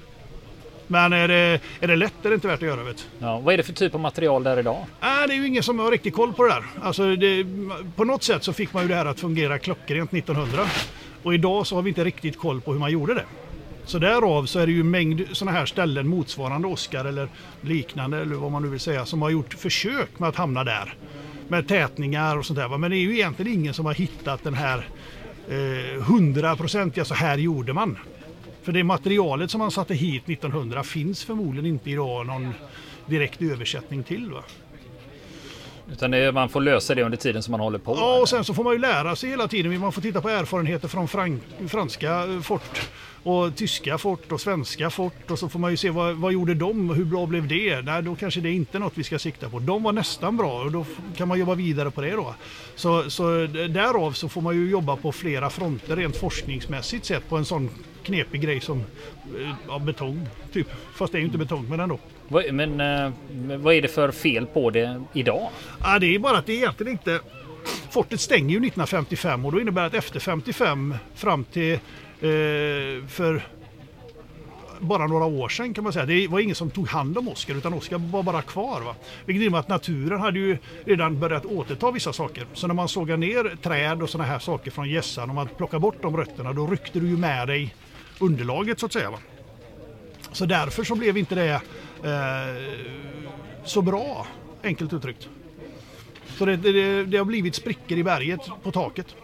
Men 0.86 1.12
är 1.12 1.28
det, 1.28 1.60
är 1.80 1.88
det 1.88 1.96
lätt 1.96 2.24
är 2.24 2.28
det 2.28 2.34
inte 2.34 2.48
värt 2.48 2.62
att 2.62 2.68
göra. 2.68 2.82
Vet. 2.82 3.08
Ja, 3.18 3.38
vad 3.38 3.54
är 3.54 3.56
det 3.56 3.62
för 3.62 3.72
typ 3.72 3.94
av 3.94 4.00
material 4.00 4.42
där 4.42 4.58
idag? 4.58 4.86
Äh, 5.00 5.06
det 5.26 5.34
är 5.34 5.36
ju 5.36 5.46
ingen 5.46 5.62
som 5.62 5.78
har 5.78 5.90
riktigt 5.90 6.14
koll 6.14 6.32
på 6.32 6.42
det 6.42 6.48
där. 6.48 6.64
Alltså 6.82 7.16
det, 7.16 7.46
på 7.96 8.04
något 8.04 8.22
sätt 8.22 8.44
så 8.44 8.52
fick 8.52 8.72
man 8.72 8.82
ju 8.82 8.88
det 8.88 8.94
här 8.94 9.06
att 9.06 9.20
fungera 9.20 9.58
klockrent 9.58 10.12
1900. 10.12 10.66
Och 11.22 11.34
idag 11.34 11.66
så 11.66 11.74
har 11.74 11.82
vi 11.82 11.88
inte 11.88 12.04
riktigt 12.04 12.38
koll 12.38 12.60
på 12.60 12.72
hur 12.72 12.78
man 12.78 12.90
gjorde 12.90 13.14
det. 13.14 13.24
Så 13.86 13.98
därav 13.98 14.46
så 14.46 14.58
är 14.58 14.66
det 14.66 14.72
ju 14.72 14.82
mängd 14.82 15.24
sådana 15.32 15.58
här 15.58 15.66
ställen 15.66 16.08
motsvarande 16.08 16.68
Oscar 16.68 17.04
eller 17.04 17.28
liknande 17.60 18.20
eller 18.20 18.34
vad 18.34 18.52
man 18.52 18.62
nu 18.62 18.68
vill 18.68 18.80
säga 18.80 19.06
som 19.06 19.22
har 19.22 19.30
gjort 19.30 19.54
försök 19.54 20.18
med 20.18 20.28
att 20.28 20.36
hamna 20.36 20.64
där. 20.64 20.94
Med 21.48 21.68
tätningar 21.68 22.38
och 22.38 22.46
sånt 22.46 22.58
där. 22.58 22.78
Men 22.78 22.90
det 22.90 22.96
är 22.96 23.00
ju 23.00 23.14
egentligen 23.14 23.52
ingen 23.52 23.74
som 23.74 23.86
har 23.86 23.94
hittat 23.94 24.44
den 24.44 24.54
här 24.54 24.88
eh, 25.48 26.02
hundraprocentiga 26.02 27.02
eh, 27.02 27.06
så 27.06 27.14
här 27.14 27.38
gjorde 27.38 27.72
man. 27.72 27.98
För 28.62 28.72
det 28.72 28.84
materialet 28.84 29.50
som 29.50 29.58
man 29.58 29.70
satte 29.70 29.94
hit 29.94 30.22
1900 30.28 30.82
finns 30.82 31.24
förmodligen 31.24 31.66
inte 31.66 31.90
idag 31.90 32.26
någon 32.26 32.54
direkt 33.06 33.42
översättning 33.42 34.02
till. 34.02 34.30
Va? 34.30 34.42
Utan 35.92 36.10
det, 36.10 36.32
man 36.32 36.48
får 36.48 36.60
lösa 36.60 36.94
det 36.94 37.02
under 37.02 37.18
tiden 37.18 37.42
som 37.42 37.52
man 37.52 37.60
håller 37.60 37.78
på? 37.78 37.94
Ja, 37.96 38.20
och 38.20 38.28
sen 38.28 38.44
så 38.44 38.54
får 38.54 38.64
man 38.64 38.72
ju 38.72 38.78
lära 38.78 39.16
sig 39.16 39.30
hela 39.30 39.48
tiden. 39.48 39.80
Man 39.80 39.92
får 39.92 40.02
titta 40.02 40.20
på 40.20 40.28
erfarenheter 40.28 40.88
från 40.88 41.08
frank, 41.08 41.42
franska 41.68 42.24
eh, 42.24 42.40
fort 42.40 42.90
och 43.22 43.56
tyska 43.56 43.98
fort 43.98 44.32
och 44.32 44.40
svenska 44.40 44.90
fort 44.90 45.30
och 45.30 45.38
så 45.38 45.48
får 45.48 45.58
man 45.58 45.70
ju 45.70 45.76
se 45.76 45.90
vad, 45.90 46.16
vad 46.16 46.32
gjorde 46.32 46.54
de 46.54 46.90
hur 46.90 47.04
bra 47.04 47.26
blev 47.26 47.48
det? 47.48 47.82
Nej, 47.82 48.02
då 48.02 48.14
kanske 48.14 48.40
det 48.40 48.48
är 48.48 48.52
inte 48.52 48.78
något 48.78 48.92
vi 48.94 49.04
ska 49.04 49.18
sikta 49.18 49.48
på. 49.48 49.58
De 49.58 49.82
var 49.82 49.92
nästan 49.92 50.36
bra 50.36 50.62
och 50.62 50.72
då 50.72 50.86
kan 51.16 51.28
man 51.28 51.38
jobba 51.38 51.54
vidare 51.54 51.90
på 51.90 52.00
det 52.00 52.10
då. 52.10 52.34
Så, 52.74 53.10
så 53.10 53.46
därav 53.46 54.12
så 54.12 54.28
får 54.28 54.40
man 54.40 54.56
ju 54.56 54.70
jobba 54.70 54.96
på 54.96 55.12
flera 55.12 55.50
fronter 55.50 55.96
rent 55.96 56.16
forskningsmässigt 56.16 57.06
sett 57.06 57.28
på 57.28 57.36
en 57.36 57.44
sån 57.44 57.70
knepig 58.02 58.40
grej 58.40 58.60
som 58.60 58.78
eh, 58.78 59.54
ja, 59.68 59.78
betong. 59.78 60.28
Typ. 60.52 60.68
Fast 60.94 61.12
det 61.12 61.18
är 61.18 61.20
ju 61.20 61.26
inte 61.26 61.38
betong 61.38 61.66
men 61.68 61.80
ändå. 61.80 61.98
Men 62.28 62.80
eh, 62.80 63.12
vad 63.58 63.74
är 63.74 63.82
det 63.82 63.88
för 63.88 64.10
fel 64.10 64.46
på 64.46 64.70
det 64.70 65.02
idag? 65.12 65.48
Ja, 65.82 65.98
det 65.98 66.14
är 66.14 66.18
bara 66.18 66.38
att 66.38 66.46
det 66.46 66.54
egentligen 66.54 66.92
inte 66.92 67.20
Fortet 67.90 68.20
stänger 68.20 68.50
ju 68.50 68.56
1955 68.56 69.44
och 69.44 69.52
då 69.52 69.60
innebär 69.60 69.82
det 69.82 69.86
att 69.86 69.94
efter 69.94 70.20
55 70.20 70.94
fram 71.14 71.44
till 71.44 71.78
Eh, 72.24 73.06
för 73.06 73.46
bara 74.80 75.06
några 75.06 75.24
år 75.24 75.48
sedan 75.48 75.74
kan 75.74 75.84
man 75.84 75.92
säga. 75.92 76.06
Det 76.06 76.28
var 76.28 76.40
ingen 76.40 76.54
som 76.54 76.70
tog 76.70 76.88
hand 76.88 77.18
om 77.18 77.28
Oskar 77.28 77.54
utan 77.54 77.74
Oskar 77.74 77.98
var 77.98 78.22
bara 78.22 78.42
kvar. 78.42 78.80
Va? 78.80 78.94
Vilket 79.26 79.42
innebär 79.42 79.58
att 79.58 79.68
naturen 79.68 80.20
hade 80.20 80.38
ju 80.38 80.58
redan 80.84 81.20
börjat 81.20 81.44
återta 81.44 81.90
vissa 81.90 82.12
saker. 82.12 82.46
Så 82.52 82.66
när 82.66 82.74
man 82.74 82.88
sågar 82.88 83.16
ner 83.16 83.56
träd 83.62 84.02
och 84.02 84.10
sådana 84.10 84.30
här 84.30 84.38
saker 84.38 84.70
från 84.70 84.90
gässan 84.90 85.28
och 85.28 85.34
man 85.34 85.48
plockar 85.56 85.78
bort 85.78 86.02
de 86.02 86.16
rötterna 86.16 86.52
då 86.52 86.66
ryckte 86.66 87.00
du 87.00 87.08
ju 87.08 87.16
med 87.16 87.48
dig 87.48 87.74
underlaget 88.18 88.80
så 88.80 88.86
att 88.86 88.92
säga. 88.92 89.10
Va? 89.10 89.18
Så 90.32 90.46
därför 90.46 90.84
så 90.84 90.94
blev 90.94 91.16
inte 91.16 91.34
det 91.34 91.60
Eh, 92.04 92.62
så 93.64 93.82
bra, 93.82 94.26
enkelt 94.62 94.92
uttryckt. 94.92 95.28
Så 96.38 96.44
det, 96.44 96.56
det, 96.56 97.04
det 97.04 97.18
har 97.18 97.24
blivit 97.24 97.54
sprickor 97.54 97.98
i 97.98 98.04
berget 98.04 98.50
på 98.62 98.70
taket. 98.70 99.14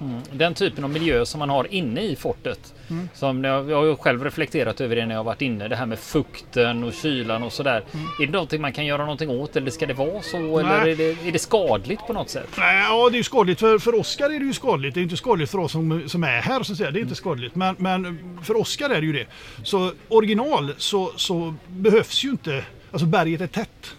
Mm. 0.00 0.20
Den 0.32 0.54
typen 0.54 0.84
av 0.84 0.90
miljö 0.90 1.26
som 1.26 1.38
man 1.38 1.50
har 1.50 1.72
inne 1.72 2.02
i 2.02 2.16
fortet. 2.16 2.74
Mm. 2.90 3.08
Som 3.14 3.44
jag, 3.44 3.70
jag 3.70 3.76
har 3.76 3.84
ju 3.84 3.96
själv 3.96 4.24
reflekterat 4.24 4.80
över 4.80 4.96
det 4.96 5.06
när 5.06 5.14
jag 5.14 5.24
varit 5.24 5.42
inne. 5.42 5.68
Det 5.68 5.76
här 5.76 5.86
med 5.86 5.98
fukten 5.98 6.84
och 6.84 6.92
kylan 6.92 7.42
och 7.42 7.52
sådär. 7.52 7.84
Mm. 7.92 8.06
Är 8.20 8.26
det 8.26 8.32
någonting 8.32 8.60
man 8.60 8.72
kan 8.72 8.86
göra 8.86 9.02
någonting 9.02 9.30
åt 9.30 9.56
eller 9.56 9.70
ska 9.70 9.86
det 9.86 9.94
vara 9.94 10.22
så? 10.22 10.38
Nej. 10.38 10.60
Eller 10.60 10.86
är 10.86 10.96
det, 10.96 11.28
är 11.28 11.32
det 11.32 11.38
skadligt 11.38 12.00
på 12.06 12.12
något 12.12 12.30
sätt? 12.30 12.48
Nej, 12.58 12.82
ja, 12.82 13.10
det 13.10 13.18
är 13.18 13.22
skadligt. 13.22 13.60
För, 13.60 13.78
för 13.78 13.94
Oskar 13.94 14.30
är 14.30 14.38
det 14.38 14.44
ju 14.44 14.52
skadligt. 14.52 14.94
Det 14.94 15.00
är 15.00 15.02
inte 15.02 15.16
skadligt 15.16 15.50
för 15.50 15.58
oss 15.58 15.72
som, 15.72 16.08
som 16.08 16.24
är 16.24 16.40
här 16.40 16.62
så 16.62 16.72
att 16.72 16.78
säga. 16.78 16.90
Det 16.90 16.98
är 16.98 17.02
inte 17.02 17.14
skadligt. 17.14 17.54
Men, 17.54 17.76
men 17.78 18.18
för 18.42 18.56
Oskar 18.56 18.90
är 18.90 19.00
det 19.00 19.06
ju 19.06 19.12
det. 19.12 19.26
Så 19.62 19.92
original 20.08 20.74
så, 20.76 21.12
så 21.16 21.54
behövs 21.66 22.24
ju 22.24 22.30
inte. 22.30 22.64
Alltså 22.92 23.06
berget 23.06 23.40
är 23.40 23.46
tätt 23.46 23.94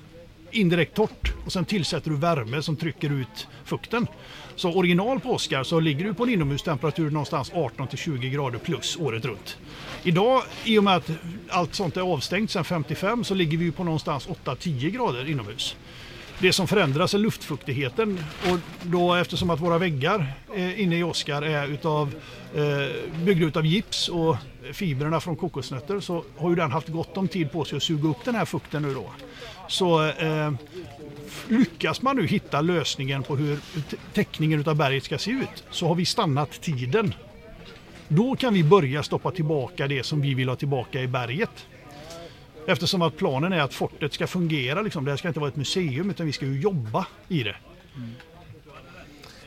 indirekt 0.51 0.95
torrt 0.95 1.33
och 1.45 1.51
sen 1.51 1.65
tillsätter 1.65 2.09
du 2.09 2.17
värme 2.17 2.61
som 2.61 2.75
trycker 2.75 3.11
ut 3.11 3.47
fukten. 3.65 4.07
Så 4.59 4.71
original 4.73 5.19
på 5.19 5.33
Oscar 5.33 5.63
så 5.63 5.79
ligger 5.79 6.05
du 6.05 6.13
på 6.13 6.23
en 6.23 6.29
inomhustemperatur 6.29 7.11
någonstans 7.11 7.51
18 7.53 7.87
till 7.87 7.97
20 7.97 8.29
grader 8.29 8.59
plus 8.59 8.97
året 8.97 9.25
runt. 9.25 9.57
Idag 10.03 10.43
i 10.65 10.79
och 10.79 10.83
med 10.83 10.95
att 10.95 11.09
allt 11.49 11.75
sånt 11.75 11.97
är 11.97 12.01
avstängt 12.01 12.51
sedan 12.51 12.63
55 12.63 13.23
så 13.23 13.33
ligger 13.33 13.57
vi 13.57 13.71
på 13.71 13.83
någonstans 13.83 14.27
8-10 14.45 14.89
grader 14.89 15.29
inomhus. 15.29 15.75
Det 16.41 16.53
som 16.53 16.67
förändras 16.67 17.13
är 17.13 17.17
luftfuktigheten 17.17 18.19
och 18.51 18.59
då 18.83 19.15
eftersom 19.15 19.49
att 19.49 19.59
våra 19.59 19.77
väggar 19.77 20.33
eh, 20.55 20.81
inne 20.81 20.97
i 20.97 21.03
Oscar 21.03 21.41
är 21.41 21.67
utav, 21.67 22.15
eh, 22.55 23.23
byggda 23.23 23.45
utav 23.45 23.65
gips 23.65 24.09
och 24.09 24.37
fibrerna 24.73 25.19
från 25.19 25.35
kokosnötter 25.35 25.99
så 25.99 26.23
har 26.37 26.49
ju 26.49 26.55
den 26.55 26.71
haft 26.71 26.87
gott 26.87 27.17
om 27.17 27.27
tid 27.27 27.51
på 27.51 27.65
sig 27.65 27.77
att 27.77 27.83
suga 27.83 28.09
upp 28.09 28.25
den 28.25 28.35
här 28.35 28.45
fukten 28.45 28.81
nu 28.81 28.93
då. 28.93 29.11
Så 29.67 30.07
eh, 30.07 30.51
lyckas 31.47 32.01
man 32.01 32.15
nu 32.15 32.27
hitta 32.27 32.61
lösningen 32.61 33.23
på 33.23 33.35
hur 33.35 33.59
täckningen 34.13 34.67
av 34.67 34.75
berget 34.75 35.03
ska 35.03 35.17
se 35.17 35.31
ut 35.31 35.63
så 35.71 35.87
har 35.87 35.95
vi 35.95 36.05
stannat 36.05 36.61
tiden. 36.61 37.13
Då 38.07 38.35
kan 38.35 38.53
vi 38.53 38.63
börja 38.63 39.03
stoppa 39.03 39.31
tillbaka 39.31 39.87
det 39.87 40.03
som 40.03 40.21
vi 40.21 40.33
vill 40.33 40.49
ha 40.49 40.55
tillbaka 40.55 41.01
i 41.01 41.07
berget. 41.07 41.65
Eftersom 42.69 43.01
att 43.01 43.17
planen 43.17 43.53
är 43.53 43.61
att 43.61 43.73
fortet 43.73 44.13
ska 44.13 44.27
fungera. 44.27 44.81
Liksom. 44.81 45.05
Det 45.05 45.11
här 45.11 45.17
ska 45.17 45.27
inte 45.27 45.39
vara 45.39 45.49
ett 45.49 45.55
museum 45.55 46.09
utan 46.09 46.25
vi 46.25 46.33
ska 46.33 46.45
ju 46.45 46.61
jobba 46.61 47.07
i 47.27 47.43
det. 47.43 47.55
Mm. 47.95 48.09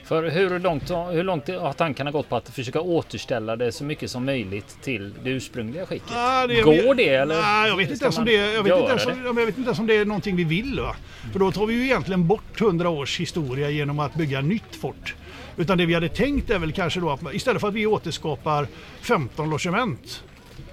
För 0.04 0.30
hur 0.30 0.58
långt, 0.58 0.90
hur 0.90 1.22
långt 1.22 1.48
har 1.48 1.72
tankarna 1.72 2.10
gått 2.10 2.28
på 2.28 2.36
att 2.36 2.48
försöka 2.48 2.80
återställa 2.80 3.56
det 3.56 3.72
så 3.72 3.84
mycket 3.84 4.10
som 4.10 4.24
möjligt 4.24 4.78
till 4.82 5.14
det 5.24 5.30
ursprungliga 5.30 5.86
skicket? 5.86 6.12
Ah, 6.14 6.46
det, 6.46 6.62
Går 6.62 6.94
det 6.94 7.08
eller? 7.08 7.40
Ah, 7.42 7.66
jag 7.66 7.76
vet 7.76 7.90
inte 7.90 8.04
ens 8.04 8.18
om 8.18 8.24
det, 8.24 8.32
jag 8.32 8.62
vet 8.62 8.78
inte 8.78 8.90
ens, 8.90 9.04
det? 9.04 9.16
jag 9.24 9.34
vet 9.34 9.58
inte 9.58 9.68
ens 9.68 9.78
om 9.78 9.86
det 9.86 9.96
är 9.96 10.04
någonting 10.04 10.36
vi 10.36 10.44
vill. 10.44 10.80
Va? 10.80 10.96
För 11.32 11.38
då 11.38 11.52
tar 11.52 11.66
vi 11.66 11.74
ju 11.74 11.84
egentligen 11.84 12.26
bort 12.26 12.60
100 12.60 12.88
års 12.88 13.20
historia 13.20 13.70
genom 13.70 13.98
att 13.98 14.14
bygga 14.14 14.40
nytt 14.40 14.76
fort. 14.80 15.14
Utan 15.56 15.78
det 15.78 15.86
vi 15.86 15.94
hade 15.94 16.08
tänkt 16.08 16.50
är 16.50 16.58
väl 16.58 16.72
kanske 16.72 17.00
då 17.00 17.10
att 17.10 17.34
istället 17.34 17.60
för 17.60 17.68
att 17.68 17.74
vi 17.74 17.86
återskapar 17.86 18.66
15 19.00 19.50
logement 19.50 20.24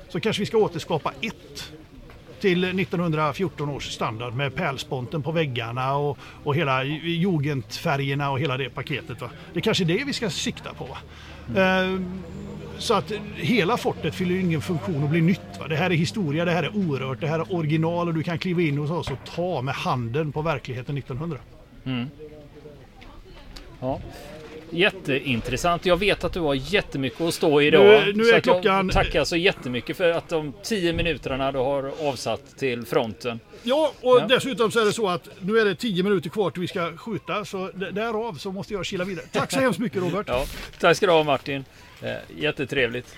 så 0.10 0.20
kanske 0.20 0.42
vi 0.42 0.46
ska 0.46 0.58
återskapa 0.58 1.14
ett 1.22 1.72
till 2.42 2.64
1914 2.64 3.70
års 3.70 3.92
standard 3.92 4.34
med 4.34 4.56
pärlsponten 4.56 5.24
på 5.24 5.32
väggarna 5.32 5.96
och, 5.96 6.18
och 6.44 6.56
hela 6.56 6.84
jugendfärgerna 6.84 8.32
och 8.32 8.40
hela 8.40 8.58
det 8.58 8.70
paketet. 8.70 9.22
Va? 9.22 9.30
Det 9.54 9.60
är 9.60 9.62
kanske 9.62 9.84
det 9.84 10.04
vi 10.04 10.14
ska 10.14 10.30
sikta 10.30 10.74
på. 10.74 10.98
Mm. 11.50 11.94
Uh, 11.94 12.02
så 12.78 12.94
att 12.94 13.12
hela 13.36 13.78
fortet 13.78 14.16
fyller 14.16 14.36
ingen 14.36 14.62
funktion 14.62 15.04
och 15.04 15.10
blir 15.10 15.22
nytt. 15.22 15.60
Va? 15.60 15.68
Det 15.68 15.76
här 15.76 15.90
är 15.90 15.96
historia, 15.96 16.46
det 16.46 16.52
här 16.52 16.64
är 16.64 16.72
orört, 16.76 17.22
det 17.22 17.28
här 17.28 17.40
är 17.40 17.54
original 17.54 18.08
och 18.08 18.14
du 18.14 18.24
kan 18.24 18.40
kliva 18.40 18.62
in 18.62 18.78
hos 18.78 18.92
oss 18.92 19.12
och 19.12 19.36
ta 19.36 19.62
med 19.62 19.76
handen 19.76 20.32
på 20.32 20.42
verkligheten 20.42 20.98
1900. 20.98 21.38
Mm. 21.86 22.10
Ja. 23.80 24.00
Jätteintressant. 24.72 25.86
Jag 25.86 25.98
vet 25.98 26.24
att 26.24 26.34
du 26.34 26.40
har 26.40 26.54
jättemycket 26.54 27.22
att 27.22 27.34
stå 27.34 27.62
i 27.62 27.68
idag. 27.68 27.84
Nu- 28.08 28.14
nu 28.16 28.24
är 28.30 28.40
klockan- 28.40 28.86
Jag 28.88 28.92
tackar 28.94 29.24
så 29.24 29.36
jättemycket 29.36 29.98
för 29.98 30.12
att 30.12 30.30
de 30.30 30.54
tio 30.64 30.94
minuterna 30.94 31.52
du 31.52 31.58
har 31.60 31.92
avsatt 32.02 32.58
till 32.58 32.86
fronten. 32.86 33.40
Ja, 33.64 33.92
och 34.02 34.18
Ja. 34.20 34.26
dessutom 34.30 34.72
så 34.72 34.80
är 34.82 34.86
det 34.86 34.94
så 34.94 35.10
att 35.10 35.30
nu 35.40 35.60
är 35.60 35.66
det 35.66 35.76
10 35.76 36.04
minuter 36.04 36.30
kvar 36.30 36.50
till 36.52 36.62
vi 36.62 36.68
ska 36.68 36.98
skjuta. 36.98 37.46
Så 37.46 37.72
därav 37.92 38.34
så 38.34 38.52
måste 38.52 38.74
jag 38.74 38.86
kila 38.86 39.04
vidare. 39.04 39.26
Tack 39.32 39.52
så 39.52 39.60
hemskt 39.62 39.80
mycket 39.80 40.02
Robert. 40.02 40.26
Ja, 40.30 40.46
tack 40.80 40.98
ska 40.98 41.06
du 41.06 41.12
ha 41.12 41.24
Martin. 41.24 41.66
Eh, 42.02 42.12
jättetrevligt. 42.38 43.16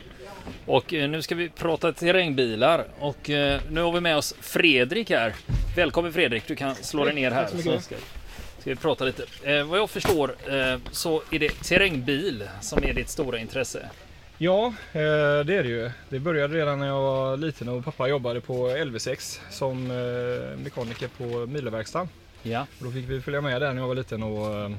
Och 0.65 0.93
eh, 0.93 1.09
nu 1.09 1.21
ska 1.21 1.35
vi 1.35 1.49
prata 1.49 1.93
terrängbilar 1.93 2.85
och 2.99 3.29
eh, 3.29 3.61
nu 3.69 3.81
har 3.81 3.91
vi 3.91 3.99
med 4.01 4.17
oss 4.17 4.35
Fredrik 4.41 5.09
här. 5.09 5.33
Välkommen 5.75 6.13
Fredrik, 6.13 6.43
du 6.47 6.55
kan 6.55 6.75
slå 6.75 7.05
dig 7.05 7.13
ner 7.15 7.31
här. 7.31 7.47
Ska, 8.61 8.69
vi 8.69 8.75
prata 8.75 9.05
lite. 9.05 9.25
Eh, 9.43 9.63
vad 9.63 9.79
jag 9.79 9.89
förstår 9.89 10.35
eh, 10.47 10.79
så 10.91 11.21
är 11.31 11.39
det 11.39 11.49
terrängbil 11.63 12.49
som 12.61 12.83
är 12.83 12.93
ditt 12.93 13.09
stora 13.09 13.39
intresse. 13.39 13.89
Ja, 14.37 14.65
eh, 14.91 15.01
det 15.45 15.55
är 15.55 15.63
det 15.63 15.69
ju. 15.69 15.91
Det 16.09 16.19
började 16.19 16.55
redan 16.57 16.79
när 16.79 16.87
jag 16.87 17.01
var 17.01 17.37
liten 17.37 17.69
och 17.69 17.85
pappa 17.85 18.07
jobbade 18.07 18.41
på 18.41 18.53
LV6 18.69 19.39
som 19.49 19.91
eh, 19.91 20.57
mekaniker 20.63 21.07
på 21.17 21.45
Mileverkstan. 21.45 22.09
Ja, 22.43 22.65
Och 22.79 22.85
då 22.85 22.91
fick 22.91 23.09
vi 23.09 23.21
följa 23.21 23.41
med 23.41 23.61
där 23.61 23.73
när 23.73 23.81
jag 23.81 23.87
var 23.87 23.95
liten 23.95 24.23
och 24.23 24.55
eh, 24.55 24.71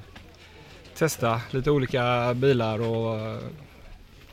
testa 0.95 1.41
lite 1.51 1.71
olika 1.71 2.35
bilar 2.35 2.81
och 2.81 3.43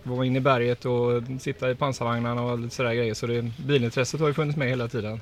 vara 0.03 0.25
inne 0.25 0.37
i 0.37 0.41
berget 0.41 0.85
och 0.85 1.23
sitta 1.39 1.71
i 1.71 1.75
pansarvagnarna 1.75 2.43
och 2.43 2.59
lite 2.59 2.75
sådär 2.75 2.93
grejer. 2.93 3.13
Så 3.13 3.27
det, 3.27 3.41
bilintresset 3.67 4.19
har 4.19 4.27
ju 4.27 4.33
funnits 4.33 4.57
med 4.57 4.69
hela 4.69 4.87
tiden. 4.87 5.21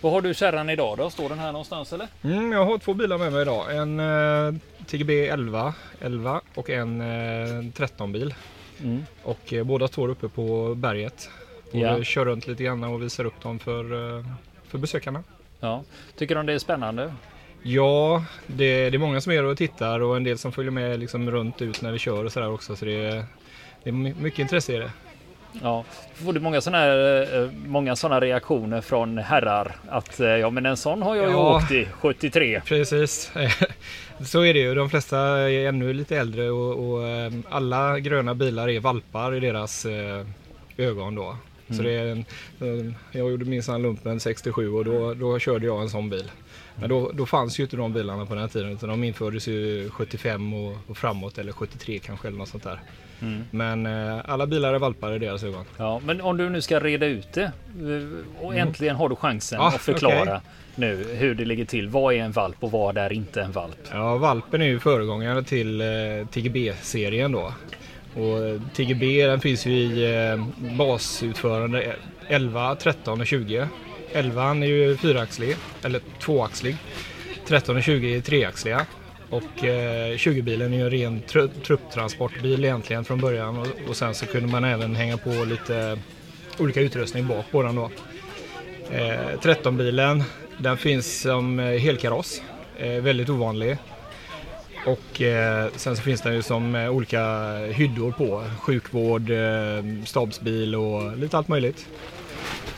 vad 0.00 0.12
har 0.12 0.20
du 0.20 0.34
kärran 0.34 0.70
idag 0.70 0.98
då? 0.98 1.10
Står 1.10 1.28
den 1.28 1.38
här 1.38 1.52
någonstans 1.52 1.92
eller? 1.92 2.08
Mm, 2.22 2.52
jag 2.52 2.64
har 2.64 2.78
två 2.78 2.94
bilar 2.94 3.18
med 3.18 3.32
mig 3.32 3.42
idag. 3.42 3.76
En 3.76 4.00
eh, 4.00 4.54
TGB 4.86 5.28
11, 5.28 5.74
11 6.00 6.40
och 6.54 6.70
en 6.70 7.00
eh, 7.00 7.72
13 7.74 8.12
bil. 8.12 8.34
Mm. 8.82 9.02
Och 9.22 9.52
eh, 9.52 9.64
båda 9.64 9.88
står 9.88 10.08
uppe 10.08 10.28
på 10.28 10.74
berget. 10.74 11.30
Och 11.72 11.78
Ja. 11.78 12.02
kör 12.04 12.24
runt 12.24 12.46
lite 12.46 12.62
grann 12.64 12.84
och 12.84 13.02
visar 13.02 13.24
upp 13.24 13.42
dem 13.42 13.58
för, 13.58 14.16
eh, 14.18 14.24
för 14.68 14.78
besökarna. 14.78 15.22
Ja, 15.60 15.84
tycker 16.16 16.34
de 16.34 16.46
det 16.46 16.52
är 16.52 16.58
spännande? 16.58 17.14
Ja, 17.62 18.24
det, 18.46 18.90
det 18.90 18.96
är 18.96 18.98
många 18.98 19.20
som 19.20 19.32
är 19.32 19.44
och 19.44 19.56
tittar 19.58 20.00
och 20.00 20.16
en 20.16 20.24
del 20.24 20.38
som 20.38 20.52
följer 20.52 20.70
med 20.70 21.00
liksom 21.00 21.30
runt 21.30 21.62
ut 21.62 21.82
när 21.82 21.92
vi 21.92 21.98
kör 21.98 22.24
och 22.24 22.32
sådär 22.32 22.50
också. 22.50 22.76
Så 22.76 22.84
det 22.84 23.24
det 23.84 23.90
är 23.90 23.94
my- 23.94 24.14
mycket 24.20 24.38
intresse 24.38 24.72
i 24.74 24.78
det. 24.78 24.90
Ja, 25.62 25.84
får 26.14 26.32
du 26.32 26.40
många 26.40 26.60
sådana 26.60 26.78
här, 26.84 27.42
eh, 27.42 27.50
många 27.66 27.96
sådana 27.96 28.20
reaktioner 28.20 28.80
från 28.80 29.18
herrar 29.18 29.76
att 29.88 30.20
eh, 30.20 30.28
ja, 30.28 30.50
men 30.50 30.66
en 30.66 30.76
sån 30.76 31.02
har 31.02 31.16
jag 31.16 31.26
ju 31.26 31.30
Ja. 31.32 31.56
åkt 31.56 31.70
i 31.72 31.88
73. 32.00 32.62
Precis, 32.66 33.32
så 34.24 34.40
är 34.44 34.54
det 34.54 34.60
ju. 34.60 34.74
De 34.74 34.90
flesta 34.90 35.18
är 35.50 35.68
ännu 35.68 35.92
lite 35.92 36.16
äldre 36.16 36.50
och, 36.50 36.90
och 36.92 37.08
eh, 37.08 37.32
alla 37.50 37.98
gröna 37.98 38.34
bilar 38.34 38.68
är 38.68 38.80
valpar 38.80 39.34
i 39.34 39.40
deras 39.40 39.86
eh, 39.86 40.26
ögon 40.76 41.14
då. 41.14 41.36
Så 41.76 41.82
det 41.82 41.92
är 41.92 42.06
en, 42.06 42.24
jag 43.12 43.30
gjorde 43.30 43.44
minsann 43.44 43.82
lumpen 43.82 44.20
67 44.20 44.70
och 44.72 44.84
då, 44.84 45.14
då 45.14 45.38
körde 45.38 45.66
jag 45.66 45.80
en 45.82 45.90
sån 45.90 46.10
bil. 46.10 46.30
Men 46.76 46.88
då, 46.88 47.10
då 47.14 47.26
fanns 47.26 47.58
ju 47.60 47.62
inte 47.64 47.76
de 47.76 47.92
bilarna 47.92 48.26
på 48.26 48.34
den 48.34 48.40
här 48.42 48.48
tiden 48.48 48.72
utan 48.72 48.88
de 48.88 49.04
infördes 49.04 49.48
ju 49.48 49.90
75 49.90 50.54
och, 50.54 50.76
och 50.86 50.96
framåt 50.96 51.38
eller 51.38 51.52
73 51.52 51.98
kanske 51.98 52.28
eller 52.28 52.38
något 52.38 52.48
sånt 52.48 52.62
där. 52.64 52.80
Mm. 53.22 53.44
Men 53.50 53.86
eh, 53.86 54.20
alla 54.24 54.46
bilar 54.46 54.74
är 54.74 54.78
valpar 54.78 55.12
i 55.12 55.18
deras 55.18 55.42
ögon. 55.44 55.64
Ja, 55.76 56.00
men 56.04 56.20
om 56.20 56.36
du 56.36 56.48
nu 56.50 56.60
ska 56.62 56.80
reda 56.80 57.06
ut 57.06 57.32
det 57.32 57.42
eh, 57.42 58.42
och 58.44 58.54
äntligen 58.54 58.96
har 58.96 59.08
du 59.08 59.16
chansen 59.16 59.58
Mm. 59.60 59.70
Ja, 59.70 59.76
att 59.76 59.82
förklara 59.82 60.22
okej. 60.22 60.40
nu 60.74 61.06
hur 61.18 61.34
det 61.34 61.44
ligger 61.44 61.64
till. 61.64 61.88
Vad 61.88 62.14
är 62.14 62.18
en 62.18 62.32
valp 62.32 62.56
och 62.60 62.70
vad 62.70 62.98
är 62.98 63.12
inte 63.12 63.42
en 63.42 63.52
valp? 63.52 63.76
Ja, 63.92 64.16
valpen 64.16 64.62
är 64.62 64.66
ju 64.66 64.80
föregångare 64.80 65.42
till 65.42 65.80
eh, 65.80 65.86
TGB-serien 66.32 67.32
då. 67.32 67.54
Och 68.14 68.38
eh, 68.46 68.60
TGB 68.74 69.26
den 69.26 69.40
finns 69.40 69.66
ju 69.66 69.72
i 69.72 70.14
eh, 70.30 70.46
basutförande 70.76 71.96
11, 72.28 72.74
13 72.76 73.20
och 73.20 73.26
20. 73.26 73.68
11 74.12 74.50
är 74.50 74.54
ju 74.64 74.96
fyraxlig, 74.96 75.56
eller 75.84 76.00
tvåaxlig. 76.20 76.76
13 77.48 77.76
och 77.76 77.82
20 77.82 78.16
är 78.16 78.20
treaxliga. 78.20 78.86
Och 79.30 79.64
eh, 79.64 80.16
20-bilen 80.16 80.72
är 80.72 80.76
ju 80.76 80.84
en 80.84 80.90
ren 80.90 81.20
tr 81.20 81.48
trupptransportbil 81.62 82.64
egentligen 82.64 83.04
från 83.04 83.20
början. 83.20 83.58
Och, 83.58 83.66
och 83.88 83.96
sen 83.96 84.14
så 84.14 84.26
kunde 84.26 84.48
man 84.48 84.64
även 84.64 84.96
hänga 84.96 85.16
på 85.16 85.30
lite 85.30 85.98
olika 86.58 86.80
utrustning 86.80 87.26
bak 87.26 87.44
på 87.50 87.62
den 87.62 87.74
då. 87.74 87.90
Eh, 88.90 89.38
13-bilen, 89.42 90.22
den 90.58 90.76
finns 90.76 91.20
som 91.20 91.60
eh, 91.60 91.78
helkaross. 91.78 92.42
Eh, 92.78 92.88
väldigt 92.88 93.28
ovanlig. 93.28 93.76
Och 94.86 95.22
eh, 95.22 95.68
sen 95.76 95.96
så 95.96 96.02
finns 96.02 96.20
den 96.20 96.34
ju 96.34 96.42
som 96.42 96.74
eh, 96.74 96.90
olika 96.90 97.54
hyddor 97.56 98.12
på. 98.12 98.44
Sjukvård, 98.60 99.30
eh, 99.30 100.04
stabsbil 100.04 100.74
och 100.74 101.16
lite 101.16 101.38
allt 101.38 101.48
möjligt. 101.48 101.86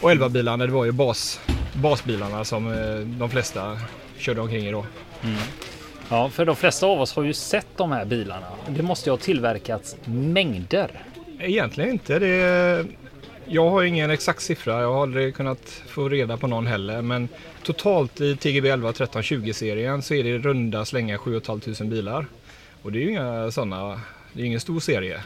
Och 0.00 0.10
11-bilarna, 0.10 0.66
det 0.66 0.72
var 0.72 0.84
ju 0.84 0.92
bas, 0.92 1.40
basbilarna 1.74 2.44
som 2.44 2.72
eh, 2.72 2.98
de 2.98 3.30
flesta 3.30 3.78
körde 4.18 4.40
omkring 4.40 4.66
i 4.66 4.70
då. 4.70 4.86
Mm. 5.22 5.36
Ja, 6.12 6.28
för 6.28 6.44
de 6.44 6.56
flesta 6.56 6.86
av 6.86 7.00
oss 7.00 7.14
har 7.14 7.22
ju 7.22 7.32
sett 7.32 7.66
de 7.76 7.92
här 7.92 8.04
bilarna. 8.04 8.46
Det 8.68 8.82
måste 8.82 9.10
ju 9.10 9.12
ha 9.12 9.18
tillverkats 9.18 9.96
mängder. 10.04 10.90
Egentligen 11.40 11.90
inte. 11.90 12.18
Det, 12.18 12.86
jag 13.46 13.70
har 13.70 13.82
ingen 13.82 14.10
exakt 14.10 14.42
siffra. 14.42 14.80
Jag 14.80 14.92
har 14.92 15.02
aldrig 15.02 15.34
kunnat 15.34 15.82
få 15.86 16.08
reda 16.08 16.36
på 16.36 16.46
någon 16.46 16.66
heller. 16.66 17.02
Men 17.02 17.28
totalt 17.62 18.20
i 18.20 18.36
TGB 18.36 18.68
11 18.68 18.92
13 18.92 19.22
20 19.22 19.52
serien 19.52 20.02
så 20.02 20.14
är 20.14 20.24
det 20.24 20.28
i 20.28 20.38
runda 20.38 20.84
slänga 20.84 21.18
7 21.18 21.40
500 21.40 21.84
bilar. 21.84 22.26
Och 22.82 22.92
det 22.92 22.98
är 22.98 23.02
ju 23.02 23.10
inga 23.10 23.50
sådana. 23.50 24.00
Det 24.32 24.42
är 24.42 24.46
ingen 24.46 24.60
stor 24.60 24.80
serie. 24.80 25.20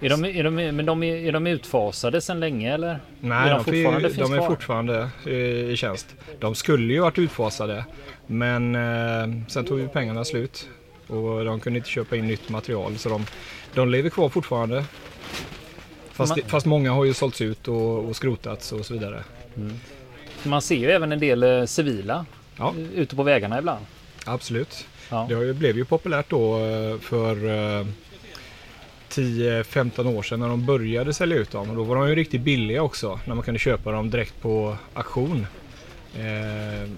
Är 0.00 0.08
de, 0.08 0.24
är 0.24 0.44
de, 0.44 0.50
men 0.54 0.86
de 0.86 1.02
är, 1.02 1.16
är 1.16 1.32
de 1.32 1.46
utfasade 1.46 2.20
sedan 2.20 2.40
länge 2.40 2.74
eller? 2.74 3.00
Nej, 3.20 3.50
Är 3.50 3.54
de, 3.54 3.64
de 3.64 3.82
de, 3.82 3.82
fortfarande 3.84 4.08
de 4.08 4.32
är 4.32 4.46
fortfarande 4.46 5.08
eh, 5.26 5.32
i 5.70 5.76
tjänst. 5.76 6.06
De 6.40 6.54
skulle 6.54 6.92
ju 6.92 7.00
varit 7.00 7.18
utfasade. 7.18 7.84
Men 8.26 8.74
eh, 8.74 9.42
sen 9.48 9.64
tog 9.64 9.80
ju 9.80 9.88
pengarna 9.88 10.24
slut. 10.24 10.68
Och 11.06 11.44
de 11.44 11.60
kunde 11.60 11.76
inte 11.78 11.90
köpa 11.90 12.16
in 12.16 12.26
nytt 12.26 12.48
material. 12.48 12.98
Så 12.98 13.08
de, 13.08 13.26
de 13.74 13.88
lever 13.90 14.10
kvar 14.10 14.28
fortfarande. 14.28 14.84
Fast, 16.12 16.36
Man- 16.36 16.44
fast 16.48 16.66
många 16.66 16.92
har 16.92 17.04
ju 17.04 17.14
sålts 17.14 17.40
ut 17.40 17.68
och, 17.68 18.04
och 18.04 18.16
skrotats 18.16 18.72
och 18.72 18.86
så 18.86 18.92
vidare. 18.94 19.22
Man 20.42 20.62
ser 20.62 20.76
ju 20.76 20.90
även 20.90 21.12
en 21.12 21.20
del 21.20 21.42
eh, 21.42 21.64
civila 21.64 22.26
Ja. 22.56 22.74
ute 22.94 23.16
på 23.16 23.22
vägarna 23.22 23.58
ibland. 23.58 23.84
Absolut. 24.26 24.86
Ja. 25.10 25.26
Det 25.28 25.54
blev 25.54 25.76
ju 25.76 25.84
populärt 25.84 26.30
då 26.30 26.58
eh, 26.58 26.98
för 27.00 27.36
10-15 29.18 30.16
år 30.16 30.22
sedan 30.22 30.40
när 30.40 30.48
de 30.48 30.66
började 30.66 31.14
sälja 31.14 31.36
ut 31.36 31.50
dem. 31.50 31.70
Och 31.70 31.76
då 31.76 31.82
var 31.82 31.96
de 31.96 32.08
ju 32.08 32.14
riktigt 32.14 32.40
billiga 32.40 32.82
också 32.82 33.20
när 33.24 33.34
man 33.34 33.44
kunde 33.44 33.60
köpa 33.60 33.92
dem 33.92 34.10
direkt 34.10 34.40
på 34.40 34.76
auktion. 34.94 35.46
Eh, 36.14 36.90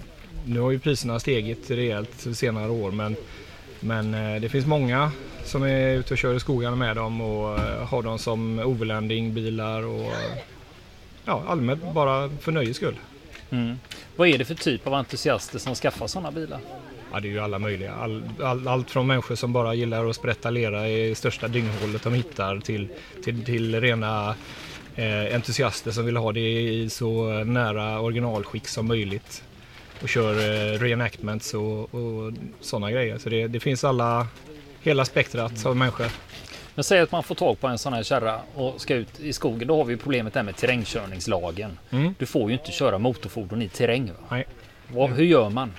nu 0.45 0.61
har 0.61 0.71
ju 0.71 0.79
priserna 0.79 1.21
stigit 1.21 1.71
rejält 1.71 2.27
senare 2.35 2.71
år 2.71 2.91
men, 2.91 3.17
men 3.81 4.15
eh, 4.15 4.41
det 4.41 4.49
finns 4.49 4.67
många 4.67 5.13
som 5.45 5.63
är 5.63 5.95
ute 5.95 6.15
och 6.15 6.19
kör 6.19 6.35
i 6.35 6.41
skogarna 6.41 6.77
med 6.77 6.97
dem 6.97 7.21
och 7.21 7.59
eh, 7.59 7.87
har 7.89 8.03
dem 8.03 8.19
som 8.19 8.59
overlandingbilar 8.59 9.83
och 9.87 10.13
ja, 11.25 11.45
allmänt 11.47 11.95
bara 11.95 12.31
för 12.41 12.53
nöjes 12.53 12.77
skull. 12.77 12.97
Mm. 13.51 13.79
Vad 14.17 14.29
är 14.29 14.39
det 14.39 14.45
för 14.45 14.55
typ 14.55 14.87
av 14.87 14.95
entusiaster 14.95 15.59
som 15.59 15.75
skaffar 15.75 16.07
sådana 16.07 16.31
bilar? 16.31 16.61
Ja, 17.13 17.21
det 17.21 17.29
är 17.29 17.31
ju 17.31 17.41
alla 17.41 17.59
möjliga. 17.59 17.95
All, 17.95 18.23
all, 18.43 18.69
allt 18.69 18.91
från 18.91 19.07
människor 19.07 19.35
som 19.35 19.53
bara 19.53 19.75
gillar 19.75 20.07
att 20.07 20.17
sprätta 20.17 20.51
lera 20.51 20.89
i 20.89 21.15
största 21.15 21.49
dynghålet 21.49 22.03
de 22.03 22.15
hittar 22.15 22.61
till, 22.61 22.89
till, 23.25 23.45
till 23.45 23.81
rena 23.81 24.35
eh, 24.97 25.35
entusiaster 25.35 25.91
som 25.91 26.07
vill 26.07 26.17
ha 26.17 26.33
det 26.33 26.61
i 26.63 26.91
så 26.91 27.45
nära 27.45 28.01
originalskick 28.01 28.69
som 28.69 28.87
möjligt. 28.87 29.45
Och 30.03 30.09
kör 30.09 30.33
eh, 30.33 30.79
reenactments 30.79 31.55
och, 31.55 31.95
och 31.95 32.33
sådana 32.61 32.91
grejer. 32.91 33.19
Så 33.19 33.29
det, 33.29 33.49
det 33.49 33.61
finns 33.61 33.85
alla, 33.85 34.27
hela 34.83 35.05
spektrat 35.05 35.67
av 35.67 35.77
människor. 35.77 36.07
Men 36.75 36.85
säg 36.85 37.01
att 37.01 37.13
man 37.13 37.23
får 37.23 37.35
tag 37.35 37.61
på 37.61 37.67
en 37.67 37.79
sån 37.79 37.93
här 37.93 38.03
kärra 38.03 38.41
och 38.55 38.81
ska 38.81 38.95
ut 38.95 39.21
i 39.21 39.33
skogen. 39.33 39.69
Då 39.69 39.77
har 39.77 39.85
vi 39.85 39.97
problemet 39.97 40.35
där 40.35 40.43
med 40.43 40.57
terrängkörningslagen. 40.57 41.79
Mm. 41.91 42.15
Du 42.19 42.27
får 42.27 42.51
ju 42.51 42.57
inte 42.57 42.73
köra 42.73 42.99
motorfordon 42.99 43.63
i 43.63 43.69
terräng. 43.69 44.07
Va? 44.07 44.15
Nej. 44.31 44.47
Vad, 44.89 45.11
hur 45.11 45.25
gör 45.25 45.51
man? 45.51 45.73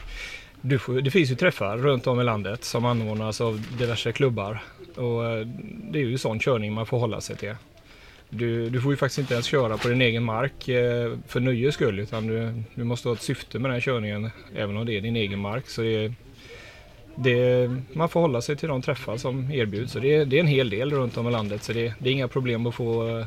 Du 0.62 0.80
får, 0.80 1.02
det 1.02 1.12
finns 1.12 1.32
ju 1.32 1.36
träffar 1.36 1.78
runt 1.78 2.08
om 2.08 2.22
i 2.22 2.24
landet 2.24 2.64
som 2.64 2.86
anordnas 2.86 3.42
av 3.42 3.62
diverse 3.80 4.12
klubbar. 4.12 4.64
Och 4.96 5.26
eh, 5.26 5.48
det 5.92 6.00
är 6.00 6.04
ju 6.04 6.18
sån 6.18 6.40
körning 6.40 6.74
man 6.74 6.86
får 6.86 7.00
hålla 7.00 7.22
sig 7.22 7.36
till. 7.36 7.56
Du, 8.30 8.70
du 8.70 8.82
får 8.82 8.92
ju 8.92 8.98
faktiskt 8.98 9.20
inte 9.20 9.34
ens 9.34 9.46
köra 9.46 9.78
på 9.78 9.88
din 9.88 10.02
egen 10.02 10.24
mark 10.24 10.68
eh, 10.68 11.14
för 11.28 11.40
nöjes 11.40 11.76
skull 11.76 12.00
utan 12.00 12.28
du, 12.28 12.64
du 12.76 12.84
måste 12.84 13.08
ha 13.08 13.16
ett 13.16 13.22
syfte 13.22 13.60
med 13.60 13.70
den 13.70 13.74
här 13.74 13.82
körningen 13.82 14.30
även 14.56 14.78
om 14.78 14.86
det 14.86 14.98
är 14.98 15.02
din 15.02 15.16
egen 15.16 15.40
mark. 15.40 15.70
Så 15.70 15.82
det, 15.82 16.14
det, 17.16 17.70
man 17.94 18.10
får 18.10 18.22
hålla 18.22 18.42
sig 18.42 18.56
till 18.56 18.70
de 18.70 18.82
träffar 18.82 19.18
som 19.18 19.52
erbjuds. 19.52 19.94
Så 19.94 20.00
det, 20.00 20.26
det 20.26 20.36
är 20.36 20.40
en 20.40 20.48
hel 20.48 20.70
del 20.70 20.92
runt 20.92 21.18
om 21.18 21.28
i 21.28 21.32
landet 21.32 21.64
så 21.64 21.74
det, 21.74 21.94
det 22.00 22.10
är 22.10 22.14
inga 22.14 22.28
problem 22.28 22.68
att 22.68 22.76
få 22.76 23.20
eh, 23.20 23.26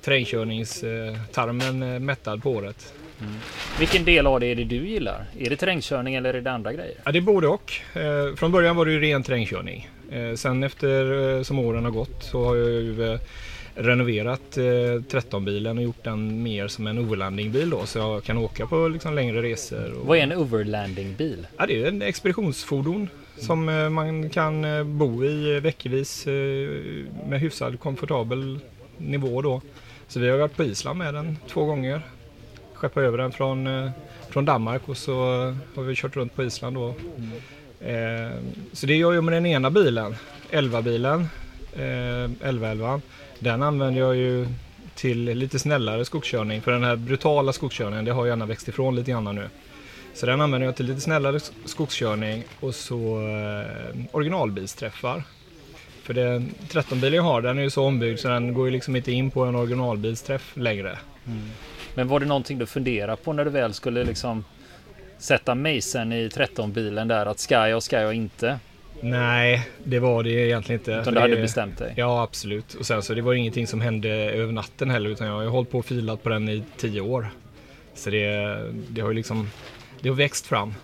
terrängkörningstarmen 0.00 2.04
mättad 2.04 2.42
på 2.42 2.50
året. 2.50 2.92
Vilken 3.78 4.04
del 4.04 4.26
av 4.26 4.40
det 4.40 4.46
är 4.46 4.54
det 4.54 4.64
du 4.64 4.88
gillar? 4.88 5.24
Är 5.38 5.50
det 5.50 5.56
terrängkörning 5.56 6.14
eller 6.14 6.34
är 6.34 6.40
det 6.40 6.52
andra 6.52 6.72
grejer? 6.72 6.94
Ja, 7.04 7.12
det 7.12 7.18
är 7.18 7.22
både 7.22 7.48
och. 7.48 7.72
Eh, 7.94 8.34
från 8.36 8.52
början 8.52 8.76
var 8.76 8.86
det 8.86 8.92
ju 8.92 9.00
ren 9.00 9.22
terrängkörning. 9.22 9.88
Eh, 10.10 10.34
sen 10.34 10.62
efter 10.62 11.36
eh, 11.36 11.42
som 11.42 11.58
åren 11.58 11.84
har 11.84 11.90
gått 11.90 12.22
så 12.22 12.44
har 12.44 12.56
jag 12.56 12.68
ju 12.68 13.18
renoverat 13.74 14.56
eh, 14.56 14.62
13-bilen 14.62 15.78
och 15.78 15.84
gjort 15.84 16.04
den 16.04 16.42
mer 16.42 16.68
som 16.68 16.86
en 16.86 16.98
overlandingbil 16.98 17.70
då 17.70 17.86
så 17.86 17.98
jag 17.98 18.24
kan 18.24 18.38
åka 18.38 18.66
på 18.66 18.88
liksom, 18.88 19.14
längre 19.14 19.42
resor. 19.42 19.92
Och... 19.92 20.06
Vad 20.06 20.18
är 20.18 20.22
en 20.22 20.32
overlandingbil? 20.32 21.46
Ja, 21.56 21.66
det 21.66 21.82
är 21.82 21.88
en 21.88 22.02
expeditionsfordon 22.02 23.08
som 23.38 23.64
man 23.94 24.30
kan 24.30 24.64
bo 24.98 25.24
i 25.24 25.60
veckovis 25.60 26.26
med 27.28 27.40
hyfsad 27.40 27.80
komfortabel 27.80 28.58
nivå 28.98 29.42
då. 29.42 29.60
Så 30.08 30.20
vi 30.20 30.28
har 30.28 30.38
varit 30.38 30.56
på 30.56 30.64
Island 30.64 30.98
med 30.98 31.14
den 31.14 31.38
två 31.48 31.64
gånger. 31.64 32.02
Skeppa 32.76 33.02
över 33.02 33.18
den 33.18 33.32
från, 33.32 33.66
eh, 33.66 33.90
från 34.30 34.44
Danmark 34.44 34.88
och 34.88 34.96
så 34.96 35.12
eh, 35.12 35.54
har 35.74 35.82
vi 35.82 35.94
kört 35.94 36.16
runt 36.16 36.36
på 36.36 36.44
Island 36.44 36.76
då. 36.76 36.88
Eh, 37.80 38.30
så 38.72 38.86
det 38.86 38.96
gör 38.96 39.12
jag 39.12 39.24
med 39.24 39.34
den 39.34 39.46
ena 39.46 39.70
bilen, 39.70 40.16
11-bilen, 40.50 41.20
eh, 41.72 42.24
1111. 42.24 43.00
Den 43.38 43.62
använder 43.62 44.00
jag 44.00 44.16
ju 44.16 44.46
till 44.94 45.24
lite 45.24 45.58
snällare 45.58 46.04
skogskörning 46.04 46.62
för 46.62 46.72
den 46.72 46.84
här 46.84 46.96
brutala 46.96 47.52
skogskörningen 47.52 48.04
det 48.04 48.12
har 48.12 48.26
gärna 48.26 48.46
växt 48.46 48.68
ifrån 48.68 48.96
lite 48.96 49.10
grann 49.10 49.34
nu. 49.34 49.48
Så 50.14 50.26
den 50.26 50.40
använder 50.40 50.66
jag 50.66 50.76
till 50.76 50.86
lite 50.86 51.00
snällare 51.00 51.40
skogskörning 51.64 52.44
och 52.60 52.74
så 52.74 53.28
eh, 53.28 54.04
originalbilsträffar. 54.12 55.22
För 56.02 56.14
den 56.14 56.54
13-bilen 56.70 57.14
jag 57.14 57.22
har 57.22 57.42
den 57.42 57.58
är 57.58 57.62
ju 57.62 57.70
så 57.70 57.84
ombyggd 57.84 58.18
så 58.18 58.28
den 58.28 58.54
går 58.54 58.66
ju 58.66 58.72
liksom 58.72 58.96
inte 58.96 59.12
in 59.12 59.30
på 59.30 59.44
en 59.44 59.56
originalbilsträff 59.56 60.52
längre. 60.56 60.98
Mm. 61.26 61.50
Men 61.96 62.08
var 62.08 62.20
det 62.20 62.26
någonting 62.26 62.58
du 62.58 62.66
funderade 62.66 63.16
på 63.16 63.32
när 63.32 63.44
du 63.44 63.50
väl 63.50 63.74
skulle 63.74 64.04
liksom 64.04 64.44
sätta 65.18 65.54
mejseln 65.54 66.12
i 66.12 66.28
13-bilen 66.28 67.08
där 67.08 67.26
att 67.26 67.38
ska 67.38 67.68
jag 67.68 67.76
och 67.76 67.82
ska 67.82 68.00
jag 68.00 68.14
inte? 68.14 68.58
Nej, 69.00 69.68
det 69.84 69.98
var 69.98 70.22
det 70.22 70.30
egentligen 70.30 70.80
inte. 70.80 70.90
Utan 70.92 71.04
Det- 71.04 71.10
du 71.10 71.20
hade 71.20 71.36
bestämt 71.36 71.78
dig? 71.78 71.94
Ja, 71.96 72.22
absolut. 72.22 72.74
Och 72.74 72.86
sen 72.86 73.02
så 73.02 73.14
det 73.14 73.22
var 73.22 73.34
ingenting 73.34 73.66
som 73.66 73.80
hände 73.80 74.08
över 74.10 74.52
natten 74.52 74.90
heller 74.90 75.10
utan 75.10 75.26
jag 75.26 75.34
har 75.34 75.42
ju 75.42 75.48
hållit 75.48 75.70
på 75.70 75.78
och 75.78 75.84
filat 75.86 76.22
på 76.22 76.28
den 76.28 76.48
i 76.48 76.62
tio 76.76 77.00
år. 77.00 77.26
Så 77.94 78.10
det, 78.10 78.26
det 78.88 79.00
har 79.00 79.08
ju 79.08 79.14
liksom, 79.14 79.50
det 80.00 80.08
har 80.08 80.16
växt 80.16 80.46
fram. 80.46 80.74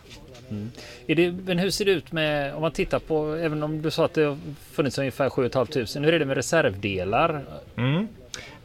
Är 1.07 1.14
det, 1.14 1.33
men 1.33 1.59
hur 1.59 1.70
ser 1.70 1.85
det 1.85 1.90
ut 1.90 2.12
med, 2.12 2.55
om 2.55 2.61
man 2.62 2.72
tittar 2.72 2.98
på, 2.98 3.35
även 3.35 3.62
om 3.62 3.83
du 3.83 3.90
sa 3.90 4.05
att 4.05 4.14
det 4.14 4.22
har 4.25 4.38
funnits 4.72 4.98
ungefär 4.98 5.31
7 5.31 5.48
500, 5.51 5.66
hur 5.94 6.14
är 6.14 6.18
det 6.18 6.25
med 6.25 6.37
reservdelar? 6.37 7.42
Mm. 7.77 8.09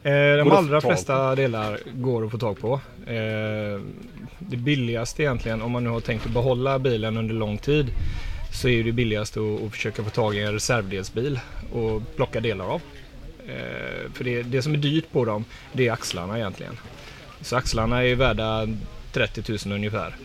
Eh, 0.02 0.36
de 0.36 0.52
allra 0.52 0.80
flesta 0.80 1.34
delar 1.34 1.78
går 1.94 2.24
att 2.24 2.30
få 2.30 2.38
tag 2.38 2.58
på. 2.58 2.80
Eh, 3.06 3.80
det 4.38 4.56
billigaste 4.56 5.22
egentligen, 5.22 5.62
om 5.62 5.72
man 5.72 5.84
nu 5.84 5.90
har 5.90 6.00
tänkt 6.00 6.26
att 6.26 6.32
behålla 6.32 6.78
bilen 6.78 7.16
under 7.16 7.34
lång 7.34 7.58
tid, 7.58 7.86
så 8.52 8.68
är 8.68 8.84
det 8.84 8.92
billigast 8.92 9.36
att, 9.36 9.62
att 9.62 9.72
försöka 9.72 10.04
få 10.04 10.10
tag 10.10 10.34
i 10.34 10.42
en 10.42 10.52
reservdelsbil 10.52 11.40
och 11.72 12.02
plocka 12.16 12.40
delar 12.40 12.64
av. 12.64 12.80
Eh, 13.46 14.12
för 14.14 14.24
det, 14.24 14.42
det 14.42 14.62
som 14.62 14.74
är 14.74 14.78
dyrt 14.78 15.12
på 15.12 15.24
dem, 15.24 15.44
det 15.72 15.88
är 15.88 15.92
axlarna 15.92 16.38
egentligen. 16.38 16.76
Så 17.40 17.56
axlarna 17.56 18.04
är 18.04 18.14
värda 18.14 18.68
30 19.12 19.42
000 19.66 19.74
ungefär. 19.74 20.16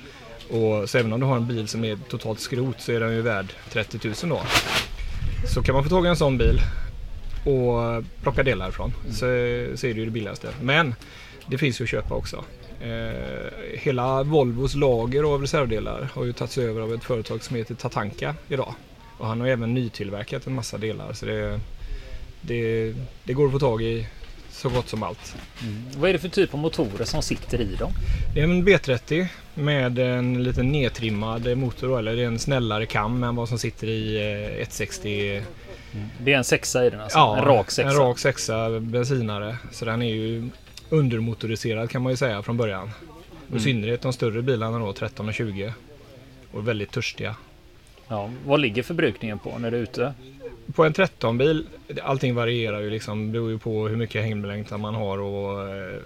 Och 0.50 0.90
så 0.90 0.98
även 0.98 1.14
om 1.14 1.20
du 1.20 1.26
har 1.26 1.36
en 1.36 1.48
bil 1.48 1.68
som 1.68 1.84
är 1.84 1.98
totalt 2.10 2.40
skrot 2.40 2.82
så 2.82 2.92
är 2.92 3.00
den 3.00 3.14
ju 3.14 3.22
värd 3.22 3.46
30 3.70 4.00
000 4.08 4.16
då. 4.30 4.42
Så 5.54 5.62
kan 5.62 5.76
man 5.76 5.84
få 5.84 5.90
tag 5.90 6.06
i 6.06 6.10
en 6.10 6.16
sån 6.16 6.38
bil 6.38 6.62
och 7.44 8.04
plocka 8.22 8.44
delar 8.44 8.70
ifrån 8.70 8.94
så, 9.06 9.20
så 9.76 9.88
är 9.88 9.94
det 9.94 10.00
ju 10.00 10.06
det 10.06 10.12
billigaste. 10.12 10.48
Men 10.62 10.96
det 11.48 11.58
finns 11.58 11.82
ju 11.82 11.84
att 11.84 11.90
köpa 11.90 12.16
också. 12.16 12.44
Eh, 12.82 13.78
hela 13.80 14.24
Volvos 14.24 14.76
lager 14.76 15.24
av 15.24 15.42
reservdelar 15.42 16.10
har 16.14 16.26
ju 16.26 16.34
tagits 16.34 16.58
över 16.58 16.82
av 16.82 16.94
ett 16.94 17.04
företag 17.04 17.44
som 17.44 17.56
heter 17.56 17.76
Tatanka 17.76 18.36
idag. 18.50 18.74
Och 19.18 19.28
han 19.28 19.42
har 19.42 19.48
även 19.48 19.74
nytillverkat 19.74 20.48
en 20.48 20.54
massa 20.54 20.78
delar 20.78 21.14
så 21.14 21.26
det, 21.26 21.60
det, 22.42 22.94
det 23.24 23.34
går 23.34 23.46
att 23.46 23.52
få 23.52 23.60
tag 23.60 23.82
i 23.82 24.08
så 24.52 24.70
gott 24.70 24.90
som 24.90 25.04
allt. 25.04 25.36
Vad 25.98 26.10
är 26.10 26.14
det 26.14 26.20
för 26.20 26.30
typ 26.30 26.54
av 26.54 26.60
motorer 26.60 27.06
som 27.06 27.22
sitter 27.22 27.62
i 27.62 27.76
dem? 27.76 27.92
Det 28.34 28.40
är 28.40 28.44
en 28.44 28.68
B30 28.68 29.28
med 29.54 30.00
en 30.00 30.44
lite 30.44 30.64
nedtrimmad 30.64 31.58
motor 31.58 32.00
eller 32.00 32.16
det 32.16 32.22
är 32.22 32.28
en 32.28 32.40
snällare 32.40 32.86
kam 32.86 33.24
än 33.24 33.36
vad 33.36 33.50
som 33.50 33.60
sitter 33.60 33.88
i 33.88 34.16
eh, 34.16 34.62
160 34.62 35.42
Det 36.20 36.34
är 36.34 36.38
en 36.38 36.44
sexa 36.44 36.86
i 36.86 36.90
den 36.90 37.00
alltså? 37.00 37.18
en 37.18 37.46
rak 37.46 37.72
sexa? 37.72 37.90
En 37.90 37.98
rak 37.98 38.20
sexa 38.20 38.80
bensinare. 38.80 39.58
Så 39.72 39.86
den 39.86 40.02
är 40.02 40.14
ju 40.14 40.50
undermotoriserad 40.90 41.90
kan 41.90 42.02
man 42.02 42.12
ju 42.12 42.18
säga 42.18 42.42
från 42.42 42.58
början. 42.58 42.92
Och 43.30 43.50
Mm. 43.50 43.58
I 43.58 43.64
synnerhet 43.64 44.02
de 44.02 44.14
större 44.14 44.42
bilarna 44.42 44.80
då, 44.80 44.94
13 44.94 45.28
och 45.28 45.34
20. 45.34 45.74
Och 46.52 46.68
väldigt 46.68 46.92
törstiga. 46.92 47.36
Ja, 48.08 48.30
vad 48.46 48.60
ligger 48.60 48.84
förbrukningen 48.84 49.40
på 49.40 49.58
när 49.58 49.72
du 49.72 49.78
är 49.78 49.82
ute? 49.82 50.14
På 50.76 50.84
en 50.84 50.94
13-bil, 50.94 51.68
allting 52.04 52.36
varierar 52.36 52.80
ju 52.80 52.90
liksom. 52.90 53.32
beror 53.32 53.50
ju 53.52 53.58
på 53.58 53.88
hur 53.88 53.96
mycket 53.96 54.24
hängbelängtan 54.24 54.82
man 54.82 54.96
har 54.96 55.18
och 55.18 55.70
eh, 55.70 56.00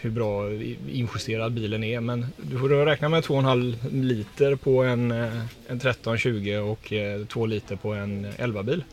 hur 0.00 0.10
bra 0.10 0.52
injusterad 0.90 1.52
bilen 1.52 1.84
är. 1.84 2.00
Men 2.00 2.26
du 2.36 2.58
får 2.58 2.68
räkna 2.68 3.08
med 3.08 3.22
2,5 3.24 4.02
liter 4.02 4.54
på 4.54 4.82
en, 4.82 5.10
eh, 5.10 5.38
en 5.68 5.80
13-20 5.80 6.58
och 6.58 6.92
eh, 6.92 7.26
2 7.26 7.46
liter 7.46 7.76
på 7.76 7.94
en 7.94 8.26
11-bil. 8.26 8.84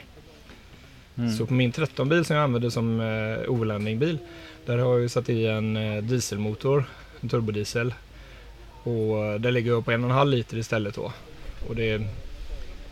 Mm. 1.19 1.31
Så 1.31 1.45
på 1.45 1.53
min 1.53 1.71
13-bil 1.71 2.25
som 2.25 2.35
jag 2.35 2.43
använder 2.43 2.69
som 2.69 2.99
eh, 2.99 3.51
overlandingbil 3.51 4.17
där 4.65 4.77
har 4.77 4.91
jag 4.93 5.01
ju 5.01 5.09
satt 5.09 5.29
i 5.29 5.45
en 5.45 5.77
eh, 5.77 6.03
dieselmotor, 6.03 6.83
en 7.21 7.29
turbodiesel. 7.29 7.93
Och 8.83 9.25
eh, 9.25 9.39
där 9.39 9.51
ligger 9.51 9.71
jag 9.71 9.85
på 9.85 9.91
en 9.91 10.03
och 10.03 10.09
en 10.09 10.15
halv 10.15 10.31
liter 10.31 10.57
istället 10.57 10.95
då. 10.95 11.13
Och 11.67 11.75
det 11.75 11.89
är, 11.89 12.07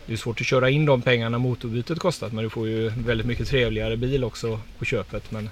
det 0.05 0.13
är 0.13 0.17
svårt 0.17 0.41
att 0.41 0.47
köra 0.47 0.69
in 0.69 0.85
de 0.85 1.01
pengarna 1.01 1.37
motorbytet 1.37 1.99
kostat 1.99 2.33
men 2.33 2.43
du 2.43 2.49
får 2.49 2.67
ju 2.67 2.89
väldigt 2.89 3.27
mycket 3.27 3.47
trevligare 3.47 3.97
bil 3.97 4.23
också 4.23 4.59
på 4.79 4.85
köpet. 4.85 5.31
Men 5.31 5.49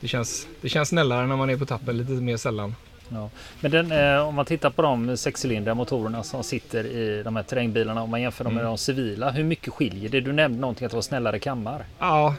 det 0.00 0.08
känns, 0.08 0.46
det 0.60 0.68
känns 0.68 0.88
snällare 0.88 1.26
när 1.26 1.36
man 1.36 1.50
är 1.50 1.56
på 1.56 1.66
tappen 1.66 1.98
lite 1.98 2.10
mer 2.10 2.36
sällan. 2.36 2.74
Ja. 3.08 3.30
Men 3.60 3.70
den, 3.70 3.92
eh, 3.92 4.28
om 4.28 4.34
man 4.34 4.44
tittar 4.44 4.70
på 4.70 4.82
de 4.82 5.16
sexcylindriga 5.16 5.74
motorerna 5.74 6.22
som 6.22 6.42
sitter 6.44 6.84
i 6.86 7.22
de 7.22 7.36
här 7.36 7.42
terrängbilarna 7.42 8.02
om 8.02 8.10
man 8.10 8.22
jämför 8.22 8.44
dem 8.44 8.54
med 8.54 8.60
Mm. 8.60 8.70
de 8.70 8.78
civila. 8.78 9.30
Hur 9.30 9.44
mycket 9.44 9.72
skiljer 9.72 10.08
det? 10.10 10.20
Du 10.20 10.32
nämnde 10.32 10.60
någonting 10.60 10.84
att 10.84 10.90
det 10.90 10.96
var 10.96 11.02
snällare 11.02 11.38
kammar. 11.38 11.84
Ja, 11.98 12.34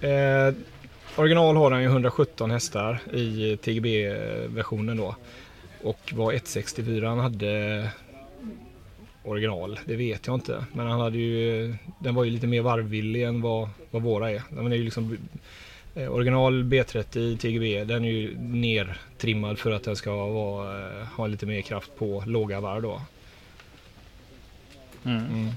eh, 0.00 0.54
original 1.16 1.56
har 1.56 1.70
den 1.70 1.80
ju 1.82 1.86
117 1.88 2.50
hästar 2.50 3.00
i 3.12 3.56
TGB-versionen 3.56 4.96
då. 4.96 5.16
Och 5.82 6.12
vad 6.14 6.34
164 6.34 7.08
han 7.08 7.18
hade 7.18 7.88
original, 9.24 9.80
det 9.84 9.96
vet 9.96 10.26
jag 10.26 10.36
inte. 10.36 10.64
Men 10.72 10.86
han 10.86 11.00
hade 11.00 11.18
ju, 11.18 11.74
den 11.98 12.14
var 12.14 12.24
ju 12.24 12.30
lite 12.30 12.46
mer 12.46 12.62
varvvillig 12.62 13.22
än 13.22 13.40
vad, 13.40 13.68
vad 13.90 14.02
våra 14.02 14.30
är. 14.30 14.42
Den 14.50 14.72
är 14.72 14.76
ju 14.76 14.84
liksom, 14.84 15.18
original 15.94 16.64
B30 16.64 17.36
TGB, 17.36 17.84
den 17.84 18.04
är 18.04 18.10
ju 18.10 18.36
nertrimmad 18.38 19.58
för 19.58 19.72
att 19.72 19.84
den 19.84 19.96
ska 19.96 20.26
vara, 20.26 21.00
eh, 21.00 21.06
ha 21.06 21.26
lite 21.26 21.46
mer 21.46 21.60
kraft 21.60 21.96
på 21.98 22.22
låga 22.26 22.60
varv 22.60 22.82
då. 22.82 23.00
Mm. 25.04 25.24
Mm. 25.24 25.50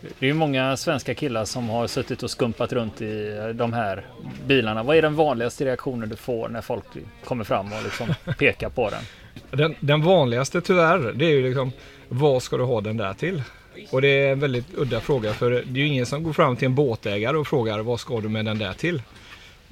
Det 0.00 0.26
är 0.26 0.28
ju 0.28 0.34
många 0.34 0.76
svenska 0.76 1.14
killar 1.14 1.44
som 1.44 1.68
har 1.68 1.86
suttit 1.86 2.22
och 2.22 2.30
skumpat 2.30 2.72
runt 2.72 3.00
i 3.00 3.36
de 3.54 3.72
här 3.72 4.06
bilarna. 4.46 4.82
Vad 4.82 4.96
är 4.96 5.02
den 5.02 5.14
vanligaste 5.14 5.64
reaktionen 5.64 6.08
du 6.08 6.16
får 6.16 6.48
när 6.48 6.60
folk 6.60 6.84
kommer 7.24 7.44
fram 7.44 7.72
och 7.72 7.82
liksom 7.82 8.14
pekar 8.38 8.68
på 8.68 8.90
den? 8.90 9.02
Den, 9.50 9.74
den 9.80 10.02
vanligaste 10.02 10.60
tyvärr, 10.60 11.12
det 11.12 11.24
är 11.24 11.30
ju 11.30 11.48
liksom 11.48 11.72
vad 12.08 12.42
ska 12.42 12.56
du 12.56 12.62
ha 12.62 12.80
den 12.80 12.96
där 12.96 13.14
till? 13.14 13.42
Och 13.90 14.02
det 14.02 14.08
är 14.08 14.32
en 14.32 14.40
väldigt 14.40 14.74
udda 14.74 15.00
fråga 15.00 15.32
för 15.32 15.50
det 15.50 15.80
är 15.80 15.84
ju 15.84 15.86
ingen 15.86 16.06
som 16.06 16.22
går 16.22 16.32
fram 16.32 16.56
till 16.56 16.66
en 16.66 16.74
båtägare 16.74 17.36
och 17.36 17.46
frågar 17.46 17.78
vad 17.78 18.00
ska 18.00 18.20
du 18.20 18.28
med 18.28 18.44
den 18.44 18.58
där 18.58 18.72
till? 18.72 19.02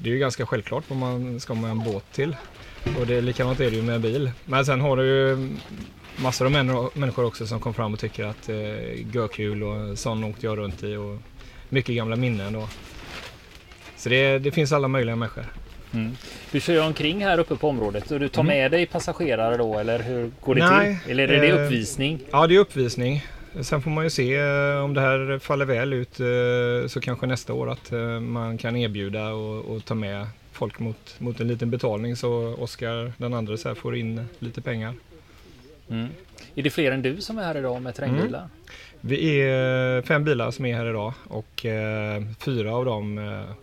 Det 0.02 0.08
är 0.10 0.12
ju 0.12 0.18
ganska 0.18 0.46
självklart 0.46 0.84
vad 0.88 0.98
man 0.98 1.40
ska 1.40 1.54
med 1.54 1.70
en 1.70 1.78
båt 1.84 2.12
till. 2.12 2.36
Och 3.00 3.06
det 3.06 3.20
likadant 3.20 3.60
är 3.60 3.70
det 3.70 3.76
ju 3.76 3.82
med 3.82 4.00
bil. 4.00 4.30
Men 4.44 4.64
sen 4.66 4.80
har 4.80 4.96
du 4.96 5.04
ju 5.04 5.48
massor 6.16 6.44
av 6.46 6.52
män- 6.52 6.90
människor 6.94 7.24
också 7.24 7.46
som 7.46 7.60
kom 7.60 7.74
fram 7.74 7.92
och 7.92 7.98
tycker 7.98 8.24
att 8.24 8.48
eh, 8.48 8.56
görkul 9.14 9.62
och 9.62 9.98
sån 9.98 10.24
åkte 10.24 10.46
jag 10.46 10.58
runt 10.58 10.82
i 10.82 10.96
och 10.96 11.18
mycket 11.68 11.94
gamla 11.94 12.16
minnen 12.16 12.52
då. 12.52 12.68
Så 13.96 14.08
det, 14.08 14.38
det 14.38 14.50
finns 14.50 14.72
alla 14.72 14.88
möjliga 14.88 15.16
människor. 15.16 15.44
Mm. 15.92 16.16
Du 16.52 16.60
kör 16.60 16.72
ju 16.72 16.80
omkring 16.80 17.24
här 17.24 17.38
uppe 17.38 17.56
på 17.56 17.68
området 17.68 18.10
och 18.10 18.20
du 18.20 18.28
tar 18.28 18.42
Mm. 18.42 18.56
med 18.56 18.70
dig 18.70 18.86
passagerare 18.86 19.56
då 19.56 19.78
eller 19.78 19.98
hur 20.02 20.30
går 20.40 20.54
det 20.54 20.68
Nej, 20.70 20.98
till? 21.04 21.12
Eller 21.20 21.28
är 21.28 21.40
det 21.40 21.48
eh, 21.48 21.64
uppvisning? 21.64 22.18
Ja, 22.30 22.46
det 22.46 22.54
är 22.54 22.58
uppvisning. 22.58 23.24
Sen 23.60 23.82
får 23.82 23.90
man 23.90 24.04
ju 24.04 24.10
se 24.10 24.36
eh, 24.36 24.84
om 24.84 24.94
det 24.94 25.00
här 25.00 25.38
faller 25.38 25.64
väl 25.64 25.92
ut 25.92 26.20
eh, 26.20 26.88
så 26.88 27.00
kanske 27.00 27.26
nästa 27.26 27.52
år 27.52 27.70
att 27.70 27.92
eh, 27.92 28.20
man 28.20 28.58
kan 28.58 28.76
erbjuda 28.76 29.28
och, 29.28 29.64
och 29.76 29.84
ta 29.84 29.94
med 29.94 30.26
folk 30.52 30.78
mot, 30.78 31.14
mot 31.18 31.40
en 31.40 31.48
liten 31.48 31.70
betalning 31.70 32.16
så 32.16 32.54
Oskar 32.58 33.12
den 33.16 33.34
andra 33.34 33.56
så 33.56 33.74
får 33.74 33.96
in 33.96 34.26
lite 34.38 34.60
pengar. 34.60 34.94
Mm. 35.90 36.08
Är 36.54 36.62
det 36.62 36.70
fler 36.70 36.92
än 36.92 37.02
du 37.02 37.20
som 37.20 37.38
är 37.38 37.42
här 37.42 37.56
idag 37.56 37.82
med 37.82 37.94
terrängbilar? 37.94 38.48
Vi 39.00 39.40
är 39.40 40.02
fem 40.02 40.24
bilar 40.24 40.50
som 40.50 40.66
är 40.66 40.76
här 40.76 40.86
idag 40.90 41.12
och 41.28 41.66
eh, 41.66 42.22
fyra 42.38 42.74
av 42.74 42.84
dem 42.84 43.18
eh, 43.18 43.54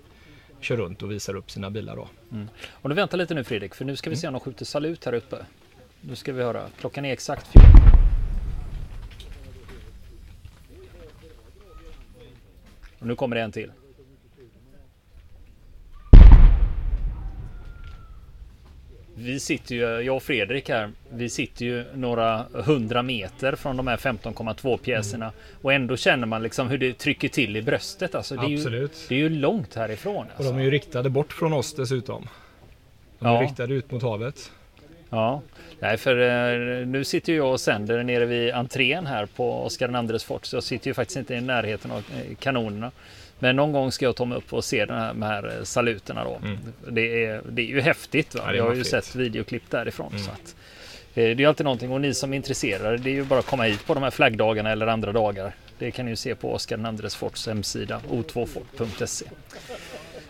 kör 0.62 0.78
runt 0.78 1.04
och 1.04 1.12
visar 1.12 1.36
upp 1.36 1.52
sina 1.52 1.70
bilar 1.70 1.96
då. 1.96 2.08
Om 2.72 2.90
du 2.90 2.96
väntar 2.96 3.18
lite 3.18 3.34
nu 3.34 3.44
Fredrik, 3.44 3.76
för 3.76 3.86
nu 3.86 3.96
ska 3.96 4.10
vi 4.10 4.14
Mm. 4.14 4.22
se 4.22 4.28
om 4.28 4.34
de 4.34 4.40
skjuter 4.40 4.66
salut 4.66 5.06
här 5.06 5.14
uppe. 5.14 5.38
Nu 6.02 6.16
ska 6.16 6.34
vi 6.34 6.44
höra. 6.44 6.62
Klockan 6.80 7.06
är 7.06 7.14
exakt 7.14 7.48
14. 7.48 8.17
Och 13.00 13.08
nu 13.08 13.16
kommer 13.16 13.36
det 13.36 13.42
en 13.42 13.52
till. 13.52 13.72
Vi 19.20 19.40
sitter 19.40 19.76
ju, 19.76 19.82
jag 19.82 20.16
och 20.16 20.24
Fredrik 20.24 20.70
här, 20.70 20.92
vi 21.10 21.30
sitter 21.30 21.66
ju 21.66 21.86
några 21.94 22.46
hundra 22.54 23.04
meter 23.04 23.56
från 23.56 23.78
de 23.78 23.88
här 23.88 23.98
15,2 23.98 24.78
pjäserna 24.78 25.26
mm. 25.26 25.36
och 25.62 25.74
ändå 25.74 25.98
känner 25.98 26.28
man 26.28 26.44
liksom 26.44 26.70
hur 26.70 26.78
det 26.78 26.94
trycker 26.94 27.30
till 27.30 27.58
i 27.58 27.62
bröstet. 27.62 28.16
Alltså 28.16 28.36
det, 28.36 28.54
är 28.54 28.58
Absolut. 28.58 28.92
Ju, 28.92 29.08
det 29.10 29.16
är 29.16 29.20
ju 29.20 29.30
långt 29.30 29.76
härifrån. 29.76 30.26
Alltså. 30.26 30.38
Och 30.38 30.44
de 30.44 30.60
är 30.60 30.64
ju 30.64 30.72
riktade 30.72 31.10
bort 31.10 31.34
från 31.34 31.54
oss 31.54 31.74
dessutom. 31.74 32.28
De 33.20 33.28
är 33.28 33.34
ja. 33.34 33.42
riktade 33.42 33.74
ut 33.74 33.92
mot 33.92 34.02
havet. 34.02 34.52
Ja, 35.10 35.42
nej 35.80 35.98
för 35.98 36.20
eh, 36.20 36.88
nu 36.88 37.04
sitter 37.04 37.34
jag 37.34 37.52
och 37.52 37.60
sänder 37.60 38.04
nere 38.04 38.26
vid 38.26 38.54
entrén 38.54 39.06
här 39.06 39.26
på 39.26 39.64
Oskar 39.64 40.12
IIs 40.14 40.24
fort. 40.24 40.46
Så 40.46 40.56
jag 40.56 40.64
sitter 40.64 40.88
ju 40.88 40.94
faktiskt 40.94 41.18
inte 41.18 41.34
i 41.34 41.42
närheten 41.42 41.92
av 41.92 41.98
eh, 41.98 42.36
kanonerna. 42.36 42.92
Men 43.40 43.56
någon 43.56 43.72
gång 43.72 43.92
ska 43.92 44.06
jag 44.06 44.16
ta 44.16 44.26
mig 44.26 44.38
upp 44.38 44.54
och 44.54 44.64
se 44.64 44.86
den 44.86 44.98
här, 44.98 45.08
de 45.08 45.22
här 45.22 45.58
eh, 45.58 45.64
saluterna 45.64 46.24
då. 46.24 46.36
Mm. 46.36 46.58
Det, 46.88 47.26
är, 47.26 47.42
det 47.50 47.62
är 47.62 47.66
ju 47.66 47.82
häftigt. 47.82 48.36
Va? 48.36 48.42
Ja, 48.46 48.54
jag 48.54 48.64
har 48.64 48.74
ju 48.74 48.84
sett 48.84 49.16
videoklipp 49.16 49.70
därifrån. 49.70 50.12
Mm. 50.12 50.24
Så 50.24 50.32
att, 50.32 50.56
det 51.14 51.44
är 51.44 51.48
alltid 51.48 51.64
någonting 51.64 51.92
och 51.92 52.02
ni 52.02 52.14
som 52.14 52.34
är 52.34 52.38
intresserade 52.38 52.98
det 52.98 53.10
är 53.10 53.14
ju 53.14 53.24
bara 53.24 53.40
att 53.40 53.46
komma 53.46 53.64
hit 53.64 53.86
på 53.86 53.94
de 53.94 54.04
här 54.04 54.12
flaggdagarna 54.12 54.72
eller 54.72 54.88
andra 54.88 55.12
dagar. 55.12 55.52
Det 55.80 55.92
kan 55.92 56.06
ni 56.06 56.12
ju 56.12 56.16
se 56.16 56.36
på 56.36 56.54
Oskar 56.54 57.04
IIs 57.04 57.16
forts 57.16 57.48
hemsida 57.48 58.02
o2fort.se. 58.10 59.26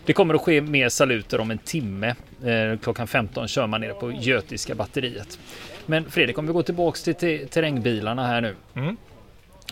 Det 0.08 0.14
kommer 0.14 0.34
att 0.34 0.40
ske 0.40 0.60
mer 0.60 0.88
saluter 0.88 1.40
om 1.40 1.50
en 1.50 1.58
timme. 1.58 2.14
Eh, 2.44 2.78
klockan 2.82 3.06
15 3.06 3.48
kör 3.48 3.66
man 3.66 3.80
nere 3.80 3.94
på 3.94 4.12
Götiska 4.12 4.74
batteriet. 4.74 5.38
Men 5.86 6.10
Fredrik, 6.10 6.38
om 6.38 6.46
vi 6.46 6.52
går 6.52 6.62
tillbaks 6.62 7.02
till 7.02 7.14
terrängbilarna 7.48 8.26
här 8.26 8.40
nu. 8.40 8.54
Mm. 8.74 8.96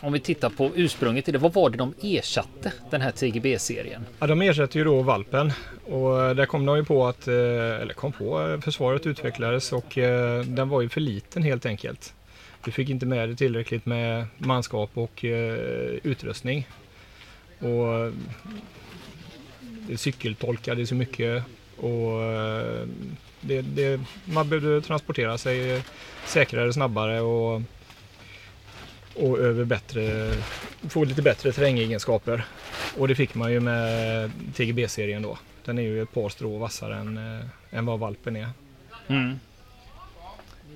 Om 0.01 0.13
vi 0.13 0.21
tittar 0.21 0.51
på 0.51 0.71
ursprunget 0.75 1.29
i 1.29 1.33
det, 1.33 1.39
vad 1.39 1.53
var 1.53 1.71
det 1.71 1.77
de 1.77 1.95
ersatte 2.03 2.73
den 2.91 3.01
här 3.01 3.11
TGB-serien? 3.11 4.07
Ja, 4.19 4.27
de 4.27 4.43
ersatte 4.43 4.79
ju 4.79 4.85
då 4.85 5.03
valpen 5.03 5.53
och 5.85 6.37
där 6.37 6.47
kom 6.47 6.67
de 6.67 6.77
ju 6.77 6.85
på 6.85 7.07
att, 7.07 7.29
eh, 7.29 7.35
eller 7.35 7.95
kom 7.95 8.13
på, 8.13 8.49
eh, 8.49 8.61
försvaret 8.61 9.07
utvecklades 9.07 9.73
och 9.73 9.99
den 10.45 10.69
var 10.69 10.81
ju 10.81 10.89
för 10.89 11.01
liten 11.01 11.43
helt 11.43 11.67
enkelt. 11.67 12.15
Vi 12.65 12.73
fick 12.73 12.89
inte 12.89 13.07
med 13.07 13.29
det 13.29 13.37
tillräckligt 13.37 13.87
med 13.87 14.27
manskap 14.39 14.91
och 14.95 15.25
utrustning. 16.03 16.69
Och 17.59 18.13
det 19.89 19.97
cykeltolkade 19.97 20.87
så 20.87 20.95
mycket 20.95 21.45
och 21.77 22.23
eh, 22.23 22.87
det, 23.41 23.63
det, 23.63 24.01
man 24.25 24.49
behövde 24.49 24.81
transportera 24.81 25.39
sig 25.39 25.83
säkrare, 26.27 26.73
snabbare 26.73 27.21
och, 27.21 27.63
och 29.15 29.39
över 29.39 29.65
bättre, 29.65 30.33
få 30.89 31.05
lite 31.05 31.23
bättre 31.23 31.53
terrängegenskaper. 31.53 32.45
Och 32.99 33.09
det 33.09 33.15
fick 33.15 33.35
man 33.35 33.53
ju 33.53 33.61
med 33.61 34.31
TGB-serien 34.55 35.23
då. 35.23 35.39
Den 35.65 35.79
är 35.79 35.83
ju 35.83 36.03
ett 36.03 36.15
par 36.15 36.29
strå 36.29 36.59
vassare 36.59 36.97
än, 36.97 37.17
äh, 37.17 37.79
än 37.79 37.87
vad 37.87 37.99
valpen 37.99 38.37
är. 38.37 38.49
Mm. 39.09 39.39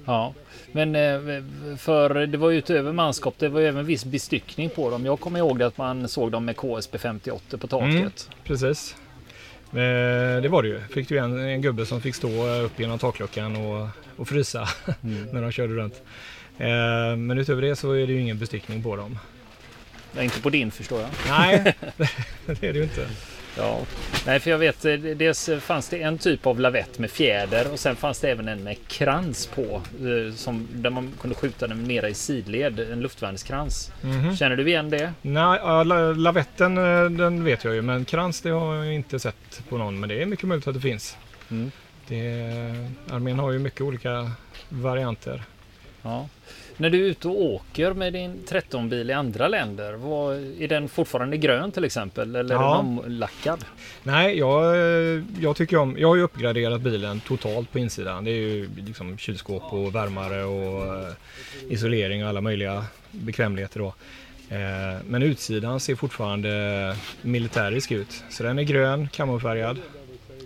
Ja, 0.05 0.35
men 0.73 0.95
eh, 0.95 1.45
för 1.77 2.27
det 2.27 2.39
var 2.39 2.51
ju 2.51 2.59
utöver 2.59 2.93
manskap, 2.93 3.35
det 3.39 3.49
var 3.49 3.61
ju 3.61 3.67
även 3.67 3.87
viss 3.87 4.05
bestyckning 4.05 4.71
på 4.71 4.91
dem. 4.91 5.07
Jag 5.07 5.21
kommer 5.21 5.39
ihåg 5.39 5.59
det 5.59 5.67
att 5.67 5.79
man 5.79 6.09
såg 6.09 6.33
dem 6.33 6.45
med 6.45 6.57
KSB 6.57 6.99
58 6.99 7.59
på 7.59 7.67
taket. 7.67 7.91
Mm, 7.91 8.11
precis. 8.45 8.97
Eh, 9.73 10.43
det 10.43 10.49
var 10.49 10.63
det 10.63 10.69
ju. 10.69 10.81
Fick 10.81 11.09
du 11.09 11.19
en, 11.19 11.39
en 11.39 11.63
gubbe 11.63 11.87
som 11.87 12.01
fick 12.01 12.15
stå 12.15 12.49
upp 12.49 12.81
genom 12.81 12.99
takluckan 12.99 13.57
och, 13.57 13.89
och 14.17 14.29
frysa 14.29 14.69
mm. 15.05 15.25
när 15.33 15.43
de 15.43 15.53
körde 15.53 15.75
runt. 15.75 16.03
Eh, 16.59 17.17
men 17.17 17.39
utöver 17.39 17.63
det 17.63 17.77
så 17.77 17.93
är 17.93 18.07
det 18.07 18.13
ju 18.13 18.21
ingen 18.21 18.39
bestickning 18.39 18.83
på 18.83 18.97
dem. 18.97 19.19
Ja, 20.17 20.23
inte 20.23 20.41
på 20.41 20.51
din 20.51 20.71
förstår 20.71 21.01
jag. 21.01 21.11
Nej, 21.29 21.75
det 22.47 22.63
är 22.63 22.73
det 22.73 22.79
ju 22.79 22.83
inte. 22.83 23.09
Ja, 23.57 23.81
nej 24.27 24.41
för 24.41 24.51
jag 24.51 24.59
vet 24.59 24.85
eh, 24.85 24.95
dels 24.95 25.51
fanns 25.61 25.89
det 25.89 26.03
en 26.03 26.19
typ 26.19 26.47
av 26.47 26.61
lavett 26.61 26.99
med 26.99 27.11
fjäder 27.11 27.73
och 27.73 27.79
sen 27.79 27.97
fanns 27.97 28.21
det 28.21 28.31
även 28.31 28.49
en 28.49 28.63
med 28.63 28.77
krans 28.89 29.47
på 29.47 29.83
eh, 30.01 30.35
som, 30.35 30.69
där 30.73 30.91
man 30.91 31.13
kunde 31.21 31.37
skjuta 31.37 31.67
den 31.67 31.87
mera 31.87 32.09
i 32.09 32.15
sidled, 32.15 32.81
en 32.81 33.01
luftvärnskrans. 33.01 33.93
Mm 34.03 34.17
-hmm. 34.17 34.37
Känner 34.37 34.57
du 34.57 34.69
igen 34.69 34.91
det? 34.91 35.13
Nej, 35.23 35.59
ja, 35.63 35.83
lavetten 36.13 36.79
eh, 36.79 37.05
den 37.05 37.45
vet 37.45 37.65
jag 37.65 37.75
ju 37.75 37.83
men 37.83 38.05
krans 38.05 38.41
det 38.41 38.51
har 38.51 38.75
jag 38.75 38.95
inte 38.95 39.19
sett 39.19 39.63
på 39.69 39.79
någon 39.79 40.01
men 40.01 40.09
det 40.09 40.23
är 40.23 40.27
mycket 40.27 40.49
möjligt 40.49 40.69
att 40.69 40.75
det 40.75 40.81
finns. 40.81 41.17
Mm. 41.51 41.71
Det, 42.09 42.43
armén 43.11 43.39
har 43.39 43.53
ju 43.53 43.59
mycket 43.59 43.81
olika 43.81 44.31
varianter. 44.69 45.43
Ja. 46.03 46.29
När 46.81 46.91
du 46.91 47.05
är 47.05 47.09
ute 47.09 47.29
och 47.29 47.43
åker 47.43 47.93
med 47.93 48.13
din 48.13 48.45
13-bil 48.49 49.11
i 49.11 49.13
andra 49.13 49.49
länder, 49.49 49.93
vad, 49.93 50.37
är 50.37 50.69
den 50.69 50.89
fortfarande 50.89 51.37
grön 51.37 51.73
till 51.73 51.85
exempel? 51.85 52.37
Eller 52.37 52.55
ja. 52.55 52.61
är 52.61 52.77
den 52.77 52.87
omlackad? 52.87 53.65
Nej, 54.03 54.39
jag, 54.39 54.77
jag 55.41 55.57
tycker 55.57 55.77
om, 55.77 55.97
jag 55.99 56.09
har 56.09 56.17
ju 56.17 56.23
uppgraderat 56.23 56.81
bilen 56.81 57.21
totalt 57.21 57.73
på 57.73 57.79
insidan. 57.79 58.25
Det 58.25 58.31
är 58.31 58.35
ju 58.35 58.69
liksom 58.77 59.19
kylskåp 59.19 59.73
och 59.73 59.95
värmare 59.95 60.45
och 60.45 60.97
eh, 60.97 61.13
isolering 61.69 62.23
och 62.23 62.29
alla 62.29 62.41
möjliga 62.41 62.85
bekvämligheter 63.11 63.81
då. 63.81 63.95
Eh, 64.49 65.03
men 65.07 65.23
utsidan 65.23 65.81
ser 65.81 65.95
fortfarande 65.95 66.97
militärisk 67.23 67.93
ut. 67.93 68.25
Så 68.31 68.43
den 68.43 68.59
är 68.59 68.63
grön, 68.63 69.09
kamofärgad. 69.09 69.79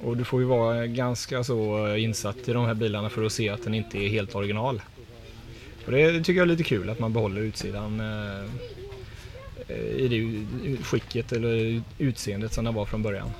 Och 0.03 0.17
du 0.17 0.25
får 0.25 0.41
ju 0.41 0.47
vara 0.47 0.87
ganska 0.87 1.45
så 1.45 1.89
insatt 1.97 2.49
i 2.49 2.53
de 2.53 2.65
här 2.65 2.75
bilarna 2.75 3.11
för 3.11 3.25
att 3.25 3.33
se 3.33 3.49
att 3.49 3.65
den 3.65 3.75
inte 3.75 3.99
är 3.99 4.09
helt 4.09 4.35
original. 4.35 4.81
Och 5.87 5.93
det 5.93 6.13
tycker 6.19 6.33
jag 6.33 6.43
är 6.43 6.47
lite 6.47 6.63
kul 6.63 6.91
att 6.91 6.99
man 6.99 7.13
behåller 7.13 7.41
utsidan 7.41 8.01
eh, 8.01 8.45
i 9.97 10.09
det 10.09 10.77
skicket 10.85 11.33
eller 11.33 11.83
utseendet 11.99 12.53
som 12.53 12.65
den 12.65 12.75
var 12.75 12.85
från 12.85 13.03
början. 13.03 13.31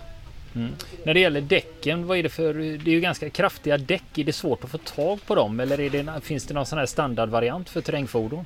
Mm. 0.55 0.71
När 1.05 1.15
det 1.15 1.21
gäller 1.21 1.41
däcken, 1.41 2.07
vad 2.07 2.19
är 2.19 2.23
det 2.23 2.29
för... 2.29 2.55
Det 2.55 2.91
är 2.91 2.95
ju 2.95 3.01
ganska 3.01 3.31
kraftiga 3.31 3.79
däck. 3.79 4.19
Är 4.19 4.25
det 4.25 4.33
svårt 4.33 4.65
att 4.65 4.71
få 4.71 4.79
tag 4.79 5.27
på 5.27 5.35
dem 5.35 5.61
eller 5.61 5.91
det, 5.91 6.21
finns 6.23 6.47
det 6.47 6.55
någon 6.55 6.67
sån 6.67 6.79
här 6.79 6.87
standardvariant 6.87 7.71
för 7.71 7.81
terrängfordon? 7.81 8.45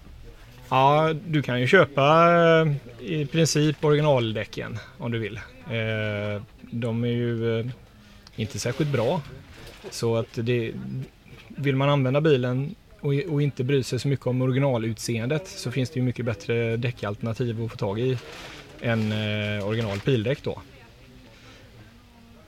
Ja, 0.69 1.15
du 1.27 1.43
kan 1.43 1.61
ju 1.61 1.67
köpa 1.67 2.33
eh, 2.61 2.73
i 3.01 3.27
princip 3.27 3.85
originaldäcken 3.85 4.79
om 4.99 5.13
du 5.13 5.19
vill. 5.19 5.37
Eh, 5.67 6.43
de 6.61 7.05
är 7.05 7.09
ju 7.09 7.71
inte 8.37 8.59
särskilt 8.59 8.91
bra. 8.91 9.23
Så 9.91 10.17
att 10.17 10.29
det, 10.35 10.73
vill 11.49 11.77
man 11.77 11.89
använda 11.89 12.21
bilen 12.21 12.75
och, 13.01 13.15
och 13.29 13.43
inte 13.43 13.65
bry 13.65 13.83
sig 13.83 13.99
så 13.99 14.09
mycket 14.09 14.27
om 14.27 14.43
originalutseendet 14.43 15.49
så 15.49 15.71
finns 15.71 15.91
det 15.91 16.01
ju 16.01 16.07
mycket 16.07 16.25
bättre 16.25 16.77
däckalternativ 16.77 17.65
att 17.65 17.71
få 17.71 17.77
tag 17.77 18.01
i 18.01 18.19
än 18.81 19.13
eh, 19.13 19.67
original 19.67 20.01
pildäck 20.01 20.43
då. 20.43 20.63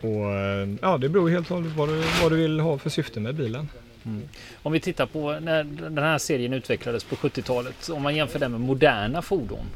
Och 0.00 0.32
eh, 0.32 0.68
ja, 0.82 0.98
det 0.98 1.08
beror 1.08 1.28
helt 1.28 1.50
och 1.50 1.56
hållet 1.56 1.72
vad 1.76 1.88
du, 1.88 2.02
vad 2.22 2.32
du 2.32 2.36
vill 2.36 2.60
ha 2.60 2.78
för 2.78 2.90
syfte 2.90 3.20
med 3.20 3.34
bilen. 3.34 3.68
Mm. 4.04 4.28
Om 4.62 4.72
vi 4.72 4.80
tittar 4.80 5.06
på 5.06 5.40
när 5.40 5.64
den 5.64 5.98
här 5.98 6.18
serien 6.18 6.52
utvecklades 6.52 7.04
på 7.04 7.16
70-talet, 7.16 7.88
om 7.88 8.02
man 8.02 8.16
jämför 8.16 8.38
den 8.38 8.52
med 8.52 8.60
moderna 8.60 9.22
fordon. 9.22 9.66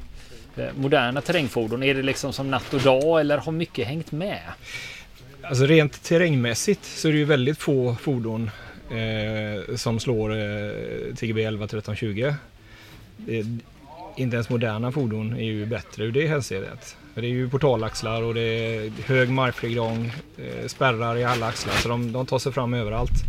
Eh, 0.57 0.67
moderna 0.75 1.21
terrängfordon, 1.21 1.83
är 1.83 1.95
det 1.95 2.03
liksom 2.03 2.33
som 2.33 2.51
natt 2.51 2.75
och 2.75 2.81
dag 2.81 3.21
eller 3.21 3.39
har 3.39 3.53
mycket 3.53 3.87
hängt 3.87 4.13
med? 4.13 4.41
Alltså 5.43 5.67
rent 5.67 6.03
terrängmässigt 6.03 6.85
så 6.85 7.09
är 7.09 7.13
det 7.13 7.19
ju 7.19 7.25
väldigt 7.25 7.59
få 7.59 7.95
fordon 7.95 8.51
eh, 8.91 9.77
som 9.77 10.01
slår 10.01 10.31
eh, 10.31 11.15
TGB 11.17 11.45
11 11.45 11.67
13 11.67 11.97
20. 11.97 12.35
Det, 13.17 13.47
inte 14.17 14.35
ens 14.37 14.49
moderna 14.49 14.93
fordon 14.93 15.37
är 15.37 15.45
ju 15.45 15.67
bättre 15.67 16.05
ur 16.05 16.13
det 16.13 16.27
hänseendet. 16.27 16.97
Det 17.15 17.21
är 17.21 17.31
ju 17.31 17.49
portalaxlar 17.49 18.23
och 18.23 18.35
det 18.35 18.41
är 18.41 18.91
hög 19.05 19.31
markfrigång, 19.31 20.13
eh, 20.39 20.67
spärrar 20.67 21.17
i 21.17 21.25
alla 21.25 21.47
axlar 21.47 21.75
så 21.75 21.89
de, 21.89 22.13
de 22.13 22.27
tar 22.27 22.39
sig 22.39 22.53
fram 22.53 22.75
överallt. 22.75 23.23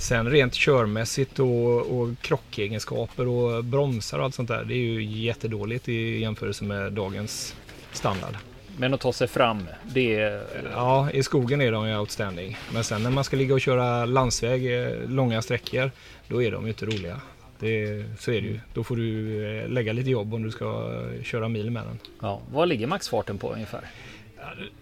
Sen 0.00 0.30
rent 0.30 0.54
körmässigt 0.54 1.38
och, 1.38 2.00
och 2.00 2.08
krockegenskaper 2.20 3.28
och 3.28 3.64
bromsar 3.64 4.18
och 4.18 4.24
allt 4.24 4.34
sånt 4.34 4.48
där, 4.48 4.64
det 4.64 4.74
är 4.74 4.78
ju 4.78 5.04
jättedåligt 5.04 5.88
i 5.88 6.20
jämförelse 6.20 6.64
med 6.64 6.92
dagens 6.92 7.54
standard. 7.92 8.36
Men 8.78 8.94
att 8.94 9.00
ta 9.00 9.12
sig 9.12 9.28
fram, 9.28 9.66
det 9.84 10.14
är... 10.14 10.42
Ja, 10.72 11.10
i 11.10 11.22
skogen 11.22 11.60
är 11.60 11.72
de 11.72 11.88
ju 11.88 11.98
outstanding. 11.98 12.56
Men 12.74 12.84
sen 12.84 13.02
när 13.02 13.10
man 13.10 13.24
ska 13.24 13.36
ligga 13.36 13.54
och 13.54 13.60
köra 13.60 14.04
landsväg 14.04 14.82
eh, 14.82 15.08
långa 15.08 15.42
sträckor, 15.42 15.90
då 16.28 16.42
är 16.42 16.50
de 16.50 16.62
ju 16.64 16.68
inte 16.68 16.86
roliga. 16.86 17.20
Det, 17.58 18.04
så 18.18 18.30
är 18.30 18.40
det 18.40 18.48
ju. 18.48 18.60
Då 18.74 18.84
får 18.84 18.96
du 18.96 19.44
eh, 19.46 19.68
lägga 19.68 19.92
lite 19.92 20.10
jobb 20.10 20.34
om 20.34 20.42
du 20.42 20.50
ska 20.50 20.64
eh, 20.64 21.22
köra 21.22 21.48
mil 21.48 21.70
med 21.70 21.82
den. 21.82 21.98
Ja, 22.20 22.40
vad 22.52 22.68
ligger 22.68 22.86
maxfarten 22.86 23.38
på 23.38 23.52
ungefär? 23.52 23.80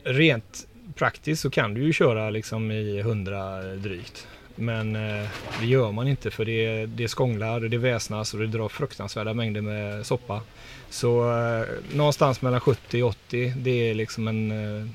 Rent 0.03 0.66
praktiskt 0.95 1.43
så 1.43 1.51
kan 1.51 1.74
du 1.74 1.84
ju 1.84 1.93
köra 1.93 2.30
liksom 2.30 2.70
i 2.70 2.99
100 2.99 3.62
drygt. 3.62 4.26
Men 4.59 4.96
eh, 4.96 5.28
det 5.61 5.66
gör 5.66 5.92
man 5.92 6.09
inte 6.09 6.30
för 6.30 6.44
det, 6.44 6.86
det 6.86 7.09
skånglar, 7.09 7.61
det 7.61 7.78
väsnas 7.78 8.34
och 8.34 8.40
det 8.40 8.46
drar 8.46 8.68
fruktansvärda 8.68 9.34
mängder 9.34 9.61
med 9.61 10.06
soppa. 10.06 10.40
Så 10.90 11.30
eh, 11.32 11.66
någonstans 11.96 12.42
mellan 12.42 12.61
70 12.61 13.02
och 13.02 13.09
80 13.09 13.54
det 13.56 13.90
är 13.90 13.94
liksom 13.94 14.28
en, 14.28 14.50
eh, 14.50 14.88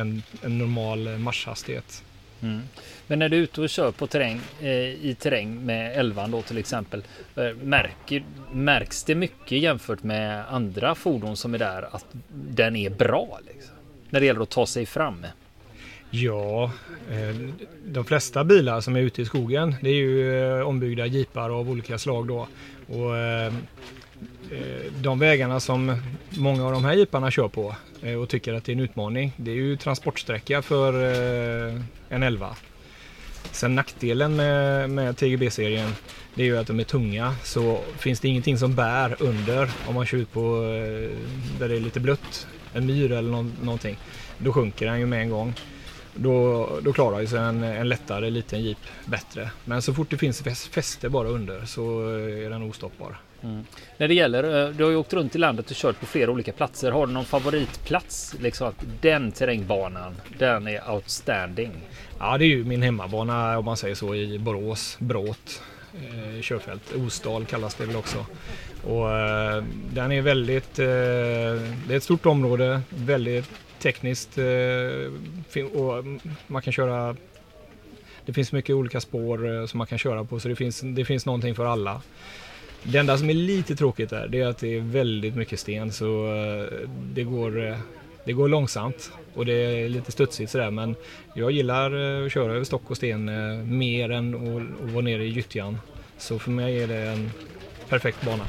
en, 0.00 0.22
en 0.42 0.58
normal 0.58 1.06
eh, 1.06 1.18
marschhastighet. 1.18 2.04
Mm. 2.42 2.60
Men 3.06 3.18
när 3.18 3.28
du 3.28 3.36
är 3.36 3.40
ute 3.40 3.60
och 3.60 3.68
kör 3.68 3.90
på 3.90 4.06
terräng, 4.06 4.40
eh, 4.60 4.68
i 4.88 5.16
terräng 5.18 5.66
med 5.66 5.98
11 5.98 6.26
då 6.26 6.42
till 6.42 6.58
exempel. 6.58 7.02
Eh, 7.36 7.54
märker, 7.62 8.24
märks 8.52 9.04
det 9.04 9.14
mycket 9.14 9.58
jämfört 9.58 10.02
med 10.02 10.44
andra 10.50 10.94
fordon 10.94 11.36
som 11.36 11.54
är 11.54 11.58
där 11.58 11.88
att 11.94 12.06
den 12.28 12.76
är 12.76 12.90
bra? 12.90 13.38
Liksom, 13.46 13.74
när 14.10 14.20
det 14.20 14.26
gäller 14.26 14.40
att 14.40 14.50
ta 14.50 14.66
sig 14.66 14.86
fram? 14.86 15.26
Ja, 16.10 16.70
eh, 17.10 17.36
de 17.84 18.04
flesta 18.04 18.44
bilar 18.44 18.80
som 18.80 18.96
är 18.96 19.00
ute 19.00 19.22
i 19.22 19.24
skogen 19.24 19.74
det 19.80 19.88
är 19.88 19.94
ju 19.94 20.42
eh, 20.42 20.66
ombyggda 20.66 21.06
jeepar 21.06 21.50
av 21.50 21.70
olika 21.70 21.98
slag 21.98 22.26
då. 22.26 22.48
Och 22.88 23.16
eh, 23.16 23.52
de 25.00 25.18
vägarna 25.18 25.60
som 25.60 26.02
många 26.28 26.66
av 26.66 26.72
de 26.72 26.84
här 26.84 26.92
jeeparna 26.92 27.30
kör 27.30 27.48
på 27.48 27.74
och 28.22 28.28
tycker 28.28 28.54
att 28.54 28.64
det 28.64 28.72
är 28.72 28.76
en 28.76 28.82
utmaning 28.82 29.32
det 29.36 29.50
är 29.50 29.54
ju 29.54 29.76
transportsträcka 29.76 30.62
för 30.62 30.94
en 32.08 32.22
11. 32.22 32.56
Sen 33.52 33.74
nackdelen 33.74 34.36
med, 34.36 34.90
med 34.90 35.16
TGB-serien 35.16 35.90
det 36.34 36.42
är 36.42 36.46
ju 36.46 36.58
att 36.58 36.66
de 36.66 36.80
är 36.80 36.84
tunga 36.84 37.34
så 37.44 37.80
finns 37.98 38.20
det 38.20 38.28
ingenting 38.28 38.58
som 38.58 38.74
bär 38.74 39.16
under 39.22 39.70
om 39.88 39.94
man 39.94 40.06
kör 40.06 40.18
ut 40.18 40.32
på 40.32 40.60
där 41.58 41.68
det 41.68 41.76
är 41.76 41.80
lite 41.80 42.00
blött, 42.00 42.46
en 42.74 42.86
myr 42.86 43.12
eller 43.12 43.30
någonting. 43.64 43.98
Då 44.38 44.52
sjunker 44.52 44.86
den 44.86 45.00
ju 45.00 45.06
med 45.06 45.20
en 45.20 45.30
gång. 45.30 45.54
Då, 46.18 46.68
då 46.82 46.92
klarar 46.92 47.26
sig 47.26 47.38
en, 47.38 47.62
en 47.62 47.88
lättare 47.88 48.30
liten 48.30 48.62
jeep 48.62 48.78
bättre. 49.04 49.50
Men 49.64 49.82
så 49.82 49.94
fort 49.94 50.10
det 50.10 50.18
finns 50.18 50.42
fäste 50.70 51.08
bara 51.08 51.28
under 51.28 51.64
så 51.64 52.08
är 52.10 52.50
den 52.50 52.62
ostoppbar. 52.62 53.16
Mm. 53.42 53.64
När 53.96 54.08
det 54.08 54.14
gäller, 54.14 54.66
eh, 54.66 54.74
du 54.74 54.84
har 54.84 54.90
ju 54.90 54.96
åkt 54.96 55.12
runt 55.12 55.34
i 55.34 55.38
landet 55.38 55.70
och 55.70 55.76
kört 55.76 56.00
på 56.00 56.06
flera 56.06 56.30
olika 56.30 56.52
platser. 56.52 56.92
Har 56.92 57.06
du 57.06 57.12
någon 57.12 57.24
favoritplats? 57.24 58.34
Liksom 58.40 58.68
att 58.68 58.84
den 59.00 59.32
terrängbanan, 59.32 60.14
den 60.38 60.68
är 60.68 60.90
outstanding. 60.90 61.72
Ja, 62.18 62.38
det 62.38 62.44
är 62.44 62.48
ju 62.48 62.64
min 62.64 62.82
hemmabana 62.82 63.58
om 63.58 63.64
man 63.64 63.76
säger 63.76 63.94
så 63.94 64.14
i 64.14 64.38
Borås, 64.38 64.96
Bråt 65.00 65.62
eh, 65.94 66.40
körfält. 66.42 66.94
Osdal 66.94 67.44
kallas 67.44 67.74
det 67.74 67.86
väl 67.86 67.96
också. 67.96 68.26
Och, 68.84 69.10
eh, 69.10 69.64
den 69.92 70.12
är 70.12 70.22
väldigt, 70.22 70.78
eh, 70.78 70.86
det 71.86 71.92
är 71.92 71.96
ett 71.96 72.02
stort 72.02 72.26
område, 72.26 72.80
väldigt 72.88 73.50
tekniskt 73.78 74.38
eh, 74.38 75.64
och 75.64 76.04
man 76.46 76.62
kan 76.62 76.72
köra 76.72 77.16
det 78.26 78.32
finns 78.32 78.52
mycket 78.52 78.76
olika 78.76 79.00
spår 79.00 79.54
eh, 79.54 79.66
som 79.66 79.78
man 79.78 79.86
kan 79.86 79.98
köra 79.98 80.24
på 80.24 80.40
så 80.40 80.48
det 80.48 80.56
finns, 80.56 80.80
det 80.80 81.04
finns 81.04 81.26
någonting 81.26 81.54
för 81.54 81.64
alla. 81.64 82.02
Det 82.82 82.98
enda 82.98 83.18
som 83.18 83.30
är 83.30 83.34
lite 83.34 83.76
tråkigt 83.76 84.10
där 84.10 84.28
det 84.28 84.40
är 84.40 84.46
att 84.46 84.58
det 84.58 84.76
är 84.76 84.80
väldigt 84.80 85.36
mycket 85.36 85.60
sten 85.60 85.92
så 85.92 86.34
eh, 86.34 86.88
det 87.12 87.22
går, 87.22 87.76
det 88.24 88.32
går 88.32 88.48
långsamt 88.48 89.12
och 89.34 89.46
det 89.46 89.52
är 89.52 89.88
lite 89.88 90.12
studsigt 90.12 90.50
sådär 90.50 90.70
men 90.70 90.94
jag 91.34 91.50
gillar 91.50 91.92
att 92.24 92.32
köra 92.32 92.52
över 92.52 92.64
stock 92.64 92.90
och 92.90 92.96
sten 92.96 93.24
mer 93.78 94.10
än 94.10 94.34
att 94.34 94.92
vara 94.92 95.04
nere 95.04 95.24
i 95.24 95.28
gyttjan. 95.28 95.78
Så 96.18 96.38
för 96.38 96.50
mig 96.50 96.82
är 96.82 96.86
det 96.86 96.96
en 96.96 97.30
perfekt 97.88 98.24
bana. 98.24 98.44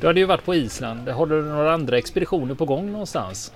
Du 0.00 0.06
hade 0.06 0.20
ju 0.20 0.26
varit 0.26 0.44
på 0.44 0.54
Island. 0.54 1.08
Har 1.08 1.26
du 1.26 1.42
några 1.42 1.72
andra 1.72 1.98
expeditioner 1.98 2.54
på 2.54 2.64
gång 2.64 2.92
någonstans? 2.92 3.52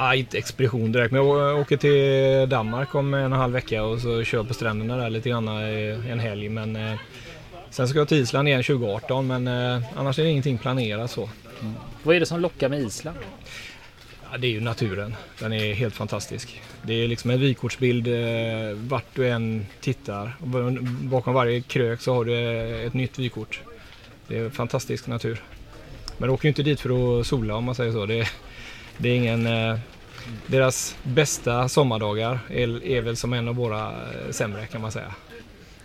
Ah, 0.00 0.14
inte 0.14 0.38
expedition 0.38 0.92
direkt, 0.92 1.12
men 1.12 1.26
jag 1.26 1.60
åker 1.60 1.76
till 1.76 2.48
Danmark 2.48 2.94
om 2.94 3.14
en 3.14 3.20
och 3.20 3.26
en 3.26 3.32
halv 3.32 3.52
vecka 3.52 3.84
och 3.84 4.00
så 4.00 4.24
kör 4.24 4.44
på 4.44 4.54
stränderna 4.54 4.96
där 4.96 5.10
lite 5.10 5.28
grann 5.28 5.48
en 5.48 6.18
helg. 6.18 6.48
Men 6.48 6.76
eh, 6.76 6.98
sen 7.70 7.88
ska 7.88 7.98
jag 7.98 8.08
till 8.08 8.22
Island 8.22 8.48
igen 8.48 8.62
2018, 8.62 9.26
men 9.26 9.48
eh, 9.48 9.82
annars 9.96 10.18
är 10.18 10.22
det 10.22 10.30
ingenting 10.30 10.58
planerat 10.58 11.10
så. 11.10 11.28
Mm. 11.60 11.74
Vad 12.02 12.16
är 12.16 12.20
det 12.20 12.26
som 12.26 12.40
lockar 12.40 12.68
med 12.68 12.80
Island? 12.80 13.18
Ja, 14.30 14.38
det 14.38 14.46
är 14.46 14.50
ju 14.50 14.60
naturen. 14.60 15.14
Den 15.38 15.52
är 15.52 15.74
helt 15.74 15.94
fantastisk. 15.94 16.62
Det 16.82 16.94
är 17.04 17.08
liksom 17.08 17.30
en 17.30 17.40
vykortsbild 17.40 18.08
eh, 18.08 18.76
vart 18.76 19.14
du 19.14 19.28
än 19.28 19.66
tittar. 19.80 20.36
Bakom 21.02 21.34
varje 21.34 21.60
krök 21.60 22.00
så 22.00 22.14
har 22.14 22.24
du 22.24 22.36
ett 22.86 22.94
nytt 22.94 23.18
vykort. 23.18 23.60
Det 24.28 24.38
är 24.38 24.50
fantastisk 24.50 25.06
natur. 25.06 25.42
Men 26.18 26.28
du 26.28 26.34
åker 26.34 26.44
ju 26.44 26.48
inte 26.48 26.62
dit 26.62 26.80
för 26.80 27.20
att 27.20 27.26
sola 27.26 27.54
om 27.54 27.64
man 27.64 27.74
säger 27.74 27.92
så. 27.92 28.06
Det, 28.06 28.28
det 28.98 29.08
är 29.08 29.16
ingen... 29.16 29.46
Eh, 29.46 29.78
deras 30.46 30.96
bästa 31.02 31.68
sommardagar 31.68 32.38
är, 32.50 32.84
är 32.84 33.00
väl 33.00 33.16
som 33.16 33.32
en 33.32 33.48
av 33.48 33.54
våra 33.54 33.88
eh, 33.88 34.30
sämre 34.30 34.66
kan 34.66 34.80
man 34.80 34.92
säga. 34.92 35.14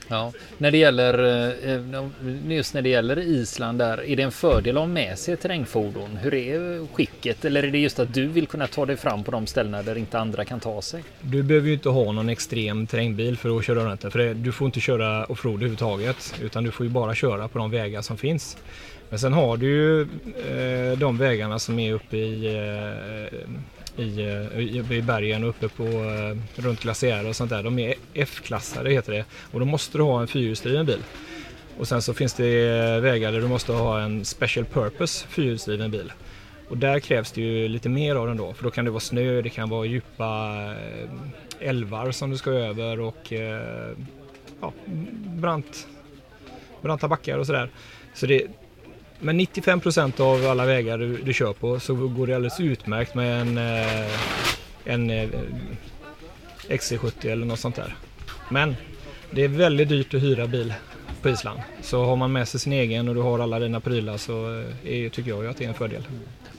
Ja, 0.08 0.32
när 0.58 0.72
det 0.72 0.78
gäller 0.78 1.20
eh, 1.68 2.56
just 2.56 2.74
när 2.74 2.82
det 2.82 2.90
gäller 2.90 3.20
Island 3.20 3.80
där, 3.80 4.06
är 4.06 4.16
det 4.16 4.24
en 4.24 4.32
fördel 4.32 4.78
att 4.78 4.82
ha 4.82 4.88
med 4.88 5.20
sig 5.20 5.38
terrängfordon? 5.38 6.18
Hur 6.18 6.34
är 6.34 6.88
skicket? 6.94 7.46
Eller 7.46 7.64
är 7.64 7.72
det 7.72 7.78
just 7.78 8.00
att 8.00 8.14
du 8.14 8.28
vill 8.28 8.48
kunna 8.48 8.68
ta 8.68 8.86
dig 8.86 8.98
fram 8.98 9.24
på 9.24 9.32
de 9.32 9.48
ställena 9.48 9.84
där 9.84 9.98
inte 9.98 10.20
andra 10.20 10.46
kan 10.46 10.60
ta 10.60 10.82
sig? 10.82 11.04
Du 11.22 11.44
behöver 11.44 11.68
ju 11.68 11.74
inte 11.74 11.90
ha 11.90 12.12
någon 12.12 12.30
extrem 12.30 12.88
terrängbil 12.88 13.38
för 13.38 13.58
att 13.58 13.66
köra 13.66 13.86
runt 13.86 14.02
där, 14.02 14.10
för 14.10 14.34
du 14.34 14.52
får 14.52 14.66
inte 14.66 14.80
köra 14.80 15.26
offroad 15.26 15.56
överhuvudtaget, 15.56 16.36
utan 16.42 16.64
du 16.64 16.72
får 16.72 16.86
ju 16.86 16.92
bara 16.92 17.16
köra 17.16 17.48
på 17.48 17.60
de 17.60 17.72
vägar 17.72 18.02
som 18.02 18.18
finns. 18.18 18.58
Men 19.14 19.20
sen 19.20 19.34
har 19.34 19.58
du 19.58 19.68
ju 19.68 20.02
eh, 20.02 20.98
de 20.98 21.18
vägarna 21.18 21.60
som 21.60 21.80
är 21.80 21.94
uppe 21.94 22.18
eh, 22.18 22.24
i, 24.04 24.20
eh, 24.20 24.60
i, 24.60 24.84
i, 24.90 25.02
bergen 25.02 25.44
och 25.44 25.50
uppe 25.50 25.70
på 25.70 25.84
eh, 25.84 26.62
runt 26.62 26.80
glaciärer 26.80 27.30
och 27.30 27.36
sånt 27.36 27.50
där. 27.50 27.64
De 27.64 27.80
är 27.80 27.96
F-klassade 28.14 28.90
heter 28.90 29.14
det 29.14 29.26
och 29.52 29.60
då 29.60 29.66
måste 29.66 29.98
du 29.98 30.04
ha 30.04 30.22
en 30.22 30.28
fyrhjulsdriven 30.28 30.86
bil. 30.86 31.04
Och 31.80 31.88
sen 31.88 32.02
så 32.02 32.14
finns 32.14 32.34
det 32.34 32.80
eh, 32.80 33.00
vägar 33.02 33.32
där 33.32 33.40
du 33.42 33.48
måste 33.48 33.72
ha 33.72 34.02
en 34.02 34.26
special 34.26 34.66
purpose 34.66 35.28
fyrhjulsdriven 35.28 35.92
bil. 35.92 36.14
Och 36.70 36.78
där 36.78 37.00
krävs 37.00 37.32
det 37.32 37.42
ju 37.42 37.68
lite 37.68 37.90
mer 37.90 38.16
av 38.16 38.28
den 38.28 38.38
då, 38.38 38.54
för 38.54 38.64
då 38.64 38.72
kan 38.72 38.86
det 38.86 38.92
vara 38.92 39.00
snö, 39.00 39.42
det 39.42 39.50
kan 39.50 39.70
vara 39.70 39.86
djupa 39.86 40.56
eh, 41.60 41.70
älvar 41.70 42.12
som 42.12 42.30
du 42.30 42.38
ska 42.38 42.52
över 42.52 43.00
och 43.00 43.34
ja, 44.62 44.74
brant, 45.26 45.88
branta 46.82 47.08
backar 47.08 47.38
och 47.38 47.46
sådär. 47.46 47.70
Så 48.14 48.26
det, 48.26 48.48
men 49.20 49.40
95% 49.42 50.22
av 50.22 50.52
alla 50.52 50.66
vägar 50.66 50.98
du, 50.98 51.18
du, 51.18 51.34
kör 51.34 51.54
på 51.54 51.80
så 51.80 51.96
går 51.96 52.28
det 52.28 52.36
alldeles 52.36 52.60
utmärkt 52.60 53.16
med 53.16 53.42
en, 53.42 53.58
eh, 53.58 54.12
en 54.86 55.10
eh, 55.10 55.30
XC70 56.68 57.32
eller 57.32 57.46
något 57.46 57.60
sånt 57.60 57.76
där. 57.76 57.96
Men 58.50 58.76
det 59.32 59.44
är 59.44 59.48
väldigt 59.48 59.90
dyrt 59.90 60.14
att 60.14 60.22
hyra 60.22 60.48
bil 60.48 60.74
på 61.22 61.30
Island. 61.30 61.60
Så 61.82 62.04
har 62.06 62.16
man 62.16 62.32
med 62.32 62.48
sig 62.48 62.60
sin 62.60 62.74
egen 62.74 63.08
och 63.08 63.16
du 63.16 63.22
har 63.22 63.40
alla 63.40 63.60
dina 63.60 63.80
prylar 63.80 64.18
så 64.18 64.60
eh, 64.60 64.94
är, 64.94 65.10
tycker 65.10 65.30
jag 65.30 65.46
att 65.46 65.58
det 65.58 65.64
är 65.64 65.70
en 65.70 65.74
fördel. 65.74 66.08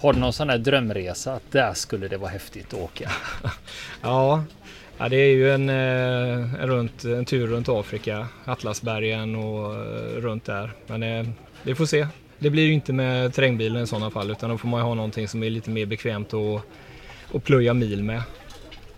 Har 0.00 0.12
du 0.12 0.18
någon 0.18 0.32
sån 0.32 0.50
här 0.50 0.58
drömresa 0.58 1.32
att 1.34 1.52
där 1.52 1.74
skulle 1.74 2.08
det 2.08 2.16
vara 2.16 2.30
häftigt 2.30 2.74
att 2.74 2.80
åka? 2.80 3.10
ja, 4.00 4.44
ja, 4.98 5.08
det 5.08 5.16
är 5.16 5.34
ju 5.34 5.50
en, 5.50 5.68
en, 5.68 6.66
runt, 6.66 7.04
en 7.04 7.24
tur 7.24 7.46
runt 7.46 7.68
Afrika, 7.68 8.26
Atlasbergen 8.44 9.36
och 9.36 9.74
runt 10.22 10.44
där. 10.44 10.72
Men 10.86 11.34
vi 11.62 11.74
får 11.74 11.86
se 11.86 12.06
det 12.38 12.50
blir 12.50 12.66
ju 12.66 12.72
inte 12.72 12.92
med 12.92 13.34
terrängbilen 13.34 13.82
i 13.82 13.86
sådana 13.86 14.10
fall 14.10 14.30
utan 14.30 14.50
då 14.50 14.58
får 14.58 14.68
man 14.68 14.80
ha 14.80 14.94
någonting 14.94 15.28
som 15.28 15.42
är 15.42 15.50
lite 15.50 15.70
mer 15.70 15.86
bekvämt 15.86 16.34
att, 16.34 16.62
att 17.34 17.44
plöja 17.44 17.74
mil 17.74 18.02
med 18.02 18.22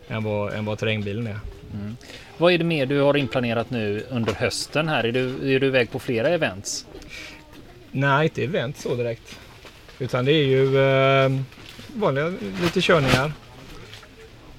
än 0.08 0.24
vad, 0.24 0.52
än 0.52 0.64
vad 0.64 0.78
terrängbilen 0.78 1.26
är. 1.26 1.38
Mm. 1.74 1.96
Vad 2.38 2.52
är 2.52 2.58
det 2.58 2.64
mer 2.64 2.86
du 2.86 3.00
har 3.00 3.16
inplanerat 3.16 3.70
nu 3.70 4.04
under 4.10 4.32
hösten 4.32 4.88
här? 4.88 5.04
Är 5.04 5.12
du, 5.12 5.54
är 5.54 5.60
du 5.60 5.66
iväg 5.66 5.90
på 5.90 5.98
flera 5.98 6.28
events? 6.28 6.86
Nej, 7.90 8.24
inte 8.24 8.44
event 8.44 8.78
så 8.78 8.94
direkt. 8.94 9.38
Utan 9.98 10.24
det 10.24 10.32
är 10.32 10.46
ju 10.46 10.78
eh, 10.78 11.40
vanliga 11.94 12.32
lite 12.62 12.80
körningar 12.80 13.32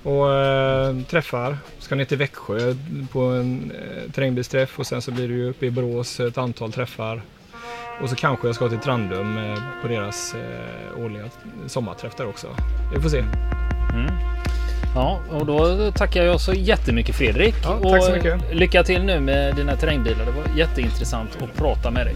och 0.03 0.33
eh, 0.33 1.01
träffar. 1.01 1.57
Ska 1.79 1.95
ner 1.95 2.05
till 2.05 2.17
Växjö 2.17 2.75
på 3.11 3.21
en 3.21 3.71
eh, 3.71 4.11
terrängbilsträff 4.11 4.79
och 4.79 4.87
sen 4.87 5.01
så 5.01 5.11
blir 5.11 5.27
det 5.27 5.33
ju 5.33 5.49
uppe 5.49 5.65
i 5.65 5.71
Borås 5.71 6.19
ett 6.19 6.37
antal 6.37 6.71
träffar. 6.71 7.21
Och 8.01 8.09
så 8.09 8.15
kanske 8.15 8.47
jag 8.47 8.55
ska 8.55 8.69
till 8.69 8.79
Trandum 8.79 9.37
eh, 9.37 9.59
på 9.81 9.87
deras 9.87 10.33
eh, 10.33 11.03
årliga 11.03 11.23
sommarträff 11.67 12.15
där 12.15 12.27
också. 12.27 12.47
Vi 12.93 13.01
får 13.01 13.09
se. 13.09 13.19
Mm. 13.93 14.11
Ja, 14.95 15.19
och 15.31 15.45
då 15.45 15.91
tackar 15.91 16.23
jag 16.23 16.41
så 16.41 16.53
jättemycket 16.53 17.15
Fredrik. 17.15 17.55
Ja, 17.63 17.79
tack 17.91 18.03
så 18.03 18.11
mycket. 18.11 18.49
Och 18.49 18.55
lycka 18.55 18.83
till 18.83 19.03
nu 19.03 19.19
med 19.19 19.55
dina 19.55 19.75
terrängbilar. 19.75 20.25
Det 20.25 20.31
var 20.31 20.57
jätteintressant 20.57 21.37
att 21.41 21.57
prata 21.57 21.91
med 21.91 22.05
dig. 22.05 22.15